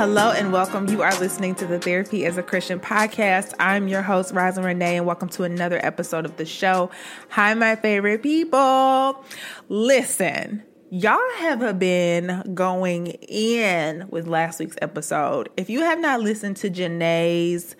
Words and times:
Hello 0.00 0.30
and 0.30 0.50
welcome. 0.50 0.88
You 0.88 1.02
are 1.02 1.14
listening 1.20 1.54
to 1.56 1.66
the 1.66 1.78
Therapy 1.78 2.24
as 2.24 2.38
a 2.38 2.42
Christian 2.42 2.80
podcast. 2.80 3.52
I'm 3.60 3.86
your 3.86 4.00
host, 4.00 4.32
Rosin 4.32 4.64
Renee, 4.64 4.96
and 4.96 5.04
welcome 5.04 5.28
to 5.28 5.42
another 5.42 5.78
episode 5.84 6.24
of 6.24 6.38
the 6.38 6.46
show. 6.46 6.90
Hi, 7.28 7.52
my 7.52 7.76
favorite 7.76 8.22
people. 8.22 9.22
Listen, 9.68 10.62
y'all 10.88 11.18
have 11.40 11.78
been 11.78 12.54
going 12.54 13.08
in 13.08 14.08
with 14.08 14.26
last 14.26 14.58
week's 14.58 14.78
episode. 14.80 15.50
If 15.58 15.68
you 15.68 15.80
have 15.80 16.00
not 16.00 16.22
listened 16.22 16.56
to 16.56 16.70
Janae's 16.70 17.76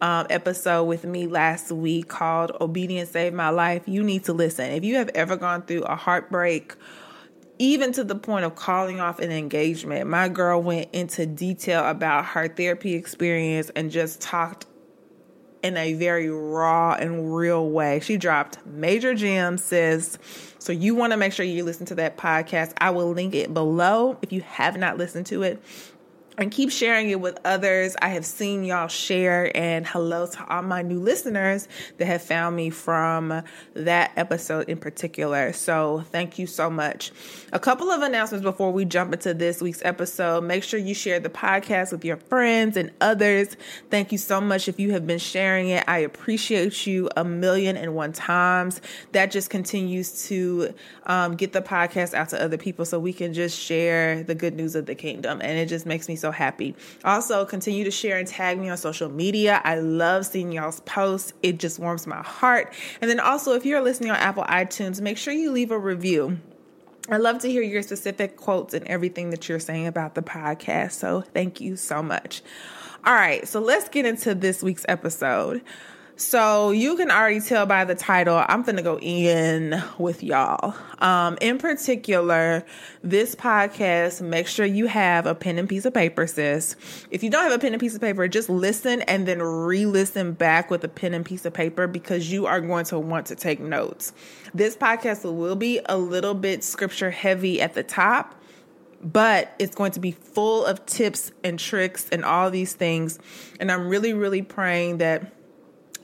um, 0.00 0.26
episode 0.28 0.86
with 0.86 1.04
me 1.04 1.28
last 1.28 1.70
week 1.70 2.08
called 2.08 2.50
Obedience 2.60 3.10
Saved 3.10 3.36
My 3.36 3.50
Life, 3.50 3.84
you 3.86 4.02
need 4.02 4.24
to 4.24 4.32
listen. 4.32 4.72
If 4.72 4.82
you 4.82 4.96
have 4.96 5.10
ever 5.14 5.36
gone 5.36 5.62
through 5.62 5.82
a 5.82 5.94
heartbreak, 5.94 6.74
even 7.60 7.92
to 7.92 8.02
the 8.02 8.14
point 8.14 8.46
of 8.46 8.54
calling 8.56 9.00
off 9.00 9.18
an 9.18 9.30
engagement. 9.30 10.08
My 10.08 10.30
girl 10.30 10.62
went 10.62 10.88
into 10.94 11.26
detail 11.26 11.86
about 11.86 12.24
her 12.24 12.48
therapy 12.48 12.94
experience 12.94 13.70
and 13.76 13.90
just 13.90 14.22
talked 14.22 14.64
in 15.62 15.76
a 15.76 15.92
very 15.92 16.30
raw 16.30 16.94
and 16.94 17.36
real 17.36 17.68
way. 17.68 18.00
She 18.00 18.16
dropped 18.16 18.64
major 18.64 19.14
gems, 19.14 19.62
sis. 19.62 20.18
So 20.58 20.72
you 20.72 20.94
want 20.94 21.12
to 21.12 21.18
make 21.18 21.34
sure 21.34 21.44
you 21.44 21.62
listen 21.62 21.84
to 21.86 21.94
that 21.96 22.16
podcast. 22.16 22.72
I 22.78 22.90
will 22.90 23.10
link 23.10 23.34
it 23.34 23.52
below 23.52 24.16
if 24.22 24.32
you 24.32 24.40
have 24.40 24.78
not 24.78 24.96
listened 24.96 25.26
to 25.26 25.42
it 25.42 25.62
and 26.40 26.50
keep 26.50 26.70
sharing 26.70 27.10
it 27.10 27.20
with 27.20 27.38
others. 27.44 27.94
I 28.00 28.08
have 28.08 28.24
seen 28.24 28.64
y'all 28.64 28.88
share, 28.88 29.54
and 29.54 29.86
hello 29.86 30.26
to 30.26 30.46
all 30.48 30.62
my 30.62 30.80
new 30.80 30.98
listeners 30.98 31.68
that 31.98 32.06
have 32.06 32.22
found 32.22 32.56
me 32.56 32.70
from 32.70 33.42
that 33.74 34.12
episode 34.16 34.70
in 34.70 34.78
particular. 34.78 35.52
So, 35.52 36.02
thank 36.10 36.38
you 36.38 36.46
so 36.46 36.70
much. 36.70 37.12
A 37.52 37.58
couple 37.58 37.90
of 37.90 38.00
announcements 38.00 38.42
before 38.42 38.72
we 38.72 38.86
jump 38.86 39.12
into 39.12 39.34
this 39.34 39.60
week's 39.60 39.82
episode. 39.84 40.42
Make 40.44 40.62
sure 40.64 40.80
you 40.80 40.94
share 40.94 41.20
the 41.20 41.28
podcast 41.28 41.92
with 41.92 42.06
your 42.06 42.16
friends 42.16 42.78
and 42.78 42.90
others. 43.02 43.56
Thank 43.90 44.10
you 44.10 44.18
so 44.18 44.40
much 44.40 44.66
if 44.66 44.80
you 44.80 44.92
have 44.92 45.06
been 45.06 45.18
sharing 45.18 45.68
it. 45.68 45.84
I 45.86 45.98
appreciate 45.98 46.86
you 46.86 47.10
a 47.18 47.24
million 47.24 47.76
and 47.76 47.94
one 47.94 48.12
times. 48.12 48.80
That 49.12 49.30
just 49.30 49.50
continues 49.50 50.26
to 50.28 50.72
um, 51.04 51.36
get 51.36 51.52
the 51.52 51.60
podcast 51.60 52.14
out 52.14 52.30
to 52.30 52.42
other 52.42 52.56
people 52.56 52.86
so 52.86 52.98
we 52.98 53.12
can 53.12 53.34
just 53.34 53.58
share 53.58 54.22
the 54.22 54.34
good 54.34 54.54
news 54.54 54.74
of 54.74 54.86
the 54.86 54.94
kingdom. 54.94 55.42
And 55.42 55.58
it 55.58 55.66
just 55.66 55.84
makes 55.84 56.08
me 56.08 56.16
so 56.16 56.29
happy. 56.30 56.74
Also, 57.04 57.44
continue 57.44 57.84
to 57.84 57.90
share 57.90 58.18
and 58.18 58.26
tag 58.26 58.58
me 58.58 58.68
on 58.68 58.76
social 58.76 59.08
media. 59.08 59.60
I 59.64 59.76
love 59.76 60.26
seeing 60.26 60.52
y'all's 60.52 60.80
posts, 60.80 61.32
it 61.42 61.58
just 61.58 61.78
warms 61.78 62.06
my 62.06 62.22
heart. 62.22 62.74
And 63.00 63.10
then 63.10 63.20
also, 63.20 63.52
if 63.54 63.64
you're 63.64 63.82
listening 63.82 64.10
on 64.10 64.16
Apple 64.16 64.44
iTunes, 64.44 65.00
make 65.00 65.18
sure 65.18 65.32
you 65.32 65.52
leave 65.52 65.70
a 65.70 65.78
review. 65.78 66.38
I 67.08 67.16
love 67.16 67.40
to 67.40 67.48
hear 67.48 67.62
your 67.62 67.82
specific 67.82 68.36
quotes 68.36 68.74
and 68.74 68.86
everything 68.86 69.30
that 69.30 69.48
you're 69.48 69.58
saying 69.58 69.86
about 69.86 70.14
the 70.14 70.22
podcast. 70.22 70.92
So, 70.92 71.22
thank 71.22 71.60
you 71.60 71.76
so 71.76 72.02
much. 72.02 72.42
All 73.02 73.14
right, 73.14 73.48
so 73.48 73.60
let's 73.60 73.88
get 73.88 74.04
into 74.04 74.34
this 74.34 74.62
week's 74.62 74.84
episode. 74.86 75.62
So 76.20 76.70
you 76.70 76.98
can 76.98 77.10
already 77.10 77.40
tell 77.40 77.64
by 77.64 77.86
the 77.86 77.94
title, 77.94 78.44
I'm 78.46 78.60
going 78.60 78.76
to 78.76 78.82
go 78.82 78.98
in 78.98 79.82
with 79.96 80.22
y'all. 80.22 80.74
Um, 80.98 81.38
in 81.40 81.56
particular, 81.56 82.62
this 83.02 83.34
podcast, 83.34 84.20
make 84.20 84.46
sure 84.46 84.66
you 84.66 84.86
have 84.86 85.24
a 85.24 85.34
pen 85.34 85.58
and 85.58 85.66
piece 85.66 85.86
of 85.86 85.94
paper, 85.94 86.26
sis. 86.26 86.76
If 87.10 87.22
you 87.22 87.30
don't 87.30 87.44
have 87.44 87.54
a 87.54 87.58
pen 87.58 87.72
and 87.72 87.80
piece 87.80 87.94
of 87.94 88.02
paper, 88.02 88.28
just 88.28 88.50
listen 88.50 89.00
and 89.02 89.26
then 89.26 89.40
re 89.40 89.86
listen 89.86 90.32
back 90.32 90.70
with 90.70 90.84
a 90.84 90.88
pen 90.88 91.14
and 91.14 91.24
piece 91.24 91.46
of 91.46 91.54
paper 91.54 91.86
because 91.86 92.30
you 92.30 92.44
are 92.44 92.60
going 92.60 92.84
to 92.84 92.98
want 92.98 93.24
to 93.28 93.34
take 93.34 93.58
notes. 93.58 94.12
This 94.52 94.76
podcast 94.76 95.24
will 95.24 95.56
be 95.56 95.80
a 95.86 95.96
little 95.96 96.34
bit 96.34 96.62
scripture 96.62 97.10
heavy 97.10 97.62
at 97.62 97.72
the 97.72 97.82
top 97.82 98.34
but 99.02 99.54
it's 99.58 99.74
going 99.74 99.92
to 99.92 100.00
be 100.00 100.10
full 100.10 100.66
of 100.66 100.84
tips 100.84 101.32
and 101.42 101.58
tricks 101.58 102.06
and 102.12 102.22
all 102.22 102.50
these 102.50 102.74
things. 102.74 103.18
And 103.58 103.72
I'm 103.72 103.88
really, 103.88 104.12
really 104.12 104.42
praying 104.42 104.98
that 104.98 105.32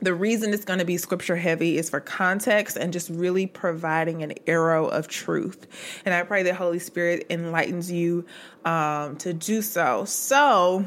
the 0.00 0.14
reason 0.14 0.52
it's 0.52 0.64
going 0.64 0.78
to 0.78 0.84
be 0.84 0.96
scripture 0.96 1.36
heavy 1.36 1.78
is 1.78 1.90
for 1.90 2.00
context 2.00 2.76
and 2.76 2.92
just 2.92 3.08
really 3.10 3.46
providing 3.46 4.22
an 4.22 4.34
arrow 4.46 4.86
of 4.86 5.08
truth. 5.08 5.66
And 6.04 6.14
I 6.14 6.22
pray 6.22 6.42
that 6.44 6.54
Holy 6.54 6.78
Spirit 6.78 7.26
enlightens 7.30 7.90
you 7.90 8.26
um, 8.64 9.16
to 9.18 9.32
do 9.32 9.62
so. 9.62 10.04
So, 10.04 10.86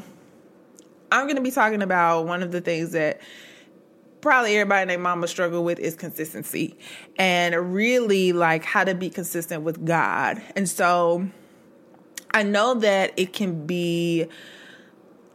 I'm 1.12 1.24
going 1.24 1.36
to 1.36 1.42
be 1.42 1.50
talking 1.50 1.82
about 1.82 2.26
one 2.26 2.42
of 2.42 2.52
the 2.52 2.60
things 2.60 2.92
that 2.92 3.20
probably 4.20 4.56
everybody 4.56 4.86
named 4.86 5.02
mama 5.02 5.26
struggle 5.26 5.64
with 5.64 5.80
is 5.80 5.96
consistency 5.96 6.76
and 7.18 7.74
really 7.74 8.32
like 8.32 8.64
how 8.64 8.84
to 8.84 8.94
be 8.94 9.10
consistent 9.10 9.62
with 9.62 9.84
God. 9.84 10.40
And 10.54 10.68
so, 10.68 11.28
I 12.32 12.44
know 12.44 12.74
that 12.74 13.12
it 13.16 13.32
can 13.32 13.66
be 13.66 14.28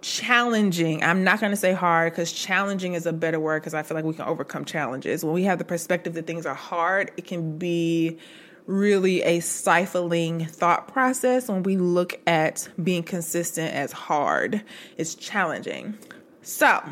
challenging. 0.06 1.04
I'm 1.04 1.24
not 1.24 1.40
going 1.40 1.52
to 1.52 1.58
say 1.58 1.74
hard 1.74 2.14
because 2.14 2.32
challenging 2.32 2.94
is 2.94 3.08
a 3.08 3.14
better 3.14 3.40
word 3.40 3.62
because 3.62 3.74
I 3.74 3.82
feel 3.82 3.96
like 3.96 4.06
we 4.06 4.14
can 4.14 4.26
overcome 4.26 4.64
challenges. 4.64 5.26
When 5.26 5.34
we 5.34 5.44
have 5.46 5.58
the 5.58 5.66
perspective 5.66 6.14
that 6.14 6.28
things 6.28 6.46
are 6.46 6.54
hard, 6.54 7.12
it 7.18 7.26
can 7.26 7.58
be 7.58 8.20
really 8.68 9.24
a 9.24 9.40
stifling 9.40 10.46
thought 10.46 10.88
process 10.88 11.50
when 11.50 11.64
we 11.64 11.78
look 11.78 12.20
at 12.28 12.70
being 12.84 13.02
consistent 13.02 13.74
as 13.74 13.92
hard. 13.92 14.64
It's 14.98 15.16
challenging. 15.16 15.98
So, 16.44 16.84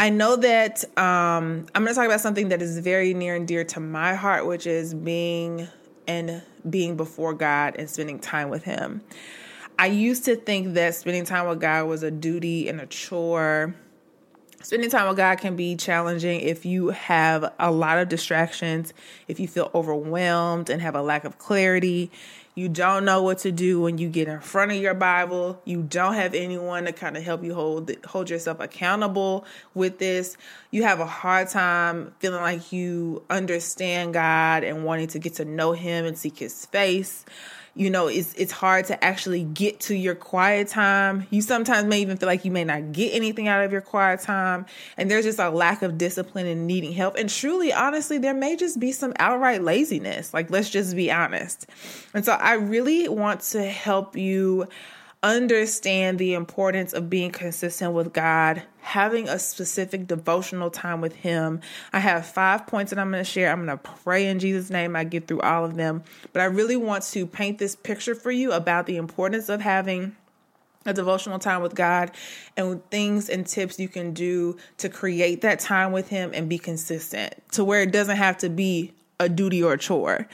I 0.00 0.10
know 0.10 0.34
that 0.34 0.84
um, 0.98 1.66
I'm 1.76 1.84
going 1.84 1.88
to 1.88 1.94
talk 1.94 2.06
about 2.06 2.20
something 2.20 2.48
that 2.48 2.60
is 2.60 2.78
very 2.80 3.14
near 3.14 3.36
and 3.36 3.46
dear 3.46 3.62
to 3.64 3.78
my 3.78 4.14
heart, 4.14 4.46
which 4.46 4.66
is 4.66 4.94
being 4.94 5.68
and 6.08 6.42
being 6.68 6.96
before 6.96 7.34
God 7.34 7.76
and 7.78 7.88
spending 7.88 8.18
time 8.18 8.48
with 8.48 8.64
Him. 8.64 9.02
I 9.80 9.86
used 9.86 10.24
to 10.24 10.34
think 10.34 10.74
that 10.74 10.96
spending 10.96 11.24
time 11.24 11.46
with 11.48 11.60
God 11.60 11.86
was 11.86 12.02
a 12.02 12.10
duty 12.10 12.68
and 12.68 12.80
a 12.80 12.86
chore. 12.86 13.76
Spending 14.60 14.90
time 14.90 15.06
with 15.06 15.16
God 15.16 15.38
can 15.38 15.54
be 15.54 15.76
challenging 15.76 16.40
if 16.40 16.66
you 16.66 16.88
have 16.88 17.52
a 17.60 17.70
lot 17.70 17.98
of 17.98 18.08
distractions, 18.08 18.92
if 19.28 19.38
you 19.38 19.46
feel 19.46 19.70
overwhelmed 19.72 20.68
and 20.68 20.82
have 20.82 20.96
a 20.96 21.00
lack 21.00 21.22
of 21.22 21.38
clarity, 21.38 22.10
you 22.56 22.68
don't 22.68 23.04
know 23.04 23.22
what 23.22 23.38
to 23.38 23.52
do 23.52 23.80
when 23.80 23.98
you 23.98 24.08
get 24.08 24.26
in 24.26 24.40
front 24.40 24.72
of 24.72 24.78
your 24.78 24.94
Bible. 24.94 25.62
You 25.64 25.84
don't 25.84 26.14
have 26.14 26.34
anyone 26.34 26.86
to 26.86 26.92
kind 26.92 27.16
of 27.16 27.22
help 27.22 27.44
you 27.44 27.54
hold 27.54 27.88
hold 28.04 28.30
yourself 28.30 28.58
accountable 28.58 29.44
with 29.74 30.00
this. 30.00 30.36
You 30.72 30.82
have 30.82 30.98
a 30.98 31.06
hard 31.06 31.50
time 31.50 32.14
feeling 32.18 32.42
like 32.42 32.72
you 32.72 33.22
understand 33.30 34.12
God 34.12 34.64
and 34.64 34.82
wanting 34.82 35.06
to 35.08 35.20
get 35.20 35.34
to 35.34 35.44
know 35.44 35.70
him 35.70 36.04
and 36.04 36.18
seek 36.18 36.38
his 36.38 36.66
face 36.66 37.24
you 37.78 37.90
know 37.90 38.08
it's 38.08 38.34
it's 38.34 38.50
hard 38.50 38.86
to 38.86 39.04
actually 39.04 39.44
get 39.44 39.78
to 39.80 39.94
your 39.94 40.16
quiet 40.16 40.66
time. 40.66 41.28
You 41.30 41.40
sometimes 41.40 41.86
may 41.86 42.00
even 42.00 42.16
feel 42.16 42.26
like 42.26 42.44
you 42.44 42.50
may 42.50 42.64
not 42.64 42.90
get 42.90 43.14
anything 43.14 43.46
out 43.46 43.64
of 43.64 43.70
your 43.70 43.80
quiet 43.80 44.20
time. 44.20 44.66
And 44.96 45.08
there's 45.08 45.24
just 45.24 45.38
a 45.38 45.48
lack 45.48 45.82
of 45.82 45.96
discipline 45.96 46.46
and 46.46 46.66
needing 46.66 46.92
help. 46.92 47.14
And 47.14 47.30
truly 47.30 47.72
honestly 47.72 48.18
there 48.18 48.34
may 48.34 48.56
just 48.56 48.80
be 48.80 48.90
some 48.90 49.12
outright 49.20 49.62
laziness. 49.62 50.34
Like 50.34 50.50
let's 50.50 50.70
just 50.70 50.96
be 50.96 51.12
honest. 51.12 51.66
And 52.14 52.24
so 52.24 52.32
i 52.32 52.54
really 52.54 53.08
want 53.08 53.42
to 53.42 53.64
help 53.64 54.16
you 54.16 54.66
understand 55.22 56.18
the 56.18 56.34
importance 56.34 56.92
of 56.92 57.10
being 57.10 57.30
consistent 57.30 57.92
with 57.92 58.12
God, 58.12 58.62
having 58.80 59.28
a 59.28 59.38
specific 59.38 60.06
devotional 60.06 60.70
time 60.70 61.00
with 61.00 61.14
Him. 61.16 61.60
I 61.92 61.98
have 61.98 62.26
five 62.26 62.66
points 62.66 62.90
that 62.90 62.98
I'm 62.98 63.10
going 63.10 63.24
to 63.24 63.30
share. 63.30 63.50
I'm 63.50 63.66
going 63.66 63.76
to 63.76 63.90
pray 64.04 64.26
in 64.26 64.38
Jesus' 64.38 64.70
name. 64.70 64.94
I 64.94 65.04
get 65.04 65.26
through 65.26 65.40
all 65.40 65.64
of 65.64 65.74
them. 65.74 66.04
But 66.32 66.42
I 66.42 66.46
really 66.46 66.76
want 66.76 67.02
to 67.04 67.26
paint 67.26 67.58
this 67.58 67.74
picture 67.74 68.14
for 68.14 68.30
you 68.30 68.52
about 68.52 68.86
the 68.86 68.96
importance 68.96 69.48
of 69.48 69.60
having 69.60 70.14
a 70.86 70.94
devotional 70.94 71.40
time 71.40 71.62
with 71.62 71.74
God 71.74 72.12
and 72.56 72.88
things 72.90 73.28
and 73.28 73.46
tips 73.46 73.78
you 73.78 73.88
can 73.88 74.14
do 74.14 74.56
to 74.78 74.88
create 74.88 75.40
that 75.40 75.58
time 75.58 75.90
with 75.90 76.08
Him 76.08 76.30
and 76.32 76.48
be 76.48 76.58
consistent 76.58 77.34
to 77.52 77.64
where 77.64 77.82
it 77.82 77.92
doesn't 77.92 78.16
have 78.16 78.38
to 78.38 78.48
be 78.48 78.92
a 79.18 79.28
duty 79.28 79.62
or 79.64 79.72
a 79.72 79.78
chore. 79.78 80.28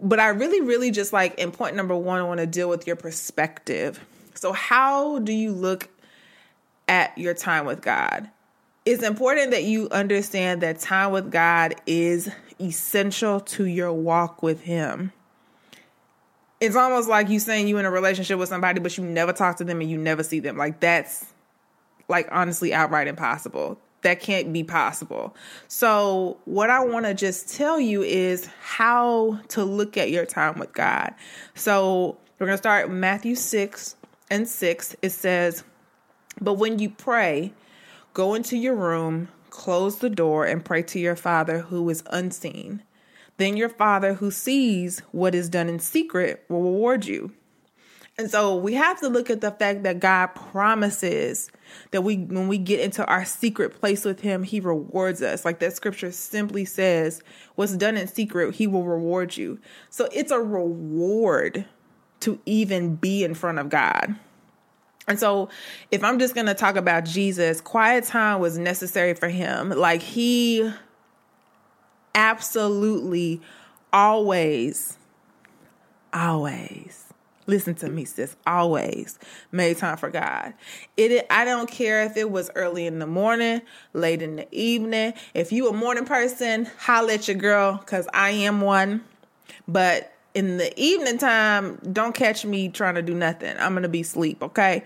But 0.00 0.18
I 0.18 0.28
really, 0.28 0.62
really 0.62 0.90
just 0.90 1.12
like 1.12 1.38
in 1.38 1.52
point 1.52 1.76
number 1.76 1.94
one, 1.94 2.20
I 2.20 2.22
want 2.22 2.40
to 2.40 2.46
deal 2.46 2.70
with 2.70 2.86
your 2.86 2.96
perspective 2.96 4.00
so, 4.40 4.54
how 4.54 5.18
do 5.18 5.34
you 5.34 5.52
look 5.52 5.90
at 6.88 7.16
your 7.18 7.34
time 7.34 7.66
with 7.66 7.82
God? 7.82 8.30
It's 8.86 9.02
important 9.02 9.50
that 9.50 9.64
you 9.64 9.90
understand 9.90 10.62
that 10.62 10.80
time 10.80 11.12
with 11.12 11.30
God 11.30 11.74
is 11.84 12.30
essential 12.58 13.40
to 13.40 13.66
your 13.66 13.92
walk 13.92 14.42
with 14.42 14.62
Him. 14.62 15.12
It's 16.58 16.74
almost 16.74 17.06
like 17.06 17.28
you 17.28 17.38
saying 17.38 17.68
you're 17.68 17.80
in 17.80 17.84
a 17.84 17.90
relationship 17.90 18.38
with 18.38 18.48
somebody, 18.48 18.80
but 18.80 18.96
you 18.96 19.04
never 19.04 19.34
talk 19.34 19.58
to 19.58 19.64
them 19.64 19.82
and 19.82 19.90
you 19.90 19.98
never 19.98 20.22
see 20.22 20.40
them. 20.40 20.56
Like, 20.56 20.80
that's 20.80 21.26
like 22.08 22.26
honestly 22.32 22.72
outright 22.72 23.08
impossible. 23.08 23.78
That 24.00 24.20
can't 24.20 24.54
be 24.54 24.64
possible. 24.64 25.36
So, 25.68 26.38
what 26.46 26.70
I 26.70 26.82
want 26.82 27.04
to 27.04 27.12
just 27.12 27.54
tell 27.54 27.78
you 27.78 28.00
is 28.00 28.48
how 28.62 29.38
to 29.48 29.64
look 29.64 29.98
at 29.98 30.10
your 30.10 30.24
time 30.24 30.58
with 30.58 30.72
God. 30.72 31.12
So, 31.54 32.16
we're 32.38 32.46
going 32.46 32.56
to 32.56 32.62
start 32.62 32.90
Matthew 32.90 33.34
6, 33.34 33.96
and 34.30 34.48
6, 34.48 34.96
it 35.02 35.10
says, 35.10 35.64
But 36.40 36.54
when 36.54 36.78
you 36.78 36.90
pray, 36.90 37.52
go 38.14 38.34
into 38.34 38.56
your 38.56 38.76
room, 38.76 39.28
close 39.50 39.98
the 39.98 40.10
door, 40.10 40.46
and 40.46 40.64
pray 40.64 40.82
to 40.84 40.98
your 40.98 41.16
Father 41.16 41.60
who 41.60 41.88
is 41.90 42.02
unseen. 42.06 42.82
Then 43.36 43.56
your 43.56 43.68
Father 43.68 44.14
who 44.14 44.30
sees 44.30 45.00
what 45.12 45.34
is 45.34 45.48
done 45.48 45.68
in 45.68 45.78
secret 45.78 46.44
will 46.48 46.62
reward 46.62 47.06
you. 47.06 47.32
And 48.18 48.30
so 48.30 48.54
we 48.54 48.74
have 48.74 49.00
to 49.00 49.08
look 49.08 49.30
at 49.30 49.40
the 49.40 49.50
fact 49.50 49.82
that 49.84 49.98
God 49.98 50.26
promises 50.28 51.50
that 51.90 52.02
we 52.02 52.18
when 52.18 52.48
we 52.48 52.58
get 52.58 52.80
into 52.80 53.02
our 53.06 53.24
secret 53.24 53.80
place 53.80 54.04
with 54.04 54.20
him, 54.20 54.42
he 54.42 54.60
rewards 54.60 55.22
us. 55.22 55.46
Like 55.46 55.58
that 55.60 55.72
scripture 55.72 56.12
simply 56.12 56.66
says, 56.66 57.22
what's 57.54 57.74
done 57.76 57.96
in 57.96 58.06
secret, 58.08 58.56
he 58.56 58.66
will 58.66 58.84
reward 58.84 59.38
you. 59.38 59.58
So 59.88 60.06
it's 60.12 60.30
a 60.30 60.38
reward 60.38 61.64
to 62.20 62.38
even 62.46 62.96
be 62.96 63.24
in 63.24 63.34
front 63.34 63.58
of 63.58 63.68
God. 63.68 64.14
And 65.08 65.18
so, 65.18 65.48
if 65.90 66.04
I'm 66.04 66.18
just 66.18 66.34
going 66.34 66.46
to 66.46 66.54
talk 66.54 66.76
about 66.76 67.04
Jesus, 67.04 67.60
quiet 67.60 68.04
time 68.04 68.40
was 68.40 68.58
necessary 68.58 69.14
for 69.14 69.28
him. 69.28 69.70
Like, 69.70 70.02
he 70.02 70.70
absolutely 72.14 73.40
always, 73.92 74.98
always, 76.12 77.12
listen 77.46 77.74
to 77.76 77.88
me, 77.88 78.04
sis, 78.04 78.36
always 78.46 79.18
made 79.50 79.78
time 79.78 79.96
for 79.96 80.10
God. 80.10 80.54
It, 80.96 81.26
I 81.30 81.44
don't 81.44 81.68
care 81.68 82.04
if 82.04 82.16
it 82.16 82.30
was 82.30 82.50
early 82.54 82.86
in 82.86 83.00
the 83.00 83.06
morning, 83.06 83.62
late 83.92 84.22
in 84.22 84.36
the 84.36 84.48
evening. 84.52 85.14
If 85.34 85.50
you 85.50 85.68
a 85.68 85.72
morning 85.72 86.04
person, 86.04 86.68
holla 86.78 87.14
at 87.14 87.26
your 87.26 87.36
girl, 87.36 87.78
because 87.78 88.06
I 88.12 88.30
am 88.30 88.60
one. 88.60 89.02
But 89.66 90.12
in 90.34 90.58
the 90.58 90.78
evening 90.80 91.18
time, 91.18 91.76
don't 91.92 92.14
catch 92.14 92.44
me 92.44 92.68
trying 92.68 92.94
to 92.94 93.02
do 93.02 93.14
nothing. 93.14 93.56
I'm 93.58 93.80
to 93.80 93.88
be 93.88 94.02
asleep, 94.02 94.42
okay? 94.42 94.84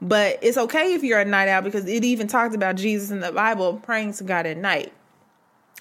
But 0.00 0.38
it's 0.42 0.58
okay 0.58 0.94
if 0.94 1.04
you're 1.04 1.20
a 1.20 1.24
night 1.24 1.48
owl 1.48 1.62
because 1.62 1.86
it 1.86 2.04
even 2.04 2.26
talks 2.26 2.54
about 2.54 2.76
Jesus 2.76 3.10
in 3.10 3.20
the 3.20 3.32
Bible 3.32 3.80
praying 3.84 4.14
to 4.14 4.24
God 4.24 4.46
at 4.46 4.56
night. 4.56 4.92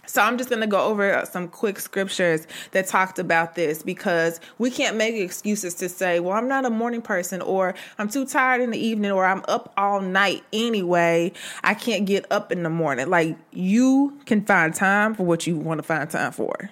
So 0.06 0.22
I'm 0.22 0.38
just 0.38 0.50
going 0.50 0.62
to 0.62 0.68
go 0.68 0.84
over 0.84 1.24
some 1.30 1.48
quick 1.48 1.80
scriptures 1.80 2.48
that 2.72 2.88
talked 2.88 3.20
about 3.20 3.56
this 3.56 3.82
because 3.82 4.40
we 4.58 4.70
can't 4.72 4.98
make 4.98 5.16
excuses 5.16 5.76
to 5.76 5.90
say, 5.90 6.20
well, 6.20 6.34
I'm 6.34 6.48
not 6.48 6.66
a 6.66 6.70
morning 6.70 7.02
person 7.02 7.42
or 7.42 7.76
I'm 7.98 8.10
too 8.10 8.26
tired 8.26 8.62
in 8.62 8.72
the 8.72 8.80
evening 8.80 9.12
or 9.12 9.26
I'm 9.26 9.44
up 9.48 9.72
all 9.78 10.02
night 10.02 10.44
anyway. 10.52 11.32
I 11.64 11.76
can't 11.76 12.06
get 12.06 12.26
up 12.32 12.52
in 12.52 12.64
the 12.64 12.70
morning. 12.70 13.10
Like 13.10 13.38
you 13.52 14.20
can 14.26 14.44
find 14.44 14.74
time 14.74 15.16
for 15.16 15.24
what 15.24 15.48
you 15.48 15.56
want 15.58 15.80
to 15.80 15.84
find 15.84 16.10
time 16.10 16.32
for. 16.32 16.72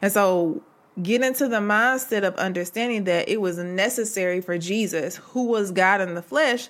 And 0.00 0.10
so 0.10 0.62
get 1.00 1.22
into 1.22 1.48
the 1.48 1.58
mindset 1.58 2.24
of 2.24 2.34
understanding 2.36 3.04
that 3.04 3.28
it 3.28 3.40
was 3.40 3.58
necessary 3.58 4.40
for 4.40 4.58
Jesus, 4.58 5.16
who 5.16 5.46
was 5.46 5.70
God 5.70 6.00
in 6.00 6.14
the 6.14 6.22
flesh, 6.22 6.68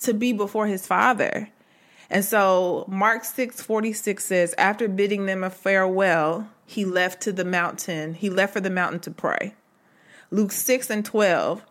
to 0.00 0.14
be 0.14 0.32
before 0.32 0.66
his 0.66 0.86
Father. 0.86 1.48
And 2.10 2.24
so 2.24 2.84
Mark 2.88 3.24
6 3.24 3.62
46 3.62 4.24
says, 4.24 4.54
After 4.58 4.88
bidding 4.88 5.26
them 5.26 5.42
a 5.42 5.50
farewell, 5.50 6.48
he 6.66 6.84
left 6.84 7.22
to 7.22 7.32
the 7.32 7.44
mountain. 7.44 8.14
He 8.14 8.30
left 8.30 8.52
for 8.52 8.60
the 8.60 8.70
mountain 8.70 9.00
to 9.00 9.10
pray. 9.10 9.54
Luke 10.30 10.52
6 10.52 10.90
and 10.90 11.04
12, 11.04 11.64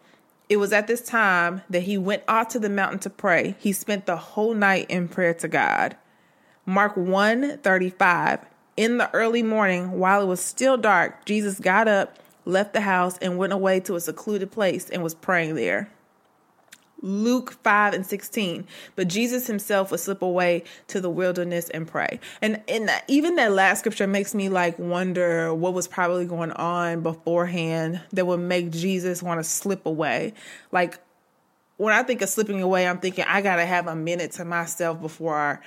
it 0.50 0.57
was 0.57 0.73
at 0.73 0.88
this 0.88 1.01
time 1.01 1.61
that 1.69 1.83
he 1.83 1.97
went 1.97 2.23
off 2.27 2.50
to 2.50 2.59
the 2.59 2.69
mountain 2.69 3.00
to 3.00 3.09
pray. 3.09 3.55
He 3.59 3.73
spent 3.73 4.05
the 4.05 4.17
whole 4.17 4.53
night 4.53 4.88
in 4.89 5.07
prayer 5.07 5.33
to 5.36 5.48
God. 5.48 5.98
Mark 6.65 6.95
1 6.95 7.57
35, 7.57 8.39
in 8.75 8.98
the 8.98 9.13
early 9.13 9.44
morning, 9.44 10.00
while 10.00 10.22
it 10.22 10.25
was 10.25 10.39
still 10.39 10.77
dark, 10.77 11.25
Jesus 11.25 11.60
got 11.60 11.88
up, 11.88 12.18
left 12.46 12.74
the 12.74 12.82
house, 12.82 13.18
and 13.20 13.38
went 13.38 13.53
away 13.53 13.80
to 13.82 13.96
a 13.96 14.00
secluded 14.00 14.51
place 14.51 14.89
and 14.89 15.03
was 15.03 15.13
praying 15.13 15.56
there. 15.56 15.89
Luke 17.03 17.51
5 17.63 17.94
and 17.94 18.06
16. 18.06 18.65
But 18.96 19.10
Jesus 19.10 19.46
himself 19.46 19.92
would 19.92 20.00
slip 20.00 20.22
away 20.22 20.63
to 20.88 21.01
the 21.01 21.10
wilderness 21.10 21.70
and 21.70 21.86
pray. 21.86 22.20
And, 22.42 22.62
and 22.68 22.89
even 23.08 23.36
that 23.36 23.51
last 23.51 23.80
scripture 23.80 24.08
makes 24.08 24.34
me 24.34 24.48
like 24.48 24.80
wonder 24.80 25.53
what 25.53 25.74
was 25.74 25.88
probably 25.88 26.25
going 26.25 26.53
on 26.53 27.01
beforehand 27.01 28.01
that 28.13 28.25
would 28.25 28.39
make 28.39 28.72
Jesus 28.72 29.22
want 29.22 29.39
to 29.39 29.44
slip 29.44 29.86
away. 29.86 30.34
Like 30.72 30.98
when 31.75 31.94
I 31.94 32.03
think 32.03 32.22
of 32.22 32.30
slipping 32.30 32.62
away, 32.62 32.88
I'm 32.88 33.00
thinking 33.00 33.25
I 33.27 33.42
got 33.42 33.58
to 33.58 33.65
have 33.65 33.88
a 33.88 33.96
minute 33.96 34.32
to 34.34 34.46
myself 34.46 35.01
before 35.01 35.62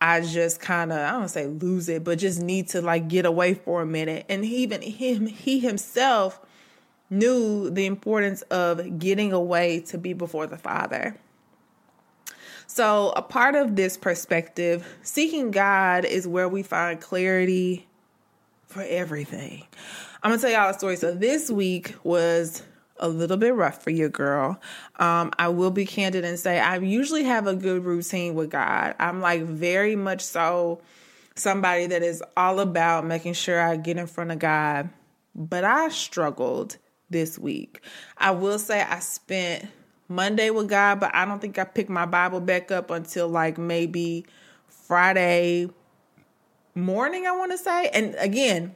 I 0.00 0.22
just 0.22 0.60
kind 0.60 0.92
of 0.92 0.98
I 0.98 1.10
don't 1.12 1.28
say 1.28 1.46
lose 1.46 1.88
it, 1.88 2.04
but 2.04 2.18
just 2.18 2.40
need 2.40 2.68
to 2.68 2.80
like 2.80 3.08
get 3.08 3.26
away 3.26 3.54
for 3.54 3.82
a 3.82 3.86
minute. 3.86 4.26
And 4.28 4.44
even 4.44 4.82
him, 4.82 5.26
he 5.26 5.60
himself 5.60 6.40
knew 7.10 7.68
the 7.70 7.86
importance 7.86 8.42
of 8.42 8.98
getting 8.98 9.32
away 9.32 9.80
to 9.80 9.98
be 9.98 10.12
before 10.12 10.46
the 10.46 10.56
Father. 10.56 11.16
So, 12.66 13.12
a 13.16 13.22
part 13.22 13.56
of 13.56 13.74
this 13.74 13.96
perspective, 13.96 14.86
seeking 15.02 15.50
God 15.50 16.04
is 16.04 16.28
where 16.28 16.48
we 16.48 16.62
find 16.62 17.00
clarity 17.00 17.88
for 18.68 18.82
everything. 18.82 19.64
I'm 20.22 20.30
gonna 20.30 20.40
tell 20.40 20.50
y'all 20.50 20.70
a 20.70 20.74
story. 20.74 20.96
So, 20.96 21.12
this 21.12 21.50
week 21.50 21.96
was 22.04 22.62
a 23.00 23.08
little 23.08 23.36
bit 23.36 23.54
rough 23.54 23.82
for 23.82 23.90
your 23.90 24.08
girl. 24.08 24.60
Um, 24.98 25.32
I 25.38 25.48
will 25.48 25.70
be 25.70 25.84
candid 25.84 26.24
and 26.24 26.38
say 26.38 26.60
I 26.60 26.76
usually 26.76 27.24
have 27.24 27.46
a 27.46 27.54
good 27.54 27.84
routine 27.84 28.34
with 28.34 28.50
God. 28.50 28.94
I'm 28.98 29.20
like 29.20 29.42
very 29.42 29.96
much 29.96 30.22
so 30.22 30.80
somebody 31.34 31.86
that 31.86 32.02
is 32.02 32.22
all 32.36 32.60
about 32.60 33.04
making 33.04 33.32
sure 33.32 33.60
I 33.60 33.76
get 33.76 33.96
in 33.96 34.06
front 34.06 34.30
of 34.30 34.38
God. 34.38 34.90
But 35.34 35.64
I 35.64 35.88
struggled 35.88 36.76
this 37.08 37.38
week. 37.38 37.80
I 38.18 38.30
will 38.30 38.58
say 38.58 38.82
I 38.82 39.00
spent 39.00 39.66
Monday 40.08 40.50
with 40.50 40.68
God, 40.68 41.00
but 41.00 41.14
I 41.14 41.24
don't 41.24 41.40
think 41.40 41.58
I 41.58 41.64
picked 41.64 41.90
my 41.90 42.06
Bible 42.06 42.40
back 42.40 42.70
up 42.70 42.90
until 42.90 43.28
like 43.28 43.58
maybe 43.58 44.26
Friday 44.68 45.68
morning, 46.74 47.26
I 47.26 47.32
want 47.32 47.52
to 47.52 47.58
say. 47.58 47.88
And 47.88 48.14
again, 48.18 48.74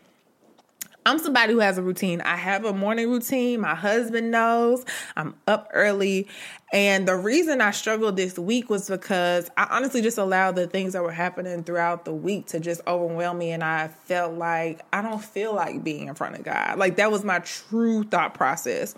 I'm 1.07 1.19
somebody 1.19 1.53
who 1.53 1.59
has 1.59 1.77
a 1.77 1.83
routine. 1.83 2.23
I 2.23 2.37
have 2.37 2.65
a 2.65 2.73
morning 2.73 3.11
routine. 3.11 3.61
My 3.61 3.75
husband 3.75 4.31
knows 4.31 4.87
I'm 5.17 5.35
up 5.47 5.69
early. 5.75 6.29
And 6.73 7.07
the 7.07 7.15
reason 7.15 7.61
I 7.61 7.73
struggled 7.73 8.17
this 8.17 8.39
week 8.39 8.71
was 8.71 8.89
because 8.89 9.51
I 9.59 9.67
honestly 9.71 10.01
just 10.01 10.17
allowed 10.17 10.57
the 10.57 10.67
things 10.67 10.95
that 10.95 11.03
were 11.03 11.13
happening 11.13 11.63
throughout 11.63 12.07
the 12.07 12.15
week 12.15 12.47
to 12.47 12.61
just 12.61 12.81
overwhelm 12.87 13.37
me. 13.37 13.51
And 13.51 13.63
I 13.63 13.89
felt 13.89 14.35
like 14.35 14.81
I 14.95 15.03
don't 15.03 15.23
feel 15.23 15.55
like 15.55 15.85
being 15.85 16.09
in 16.09 16.15
front 16.15 16.37
of 16.37 16.43
God. 16.43 16.79
Like 16.79 16.97
that 16.97 17.11
was 17.11 17.23
my 17.23 17.41
true 17.41 18.05
thought 18.05 18.33
process. 18.33 18.95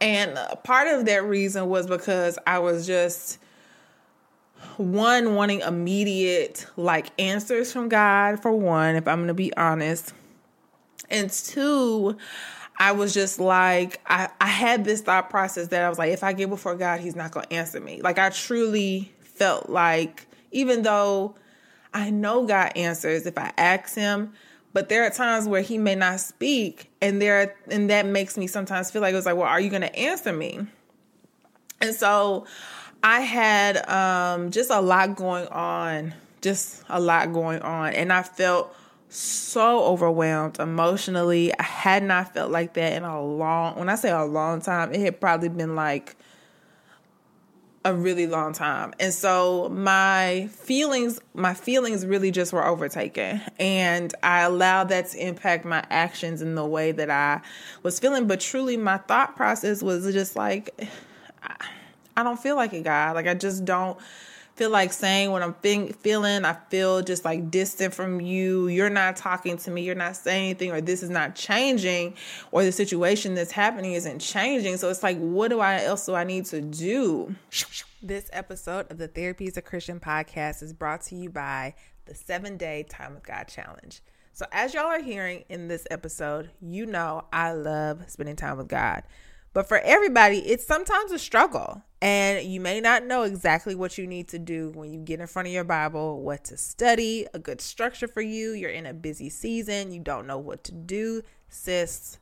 And 0.00 0.36
part 0.64 0.88
of 0.88 1.06
that 1.06 1.24
reason 1.24 1.68
was 1.68 1.86
because 1.86 2.40
I 2.44 2.58
was 2.58 2.88
just 2.88 3.38
one 4.78 5.36
wanting 5.36 5.60
immediate 5.60 6.66
like 6.76 7.06
answers 7.20 7.72
from 7.72 7.88
God 7.88 8.42
for 8.42 8.50
one 8.50 8.96
if 8.96 9.06
I'm 9.06 9.18
going 9.18 9.28
to 9.28 9.34
be 9.34 9.56
honest 9.56 10.12
and 11.10 11.30
two, 11.30 12.16
I 12.78 12.92
was 12.92 13.14
just 13.14 13.38
like, 13.38 14.00
I, 14.06 14.28
I 14.40 14.48
had 14.48 14.84
this 14.84 15.00
thought 15.00 15.30
process 15.30 15.68
that 15.68 15.82
I 15.82 15.88
was 15.88 15.98
like, 15.98 16.12
if 16.12 16.22
I 16.22 16.32
get 16.32 16.50
before 16.50 16.74
God, 16.74 17.00
He's 17.00 17.16
not 17.16 17.30
going 17.30 17.46
to 17.46 17.52
answer 17.52 17.80
me. 17.80 18.02
Like, 18.02 18.18
I 18.18 18.30
truly 18.30 19.12
felt 19.20 19.70
like, 19.70 20.26
even 20.52 20.82
though 20.82 21.36
I 21.94 22.10
know 22.10 22.46
God 22.46 22.72
answers 22.76 23.26
if 23.26 23.38
I 23.38 23.52
ask 23.56 23.94
Him, 23.94 24.32
but 24.72 24.88
there 24.90 25.04
are 25.04 25.10
times 25.10 25.48
where 25.48 25.62
He 25.62 25.78
may 25.78 25.94
not 25.94 26.20
speak, 26.20 26.90
and 27.00 27.20
there, 27.20 27.56
and 27.70 27.88
that 27.90 28.04
makes 28.04 28.36
me 28.36 28.46
sometimes 28.46 28.90
feel 28.90 29.00
like 29.00 29.12
it 29.12 29.16
was 29.16 29.26
like, 29.26 29.36
well, 29.36 29.48
are 29.48 29.60
you 29.60 29.70
going 29.70 29.82
to 29.82 29.96
answer 29.96 30.32
me? 30.32 30.66
And 31.80 31.94
so, 31.94 32.46
I 33.02 33.20
had 33.20 33.88
um, 33.88 34.50
just 34.50 34.70
a 34.70 34.80
lot 34.80 35.16
going 35.16 35.46
on, 35.48 36.14
just 36.42 36.82
a 36.88 37.00
lot 37.00 37.32
going 37.32 37.62
on, 37.62 37.94
and 37.94 38.12
I 38.12 38.22
felt 38.22 38.74
so 39.16 39.84
overwhelmed 39.84 40.60
emotionally. 40.60 41.52
I 41.58 41.62
had 41.62 42.02
not 42.02 42.34
felt 42.34 42.50
like 42.50 42.74
that 42.74 42.92
in 42.92 43.02
a 43.02 43.22
long 43.22 43.78
when 43.78 43.88
I 43.88 43.94
say 43.94 44.10
a 44.10 44.24
long 44.24 44.60
time, 44.60 44.92
it 44.92 45.00
had 45.00 45.20
probably 45.20 45.48
been 45.48 45.74
like 45.74 46.16
a 47.84 47.94
really 47.94 48.26
long 48.26 48.52
time. 48.52 48.92
And 49.00 49.14
so 49.14 49.68
my 49.70 50.48
feelings 50.52 51.20
my 51.34 51.54
feelings 51.54 52.04
really 52.04 52.30
just 52.30 52.52
were 52.52 52.66
overtaken 52.66 53.40
and 53.58 54.12
I 54.22 54.42
allowed 54.42 54.90
that 54.90 55.08
to 55.10 55.26
impact 55.26 55.64
my 55.64 55.84
actions 55.88 56.42
in 56.42 56.54
the 56.54 56.66
way 56.66 56.92
that 56.92 57.10
I 57.10 57.40
was 57.82 57.98
feeling, 57.98 58.26
but 58.26 58.40
truly 58.40 58.76
my 58.76 58.98
thought 58.98 59.36
process 59.36 59.82
was 59.82 60.12
just 60.12 60.36
like 60.36 60.88
I 62.16 62.22
don't 62.22 62.40
feel 62.40 62.56
like 62.56 62.72
a 62.72 62.80
guy. 62.80 63.12
Like 63.12 63.26
I 63.26 63.34
just 63.34 63.64
don't 63.64 63.98
feel 64.56 64.70
like 64.70 64.92
saying 64.92 65.30
what 65.30 65.42
I'm 65.42 65.54
feeling. 65.54 66.44
I 66.44 66.54
feel 66.70 67.02
just 67.02 67.24
like 67.24 67.50
distant 67.50 67.92
from 67.92 68.20
you. 68.20 68.68
You're 68.68 68.90
not 68.90 69.16
talking 69.16 69.58
to 69.58 69.70
me. 69.70 69.82
You're 69.82 69.94
not 69.94 70.16
saying 70.16 70.44
anything, 70.46 70.72
or 70.72 70.80
this 70.80 71.02
is 71.02 71.10
not 71.10 71.34
changing, 71.34 72.14
or 72.50 72.64
the 72.64 72.72
situation 72.72 73.34
that's 73.34 73.52
happening 73.52 73.92
isn't 73.92 74.18
changing. 74.18 74.78
So 74.78 74.88
it's 74.88 75.02
like, 75.02 75.18
what 75.18 75.48
do 75.48 75.60
I 75.60 75.84
else 75.84 76.06
do 76.06 76.14
I 76.14 76.24
need 76.24 76.46
to 76.46 76.60
do? 76.60 77.34
This 78.02 78.30
episode 78.32 78.90
of 78.90 78.98
the 78.98 79.08
Therapy 79.08 79.46
as 79.46 79.56
a 79.56 79.62
Christian 79.62 80.00
podcast 80.00 80.62
is 80.62 80.72
brought 80.72 81.02
to 81.02 81.16
you 81.16 81.28
by 81.28 81.74
the 82.06 82.14
seven 82.14 82.56
day 82.56 82.84
Time 82.88 83.14
with 83.14 83.26
God 83.26 83.48
challenge. 83.48 84.00
So, 84.32 84.46
as 84.52 84.74
y'all 84.74 84.84
are 84.84 85.02
hearing 85.02 85.44
in 85.48 85.68
this 85.68 85.86
episode, 85.90 86.50
you 86.60 86.84
know 86.84 87.24
I 87.32 87.52
love 87.52 88.04
spending 88.08 88.36
time 88.36 88.58
with 88.58 88.68
God. 88.68 89.02
But 89.56 89.68
for 89.68 89.78
everybody, 89.78 90.40
it's 90.40 90.66
sometimes 90.66 91.12
a 91.12 91.18
struggle. 91.18 91.80
And 92.02 92.46
you 92.46 92.60
may 92.60 92.78
not 92.78 93.06
know 93.06 93.22
exactly 93.22 93.74
what 93.74 93.96
you 93.96 94.06
need 94.06 94.28
to 94.28 94.38
do 94.38 94.70
when 94.74 94.92
you 94.92 95.00
get 95.00 95.18
in 95.18 95.26
front 95.26 95.48
of 95.48 95.54
your 95.54 95.64
Bible, 95.64 96.20
what 96.20 96.44
to 96.44 96.58
study, 96.58 97.26
a 97.32 97.38
good 97.38 97.62
structure 97.62 98.06
for 98.06 98.20
you. 98.20 98.52
You're 98.52 98.68
in 98.68 98.84
a 98.84 98.92
busy 98.92 99.30
season, 99.30 99.92
you 99.92 100.00
don't 100.00 100.26
know 100.26 100.36
what 100.36 100.62
to 100.64 100.72
do. 100.72 101.22
Sis, 101.48 102.18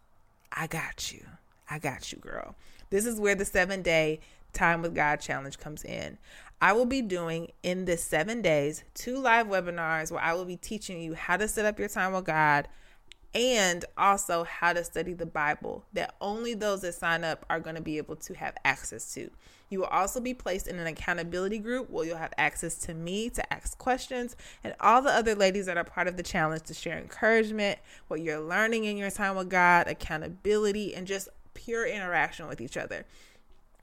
I 0.52 0.68
got 0.68 1.12
you. 1.12 1.26
I 1.68 1.80
got 1.80 2.12
you, 2.12 2.18
girl. 2.18 2.54
This 2.90 3.04
is 3.04 3.18
where 3.18 3.34
the 3.34 3.44
seven 3.44 3.82
day 3.82 4.20
Time 4.52 4.82
with 4.82 4.94
God 4.94 5.16
challenge 5.16 5.58
comes 5.58 5.82
in. 5.82 6.16
I 6.62 6.72
will 6.72 6.86
be 6.86 7.02
doing 7.02 7.50
in 7.64 7.84
this 7.84 8.04
seven 8.04 8.40
days 8.42 8.84
two 8.94 9.18
live 9.18 9.48
webinars 9.48 10.12
where 10.12 10.22
I 10.22 10.34
will 10.34 10.44
be 10.44 10.56
teaching 10.56 11.02
you 11.02 11.14
how 11.14 11.36
to 11.36 11.48
set 11.48 11.64
up 11.64 11.80
your 11.80 11.88
time 11.88 12.12
with 12.12 12.24
God 12.26 12.68
and 13.34 13.84
also 13.98 14.44
how 14.44 14.72
to 14.72 14.84
study 14.84 15.12
the 15.12 15.26
Bible 15.26 15.84
that 15.92 16.14
only 16.20 16.54
those 16.54 16.82
that 16.82 16.94
sign 16.94 17.24
up 17.24 17.44
are 17.50 17.58
going 17.58 17.74
to 17.74 17.82
be 17.82 17.98
able 17.98 18.16
to 18.16 18.34
have 18.34 18.54
access 18.64 19.12
to. 19.14 19.28
You 19.70 19.80
will 19.80 19.86
also 19.86 20.20
be 20.20 20.34
placed 20.34 20.68
in 20.68 20.78
an 20.78 20.86
accountability 20.86 21.58
group 21.58 21.90
where 21.90 22.06
you'll 22.06 22.16
have 22.16 22.34
access 22.38 22.76
to 22.78 22.94
me 22.94 23.28
to 23.30 23.52
ask 23.52 23.76
questions 23.76 24.36
and 24.62 24.74
all 24.78 25.02
the 25.02 25.10
other 25.10 25.34
ladies 25.34 25.66
that 25.66 25.76
are 25.76 25.84
part 25.84 26.06
of 26.06 26.16
the 26.16 26.22
challenge 26.22 26.62
to 26.64 26.74
share 26.74 26.96
encouragement, 26.96 27.80
what 28.06 28.20
you're 28.20 28.40
learning 28.40 28.84
in 28.84 28.96
your 28.96 29.10
time 29.10 29.34
with 29.34 29.48
God, 29.48 29.88
accountability, 29.88 30.94
and 30.94 31.06
just 31.06 31.28
pure 31.54 31.86
interaction 31.86 32.46
with 32.46 32.60
each 32.60 32.76
other. 32.76 33.04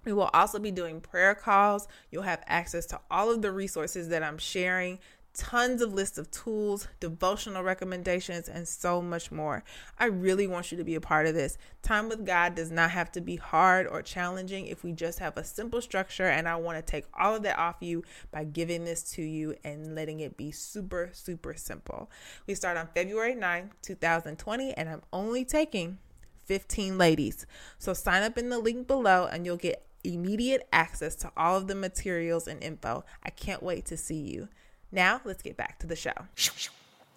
We 0.06 0.14
will 0.14 0.30
also 0.34 0.60
be 0.60 0.72
doing 0.72 1.02
prayer 1.02 1.36
calls. 1.36 1.88
You'll 2.10 2.24
have 2.24 2.44
access 2.48 2.86
to 2.88 3.00
all 3.12 3.30
of 3.30 3.42
the 3.42 3.52
resources 3.52 4.10
that 4.10 4.24
I'm 4.24 4.38
sharing 4.38 5.00
tons 5.34 5.82
of 5.82 5.94
lists 5.94 6.18
of 6.18 6.30
tools, 6.32 6.88
devotional 7.00 7.64
recommendations, 7.64 8.50
and 8.50 8.68
so 8.68 9.02
much 9.02 9.32
more. 9.32 9.64
I 9.98 10.06
really 10.06 10.48
want 10.48 10.72
you 10.72 10.78
to 10.78 10.84
be 10.84 10.96
a 10.96 11.02
part 11.02 11.26
of 11.26 11.34
this. 11.34 11.58
Time 11.82 12.10
with 12.10 12.26
God 12.26 12.56
does 12.56 12.72
not 12.72 12.92
have 12.92 13.12
to 13.14 13.22
be 13.22 13.38
hard 13.38 13.88
or 13.88 14.02
challenging 14.02 14.68
if 14.68 14.84
we 14.84 14.92
just 14.92 15.20
have 15.20 15.38
a 15.38 15.44
simple 15.44 15.82
structure, 15.82 16.28
and 16.28 16.48
I 16.48 16.56
want 16.56 16.78
to 16.78 16.82
take 16.82 17.06
all 17.18 17.36
of 17.36 17.44
that 17.44 17.58
off 17.58 17.78
you 17.80 18.04
by 18.32 18.44
giving 18.44 18.86
this 18.86 19.04
to 19.14 19.22
you 19.22 19.56
and 19.64 19.96
letting 19.96 20.20
it 20.20 20.38
be 20.38 20.52
super, 20.52 21.10
super 21.14 21.54
simple. 21.54 22.10
We 22.48 22.56
start 22.56 22.78
on 22.78 22.90
February 22.94 23.36
9th, 23.36 23.70
2020, 23.82 24.74
and 24.74 24.90
I'm 24.90 25.02
only 25.14 25.46
taking 25.46 25.98
15 26.46 26.98
ladies. 26.98 27.46
So 27.78 27.94
sign 27.94 28.24
up 28.24 28.38
in 28.38 28.50
the 28.50 28.60
link 28.60 28.88
below 28.88 29.28
and 29.32 29.46
you'll 29.46 29.58
get 29.58 29.86
immediate 30.04 30.68
access 30.74 31.16
to 31.16 31.32
all 31.38 31.56
of 31.56 31.68
the 31.68 31.76
materials 31.76 32.48
and 32.48 32.62
info. 32.64 33.06
I 33.24 33.30
can't 33.30 33.64
wait 33.64 33.86
to 33.86 33.98
see 33.98 34.20
you. 34.20 34.50
Now, 34.92 35.22
let's 35.24 35.42
get 35.42 35.58
back 35.58 35.80
to 35.80 35.88
the 35.88 35.96
show. 35.96 36.14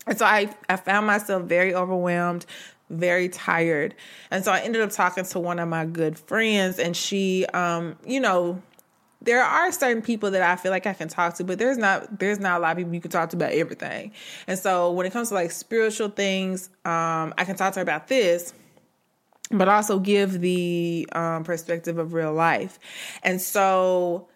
And 0.06 0.18
so 0.18 0.26
I, 0.26 0.54
I 0.68 0.76
found 0.76 1.06
myself 1.06 1.44
very 1.44 1.74
overwhelmed, 1.74 2.46
very 2.90 3.28
tired. 3.28 3.94
And 4.30 4.44
so 4.44 4.52
I 4.52 4.60
ended 4.60 4.82
up 4.82 4.90
talking 4.90 5.24
to 5.24 5.40
one 5.40 5.58
of 5.58 5.68
my 5.68 5.86
good 5.86 6.18
friends, 6.18 6.78
and 6.78 6.96
she, 6.96 7.46
um, 7.46 7.96
you 8.06 8.20
know, 8.20 8.62
there 9.22 9.42
are 9.42 9.72
certain 9.72 10.02
people 10.02 10.30
that 10.32 10.42
I 10.42 10.56
feel 10.56 10.70
like 10.70 10.86
I 10.86 10.92
can 10.92 11.08
talk 11.08 11.34
to, 11.36 11.44
but 11.44 11.58
there's 11.58 11.78
not 11.78 12.18
there's 12.18 12.38
not 12.38 12.58
a 12.58 12.62
lot 12.62 12.72
of 12.72 12.76
people 12.76 12.94
you 12.94 13.00
can 13.00 13.10
talk 13.10 13.30
to 13.30 13.36
about 13.36 13.52
everything. 13.52 14.12
And 14.46 14.58
so 14.58 14.92
when 14.92 15.06
it 15.06 15.12
comes 15.12 15.28
to 15.28 15.34
like 15.34 15.50
spiritual 15.50 16.10
things, 16.10 16.68
um, 16.84 17.32
I 17.38 17.44
can 17.46 17.56
talk 17.56 17.72
to 17.72 17.78
her 17.78 17.82
about 17.82 18.08
this, 18.08 18.52
but 19.50 19.66
also 19.68 19.98
give 19.98 20.40
the 20.40 21.08
um, 21.12 21.44
perspective 21.44 21.96
of 21.96 22.12
real 22.12 22.34
life. 22.34 22.78
And 23.22 23.40
so 23.40 24.28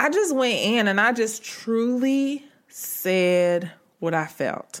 I 0.00 0.08
just 0.08 0.34
went 0.34 0.58
in 0.58 0.88
and 0.88 0.98
I 0.98 1.12
just 1.12 1.44
truly 1.44 2.42
said 2.68 3.70
what 3.98 4.14
I 4.14 4.24
felt. 4.24 4.80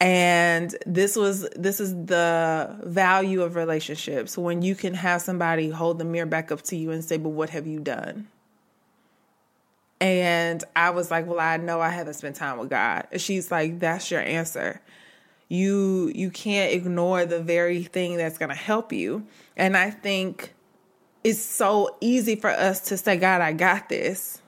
And 0.00 0.74
this 0.86 1.16
was 1.16 1.46
this 1.50 1.80
is 1.80 1.94
the 2.06 2.78
value 2.82 3.42
of 3.42 3.56
relationships 3.56 4.38
when 4.38 4.62
you 4.62 4.74
can 4.74 4.94
have 4.94 5.20
somebody 5.20 5.68
hold 5.68 5.98
the 5.98 6.06
mirror 6.06 6.24
back 6.24 6.50
up 6.50 6.62
to 6.62 6.76
you 6.76 6.92
and 6.92 7.04
say, 7.04 7.18
"But 7.18 7.28
what 7.28 7.50
have 7.50 7.66
you 7.66 7.78
done?" 7.78 8.28
And 10.00 10.64
I 10.74 10.88
was 10.88 11.10
like, 11.10 11.26
"Well, 11.26 11.38
I 11.38 11.58
know 11.58 11.82
I 11.82 11.90
haven't 11.90 12.14
spent 12.14 12.36
time 12.36 12.56
with 12.56 12.70
God." 12.70 13.06
And 13.12 13.20
she's 13.20 13.50
like, 13.50 13.80
"That's 13.80 14.10
your 14.10 14.22
answer." 14.22 14.80
You 15.50 16.10
you 16.14 16.30
can't 16.30 16.72
ignore 16.72 17.26
the 17.26 17.42
very 17.42 17.82
thing 17.82 18.16
that's 18.16 18.38
going 18.38 18.48
to 18.48 18.54
help 18.54 18.94
you. 18.94 19.26
And 19.58 19.76
I 19.76 19.90
think 19.90 20.54
it's 21.22 21.40
so 21.40 21.96
easy 22.00 22.36
for 22.36 22.50
us 22.50 22.80
to 22.88 22.96
say, 22.96 23.16
God, 23.16 23.40
I 23.40 23.52
got 23.52 23.88
this. 23.88 24.40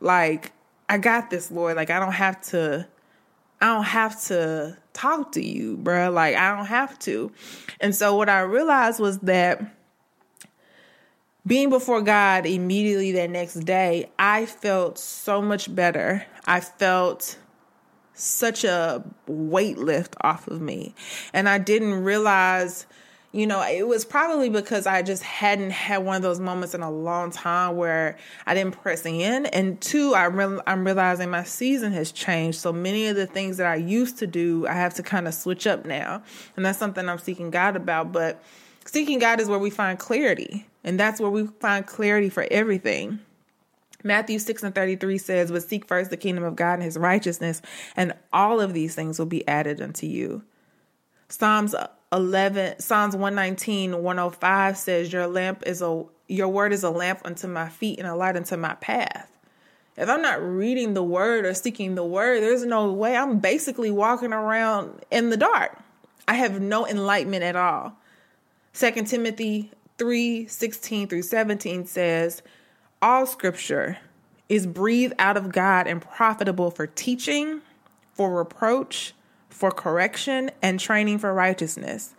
Like, 0.00 0.52
I 0.88 0.98
got 0.98 1.30
this, 1.30 1.50
Lord. 1.50 1.76
Like, 1.76 1.90
I 1.90 1.98
don't 1.98 2.12
have 2.12 2.40
to, 2.50 2.86
I 3.60 3.66
don't 3.66 3.84
have 3.84 4.22
to 4.24 4.76
talk 4.92 5.32
to 5.32 5.44
you, 5.44 5.76
bro. 5.76 6.10
Like, 6.10 6.36
I 6.36 6.54
don't 6.54 6.66
have 6.66 6.98
to. 7.00 7.32
And 7.80 7.94
so 7.94 8.14
what 8.14 8.28
I 8.28 8.40
realized 8.40 9.00
was 9.00 9.18
that 9.20 9.60
being 11.46 11.70
before 11.70 12.02
God 12.02 12.46
immediately 12.46 13.12
that 13.12 13.30
next 13.30 13.54
day, 13.60 14.10
I 14.18 14.46
felt 14.46 14.98
so 14.98 15.40
much 15.40 15.72
better. 15.74 16.26
I 16.44 16.60
felt 16.60 17.38
such 18.14 18.64
a 18.64 19.04
weight 19.26 19.78
lift 19.78 20.16
off 20.22 20.48
of 20.48 20.60
me. 20.60 20.94
And 21.32 21.48
I 21.48 21.58
didn't 21.58 22.02
realize 22.02 22.86
you 23.32 23.46
know, 23.46 23.60
it 23.62 23.86
was 23.86 24.04
probably 24.04 24.48
because 24.48 24.86
I 24.86 25.02
just 25.02 25.22
hadn't 25.22 25.70
had 25.70 25.98
one 25.98 26.16
of 26.16 26.22
those 26.22 26.40
moments 26.40 26.74
in 26.74 26.80
a 26.80 26.90
long 26.90 27.30
time 27.30 27.76
where 27.76 28.16
I 28.46 28.54
didn't 28.54 28.80
press 28.80 29.04
in. 29.04 29.46
And 29.46 29.80
two, 29.80 30.14
I 30.14 30.24
re- 30.24 30.60
I'm 30.66 30.84
realizing 30.84 31.30
my 31.30 31.44
season 31.44 31.92
has 31.92 32.12
changed. 32.12 32.58
So 32.58 32.72
many 32.72 33.08
of 33.08 33.16
the 33.16 33.26
things 33.26 33.58
that 33.58 33.66
I 33.66 33.76
used 33.76 34.18
to 34.18 34.26
do, 34.26 34.66
I 34.66 34.72
have 34.72 34.94
to 34.94 35.02
kind 35.02 35.28
of 35.28 35.34
switch 35.34 35.66
up 35.66 35.84
now. 35.84 36.22
And 36.56 36.64
that's 36.64 36.78
something 36.78 37.08
I'm 37.08 37.18
seeking 37.18 37.50
God 37.50 37.76
about. 37.76 38.12
But 38.12 38.42
seeking 38.86 39.18
God 39.18 39.40
is 39.40 39.48
where 39.48 39.58
we 39.58 39.70
find 39.70 39.98
clarity. 39.98 40.66
And 40.82 40.98
that's 40.98 41.20
where 41.20 41.30
we 41.30 41.46
find 41.60 41.86
clarity 41.86 42.30
for 42.30 42.46
everything. 42.50 43.18
Matthew 44.02 44.38
6 44.38 44.62
and 44.62 44.74
33 44.74 45.18
says, 45.18 45.50
But 45.50 45.64
seek 45.64 45.86
first 45.86 46.10
the 46.10 46.16
kingdom 46.16 46.44
of 46.44 46.54
God 46.56 46.74
and 46.74 46.84
his 46.84 46.96
righteousness, 46.96 47.60
and 47.96 48.14
all 48.32 48.60
of 48.60 48.72
these 48.72 48.94
things 48.94 49.18
will 49.18 49.26
be 49.26 49.46
added 49.48 49.82
unto 49.82 50.06
you. 50.06 50.42
Psalms 51.28 51.74
11 52.12 52.78
Psalms 52.78 53.14
119 53.14 54.02
105 54.02 54.78
says 54.78 55.12
your 55.12 55.26
lamp 55.26 55.62
is 55.66 55.82
a 55.82 56.04
your 56.28 56.48
word 56.48 56.72
is 56.72 56.84
a 56.84 56.90
lamp 56.90 57.20
unto 57.24 57.46
my 57.46 57.68
feet 57.68 57.98
and 57.98 58.08
a 58.08 58.14
light 58.14 58.36
unto 58.36 58.56
my 58.56 58.74
path. 58.74 59.30
If 59.96 60.08
I'm 60.08 60.22
not 60.22 60.42
reading 60.42 60.94
the 60.94 61.02
word 61.02 61.46
or 61.46 61.54
seeking 61.54 61.94
the 61.94 62.04
word, 62.04 62.42
there's 62.42 62.64
no 62.64 62.92
way 62.92 63.16
I'm 63.16 63.38
basically 63.38 63.90
walking 63.90 64.32
around 64.32 65.04
in 65.10 65.30
the 65.30 65.36
dark. 65.36 65.78
I 66.28 66.34
have 66.34 66.60
no 66.60 66.86
enlightenment 66.86 67.42
at 67.42 67.56
all. 67.56 67.94
2 68.74 68.90
Timothy 69.04 69.72
3 69.98 70.46
16 70.46 71.08
through 71.08 71.22
17 71.22 71.86
says, 71.86 72.42
All 73.00 73.26
scripture 73.26 73.98
is 74.48 74.66
breathed 74.66 75.14
out 75.18 75.36
of 75.36 75.50
God 75.50 75.86
and 75.86 76.02
profitable 76.02 76.70
for 76.70 76.86
teaching, 76.86 77.62
for 78.12 78.36
reproach, 78.36 79.14
for 79.56 79.70
correction, 79.70 80.50
and 80.60 80.78
training 80.78 81.18
for 81.18 81.32
righteousness. 81.32 82.14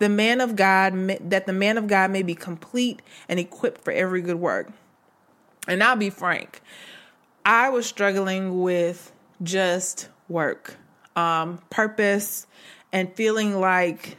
The 0.00 0.08
man 0.08 0.40
of 0.40 0.56
God, 0.56 0.94
that 1.30 1.46
the 1.46 1.52
man 1.52 1.78
of 1.78 1.86
God 1.86 2.10
may 2.10 2.24
be 2.24 2.34
complete 2.34 3.00
and 3.28 3.38
equipped 3.38 3.84
for 3.84 3.92
every 3.92 4.20
good 4.20 4.40
work. 4.40 4.72
And 5.68 5.80
I'll 5.80 5.94
be 5.94 6.10
frank, 6.10 6.60
I 7.46 7.68
was 7.68 7.86
struggling 7.86 8.62
with 8.62 9.12
just 9.44 10.08
work, 10.28 10.76
um, 11.14 11.62
purpose, 11.70 12.48
and 12.92 13.14
feeling 13.14 13.60
like, 13.60 14.16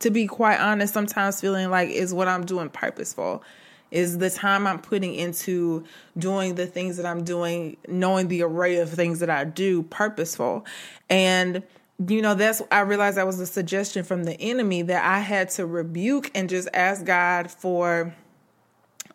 to 0.00 0.10
be 0.10 0.26
quite 0.26 0.58
honest, 0.58 0.92
sometimes 0.92 1.40
feeling 1.40 1.70
like 1.70 1.90
is 1.90 2.12
what 2.12 2.26
I'm 2.26 2.44
doing 2.44 2.70
purposeful 2.70 3.44
is 3.92 4.18
the 4.18 4.30
time 4.30 4.66
I'm 4.66 4.80
putting 4.80 5.14
into 5.14 5.84
doing 6.18 6.56
the 6.56 6.66
things 6.66 6.96
that 6.96 7.06
I'm 7.06 7.22
doing, 7.22 7.76
knowing 7.86 8.28
the 8.28 8.42
array 8.42 8.76
of 8.76 8.90
things 8.90 9.20
that 9.20 9.30
I 9.30 9.44
do 9.44 9.82
purposeful. 9.84 10.66
And 11.08 11.62
you 12.08 12.22
know, 12.22 12.34
that's 12.34 12.62
I 12.72 12.80
realized 12.80 13.16
that 13.18 13.26
was 13.26 13.38
a 13.38 13.46
suggestion 13.46 14.02
from 14.02 14.24
the 14.24 14.32
enemy 14.40 14.82
that 14.82 15.04
I 15.04 15.20
had 15.20 15.50
to 15.50 15.66
rebuke 15.66 16.30
and 16.34 16.48
just 16.48 16.68
ask 16.72 17.04
God 17.04 17.50
for 17.50 18.14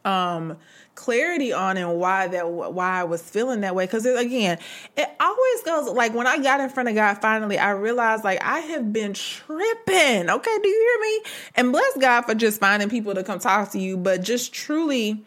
um 0.08 0.58
clarity 0.96 1.54
on 1.54 1.78
and 1.78 2.00
why 2.00 2.28
that 2.28 2.50
why 2.50 3.02
I 3.02 3.04
was 3.04 3.22
feeling 3.22 3.62
that 3.62 3.76
way. 3.76 3.86
Because 3.86 4.06
again 4.06 4.58
it 4.96 5.10
always 5.20 5.64
goes 5.64 5.94
like 5.94 6.14
when 6.14 6.26
I 6.26 6.40
got 6.40 6.60
in 6.60 6.70
front 6.70 6.90
of 6.90 6.96
God 6.96 7.16
finally 7.16 7.60
I 7.60 7.72
realized 7.72 8.24
like 8.24 8.42
I 8.42 8.60
have 8.60 8.92
been 8.92 9.14
tripping. 9.14 10.30
Okay 10.30 10.58
do 10.64 10.68
you 10.68 11.00
hear 11.02 11.12
me? 11.12 11.32
And 11.56 11.72
bless 11.72 11.98
God 11.98 12.24
for 12.24 12.34
just 12.34 12.60
finding 12.60 12.90
people 12.90 13.14
to 13.14 13.24
come 13.24 13.40
talk 13.40 13.72
to 13.72 13.80
you 13.80 13.98
but 13.98 14.24
just 14.24 14.54
truly 14.54 15.24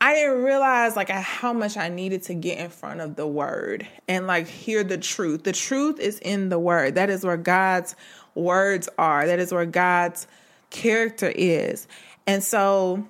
I 0.00 0.14
didn't 0.14 0.42
realize 0.42 0.96
like 0.96 1.10
how 1.10 1.52
much 1.52 1.76
I 1.76 1.88
needed 1.88 2.22
to 2.24 2.34
get 2.34 2.58
in 2.58 2.70
front 2.70 3.00
of 3.00 3.16
the 3.16 3.26
word 3.26 3.86
and 4.06 4.26
like 4.26 4.46
hear 4.46 4.84
the 4.84 4.98
truth. 4.98 5.42
The 5.42 5.52
truth 5.52 5.98
is 5.98 6.20
in 6.20 6.50
the 6.50 6.58
word. 6.58 6.94
That 6.94 7.10
is 7.10 7.24
where 7.24 7.36
God's 7.36 7.96
words 8.36 8.88
are. 8.96 9.26
That 9.26 9.40
is 9.40 9.52
where 9.52 9.66
God's 9.66 10.28
character 10.70 11.32
is. 11.34 11.88
And 12.28 12.44
so 12.44 13.08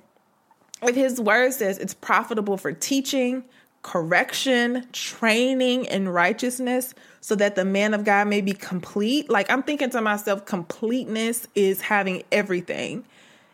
if 0.83 0.95
his 0.95 1.21
word 1.21 1.53
says 1.53 1.79
it's 1.79 1.95
profitable 1.95 2.57
for 2.57 2.73
teaching, 2.73 3.45
correction, 3.83 4.87
training 4.93 5.85
in 5.87 6.09
righteousness, 6.09 6.95
so 7.21 7.35
that 7.35 7.55
the 7.55 7.65
man 7.65 7.95
of 7.95 8.05
God 8.05 8.29
may 8.29 8.41
be 8.41 8.53
complete. 8.53 9.29
Like 9.29 9.51
I'm 9.51 9.63
thinking 9.63 9.91
to 9.91 10.01
myself, 10.01 10.45
completeness 10.45 11.47
is 11.55 11.83
having 11.83 12.23
everything 12.31 13.05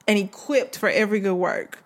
and 0.06 0.18
equipped 0.18 0.78
for 0.78 0.88
every 0.88 1.20
good 1.20 1.34
work. 1.34 1.82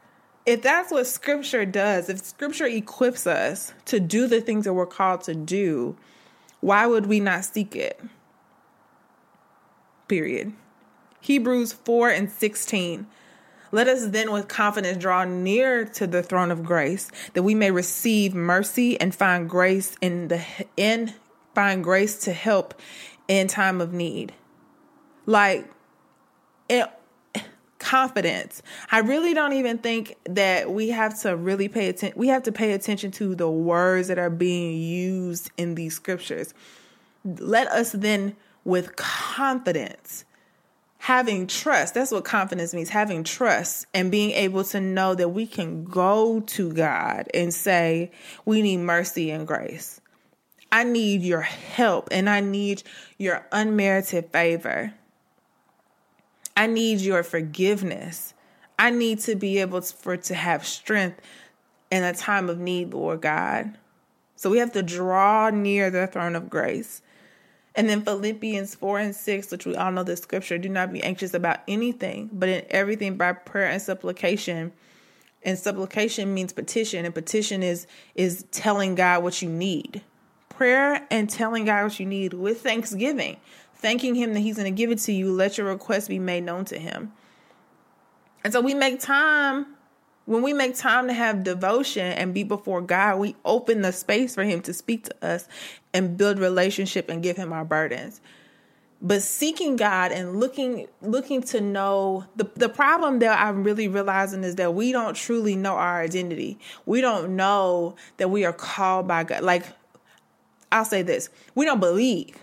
If 0.47 0.63
that's 0.63 0.91
what 0.91 1.07
scripture 1.07 1.67
does, 1.67 2.09
if 2.09 2.25
scripture 2.25 2.67
equips 2.67 3.27
us 3.27 3.75
to 3.85 4.01
do 4.01 4.27
the 4.27 4.41
things 4.41 4.65
that 4.65 4.73
we're 4.73 4.87
called 4.87 5.23
to 5.25 5.35
do, 5.35 5.97
why 6.61 6.87
would 6.87 7.07
we 7.07 7.21
not 7.21 7.45
seek 7.45 7.77
it? 7.77 8.01
Period. 10.09 10.55
Hebrews 11.21 11.75
4 11.75 12.09
and 12.11 12.31
16 12.31 13.07
let 13.71 13.89
us 13.89 14.07
then 14.09 14.33
with 14.33 14.49
confidence 14.49 14.99
draw 14.99 15.25
near 15.25 15.85
to 15.85 16.07
the 16.07 16.23
throne 16.23 16.51
of 16.51 16.65
grace 16.65 17.11
that 17.35 17.43
we 17.43 17.55
may 17.55 17.71
receive 17.71 18.35
mercy 18.35 19.01
and 19.01 19.15
find 19.15 19.49
grace 19.49 19.97
in 20.01 20.29
the 20.29 20.45
in 20.77 21.15
find 21.55 21.83
grace 21.83 22.19
to 22.25 22.33
help 22.33 22.75
in 23.27 23.49
time 23.49 23.81
of 23.81 23.93
need. 23.93 24.33
Like 25.27 25.71
it 26.69 26.89
confidence. 27.79 28.63
I 28.91 28.99
really 28.99 29.35
don't 29.35 29.53
even 29.53 29.79
think 29.79 30.17
that 30.25 30.71
we 30.71 30.89
have 30.89 31.19
to 31.21 31.37
really 31.37 31.69
pay 31.69 31.89
attention 31.89 32.19
we 32.19 32.29
have 32.29 32.43
to 32.45 32.53
pay 32.53 32.73
attention 32.73 33.11
to 33.13 33.35
the 33.35 33.51
words 33.51 34.09
that 34.09 34.19
are 34.19 34.31
being 34.31 34.77
used 34.77 35.51
in 35.57 35.75
these 35.75 35.95
scriptures. 35.95 36.55
Let 37.25 37.69
us 37.69 37.93
then 37.93 38.37
with 38.65 38.97
confidence 38.97 40.25
having 40.99 41.47
trust 41.47 41.95
that's 41.95 42.11
what 42.11 42.25
confidence 42.25 42.75
means 42.75 42.91
having 42.91 43.23
trust 43.23 43.87
and 43.95 44.11
being 44.11 44.33
able 44.33 44.65
to 44.65 44.81
know 44.81 45.15
that 45.15 45.29
we 45.29 45.47
can 45.47 45.85
go 45.85 46.41
to 46.41 46.73
God 46.73 47.29
and 47.33 47.55
say 47.55 48.11
we 48.45 48.63
need 48.63 48.79
mercy 48.79 49.31
and 49.31 49.47
grace. 49.47 50.01
I 50.71 50.85
need 50.85 51.23
your 51.23 51.41
help 51.41 52.09
and 52.11 52.29
i 52.29 52.41
need 52.41 52.83
your 53.17 53.47
unmerited 53.53 54.31
favor. 54.33 54.93
I 56.57 56.67
need 56.67 57.01
your 57.01 57.23
forgiveness. 57.23 58.35
I 58.79 58.91
need 58.91 59.21
to 59.21 59.37
be 59.37 59.59
able 59.59 59.81
to, 59.81 59.95
for 59.95 60.17
to 60.17 60.35
have 60.35 60.67
strength 60.67 61.21
in 61.91 62.03
a 62.03 62.13
time 62.13 62.51
of 62.51 62.59
need 62.59 62.93
lord 62.93 63.23
god. 63.23 63.79
So 64.35 64.51
we 64.51 64.59
have 64.59 64.73
to 64.73 64.83
draw 64.83 65.51
near 65.51 65.91
the 65.91 66.07
throne 66.07 66.37
of 66.37 66.51
grace 66.51 67.03
and 67.79 67.89
then 67.89 68.03
Philippians 68.03 68.75
4 68.75 68.99
and 68.99 69.15
6, 69.15 69.53
which 69.53 69.65
we 69.65 69.77
all 69.77 69.93
know 69.93 70.03
the 70.03 70.17
scripture 70.17 70.59
do 70.59 70.69
not 70.69 70.93
be 70.93 71.01
anxious 71.01 71.33
about 71.33 71.61
anything, 71.69 72.29
but 72.33 72.49
in 72.49 72.65
everything 72.71 73.17
by 73.17 73.33
prayer 73.33 73.69
and 73.69 73.81
supplication. 73.81 74.73
And 75.45 75.57
supplication 75.57 76.35
means 76.35 76.53
petition, 76.53 77.05
and 77.05 77.15
petition 77.15 77.63
is 77.63 77.87
is 78.17 78.45
telling 78.51 78.97
God 78.97 79.23
what 79.23 79.41
you 79.43 79.49
need. 79.49 80.03
Prayer 80.49 81.07
and 81.09 81.31
telling 81.31 81.67
God 81.67 81.85
what 81.85 82.01
you 82.01 82.07
need 82.07 82.35
with 82.35 82.63
thanksgiving, 82.63 83.37
thanking 83.77 84.17
Him 84.17 84.35
that 84.35 84.41
He's 84.41 84.57
going 84.57 84.75
to 84.75 84.77
give 84.77 84.91
it 84.91 84.99
to 84.99 85.13
you. 85.13 85.31
Let 85.31 85.57
your 85.57 85.69
request 85.69 86.09
be 86.09 86.19
made 86.19 86.43
known 86.43 86.65
to 86.65 86.81
Him. 86.81 87.13
And 88.43 88.53
so 88.53 88.61
we 88.61 88.75
make 88.75 88.99
time 88.99 89.67
when 90.29 90.43
we 90.43 90.53
make 90.53 90.77
time 90.77 91.07
to 91.07 91.15
have 91.15 91.43
devotion 91.43 92.13
and 92.13 92.35
be 92.35 92.43
before 92.43 92.83
God, 92.83 93.19
we 93.19 93.35
open 93.47 93.81
the 93.81 93.93
space 93.93 94.35
for 94.35 94.45
Him 94.45 94.61
to 94.63 94.75
speak 94.75 95.05
to 95.05 95.27
us 95.27 95.49
and 95.99 96.17
build 96.17 96.39
relationship 96.39 97.09
and 97.09 97.23
give 97.23 97.37
Him 97.37 97.53
our 97.53 97.65
burdens. 97.65 98.21
But 99.03 99.23
seeking 99.23 99.77
God 99.77 100.13
and 100.13 100.41
looking 100.41 100.89
looking 101.03 101.43
to 101.43 101.61
know 101.61 102.25
the, 102.37 102.51
the 102.55 102.69
problem 102.69 103.19
that 103.19 103.39
I'm 103.39 103.63
really 103.63 103.89
realizing 103.89 104.45
is 104.45 104.57
that 104.57 104.75
we 104.75 104.93
don't 104.93 105.15
truly 105.15 105.55
know 105.55 105.75
our 105.75 106.01
identity. 106.01 106.59
We 106.87 107.01
don't 107.01 107.37
know 107.37 107.97
that 108.17 108.31
we 108.31 108.45
are 108.45 108.53
called 108.53 109.07
by 109.07 109.25
God. 109.25 109.43
Like 109.43 109.67
I'll 110.73 110.85
say 110.85 111.03
this, 111.03 111.31
we 111.55 111.65
don't 111.65 111.81
believe 111.81 112.37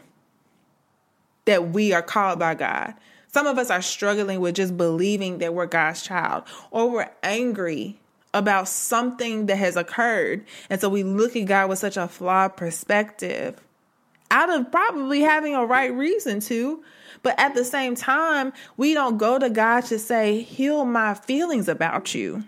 that 1.46 1.70
we 1.70 1.94
are 1.94 2.02
called 2.02 2.40
by 2.40 2.56
God. 2.56 2.94
Some 3.28 3.48
of 3.48 3.58
us 3.58 3.70
are 3.70 3.82
struggling 3.82 4.40
with 4.40 4.56
just 4.56 4.78
believing 4.78 5.40
that 5.40 5.54
we're 5.54 5.66
God's 5.66 6.02
child, 6.02 6.44
or 6.72 6.90
we're 6.90 7.12
angry 7.22 8.00
about 8.36 8.68
something 8.68 9.46
that 9.46 9.56
has 9.56 9.78
occurred. 9.78 10.46
And 10.70 10.80
so 10.80 10.90
we 10.90 11.04
look 11.04 11.36
at 11.36 11.46
God 11.46 11.70
with 11.70 11.80
such 11.80 11.98
a 11.98 12.08
flawed 12.08 12.58
perspective 12.58 13.60
out 14.30 14.50
of 14.50 14.70
probably 14.72 15.22
having 15.22 15.56
a 15.56 15.66
right 15.66 15.94
reason 15.94 16.42
to. 16.42 16.84
But 17.24 17.40
at 17.40 17.56
the 17.56 17.64
same 17.64 17.96
time, 17.96 18.52
we 18.78 18.94
don't 18.94 19.18
go 19.18 19.40
to 19.40 19.50
God 19.50 19.86
to 19.86 19.98
say, 19.98 20.42
Heal 20.42 20.86
my 20.86 21.14
feelings 21.14 21.68
about 21.68 22.14
you. 22.14 22.44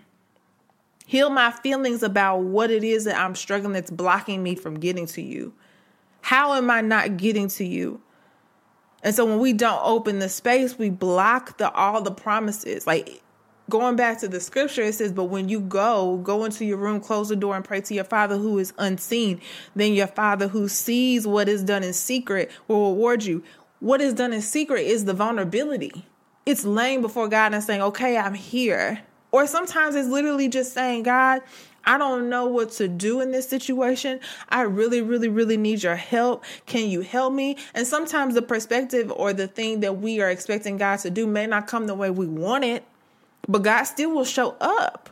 Heal 1.06 1.30
my 1.30 1.50
feelings 1.50 2.02
about 2.02 2.40
what 2.40 2.70
it 2.70 2.84
is 2.84 3.04
that 3.04 3.18
I'm 3.18 3.34
struggling 3.34 3.72
that's 3.72 3.90
blocking 3.90 4.42
me 4.42 4.54
from 4.54 4.78
getting 4.78 5.06
to 5.06 5.22
you. 5.22 5.54
How 6.20 6.52
am 6.52 6.70
I 6.70 6.82
not 6.82 7.16
getting 7.16 7.48
to 7.48 7.64
you? 7.64 8.02
And 9.02 9.14
so 9.14 9.24
when 9.24 9.38
we 9.38 9.54
don't 9.54 9.80
open 9.82 10.18
the 10.18 10.28
space, 10.28 10.78
we 10.78 10.90
block 10.90 11.56
the 11.56 11.72
all 11.72 12.02
the 12.02 12.10
promises. 12.10 12.86
Like 12.86 13.22
going 13.68 13.96
back 13.96 14.18
to 14.20 14.28
the 14.28 14.40
scripture, 14.40 14.82
it 14.82 14.94
says, 14.94 15.12
But 15.12 15.24
when 15.24 15.48
you 15.48 15.60
go, 15.60 16.18
go 16.18 16.44
into 16.44 16.64
your 16.64 16.78
room, 16.78 17.00
close 17.00 17.28
the 17.28 17.36
door, 17.36 17.56
and 17.56 17.64
pray 17.64 17.80
to 17.82 17.94
your 17.94 18.04
father 18.04 18.36
who 18.36 18.58
is 18.58 18.72
unseen. 18.78 19.40
Then 19.74 19.94
your 19.94 20.06
father 20.06 20.48
who 20.48 20.68
sees 20.68 21.26
what 21.26 21.48
is 21.48 21.62
done 21.62 21.82
in 21.82 21.92
secret 21.92 22.50
will 22.66 22.92
reward 22.92 23.24
you. 23.24 23.42
What 23.80 24.00
is 24.00 24.14
done 24.14 24.32
in 24.32 24.42
secret 24.42 24.82
is 24.82 25.04
the 25.04 25.14
vulnerability. 25.14 26.06
It's 26.46 26.64
laying 26.64 27.02
before 27.02 27.28
God 27.28 27.54
and 27.54 27.62
saying, 27.62 27.82
Okay, 27.82 28.16
I'm 28.16 28.34
here. 28.34 29.02
Or 29.30 29.46
sometimes 29.46 29.94
it's 29.94 30.08
literally 30.08 30.48
just 30.48 30.72
saying, 30.72 31.02
God, 31.02 31.42
I 31.84 31.96
don't 31.98 32.28
know 32.28 32.46
what 32.46 32.70
to 32.72 32.88
do 32.88 33.20
in 33.20 33.30
this 33.30 33.48
situation. 33.48 34.20
I 34.48 34.62
really, 34.62 35.02
really, 35.02 35.28
really 35.28 35.56
need 35.56 35.82
your 35.82 35.96
help. 35.96 36.44
Can 36.66 36.88
you 36.88 37.02
help 37.02 37.32
me? 37.32 37.56
And 37.74 37.86
sometimes 37.86 38.34
the 38.34 38.42
perspective 38.42 39.12
or 39.14 39.32
the 39.32 39.46
thing 39.46 39.80
that 39.80 39.98
we 39.98 40.20
are 40.20 40.30
expecting 40.30 40.76
God 40.76 40.98
to 41.00 41.10
do 41.10 41.26
may 41.26 41.46
not 41.46 41.66
come 41.66 41.86
the 41.86 41.94
way 41.94 42.10
we 42.10 42.26
want 42.26 42.64
it, 42.64 42.84
but 43.48 43.62
God 43.62 43.84
still 43.84 44.14
will 44.14 44.24
show 44.24 44.56
up. 44.60 45.10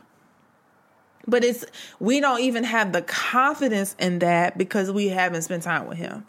But 1.27 1.43
it's 1.43 1.65
we 1.99 2.21
don't 2.21 2.39
even 2.39 2.63
have 2.63 2.93
the 2.93 3.01
confidence 3.01 3.95
in 3.99 4.19
that 4.19 4.57
because 4.57 4.91
we 4.91 5.09
haven't 5.09 5.41
spent 5.41 5.63
time 5.63 5.87
with 5.87 5.97
him. 5.97 6.25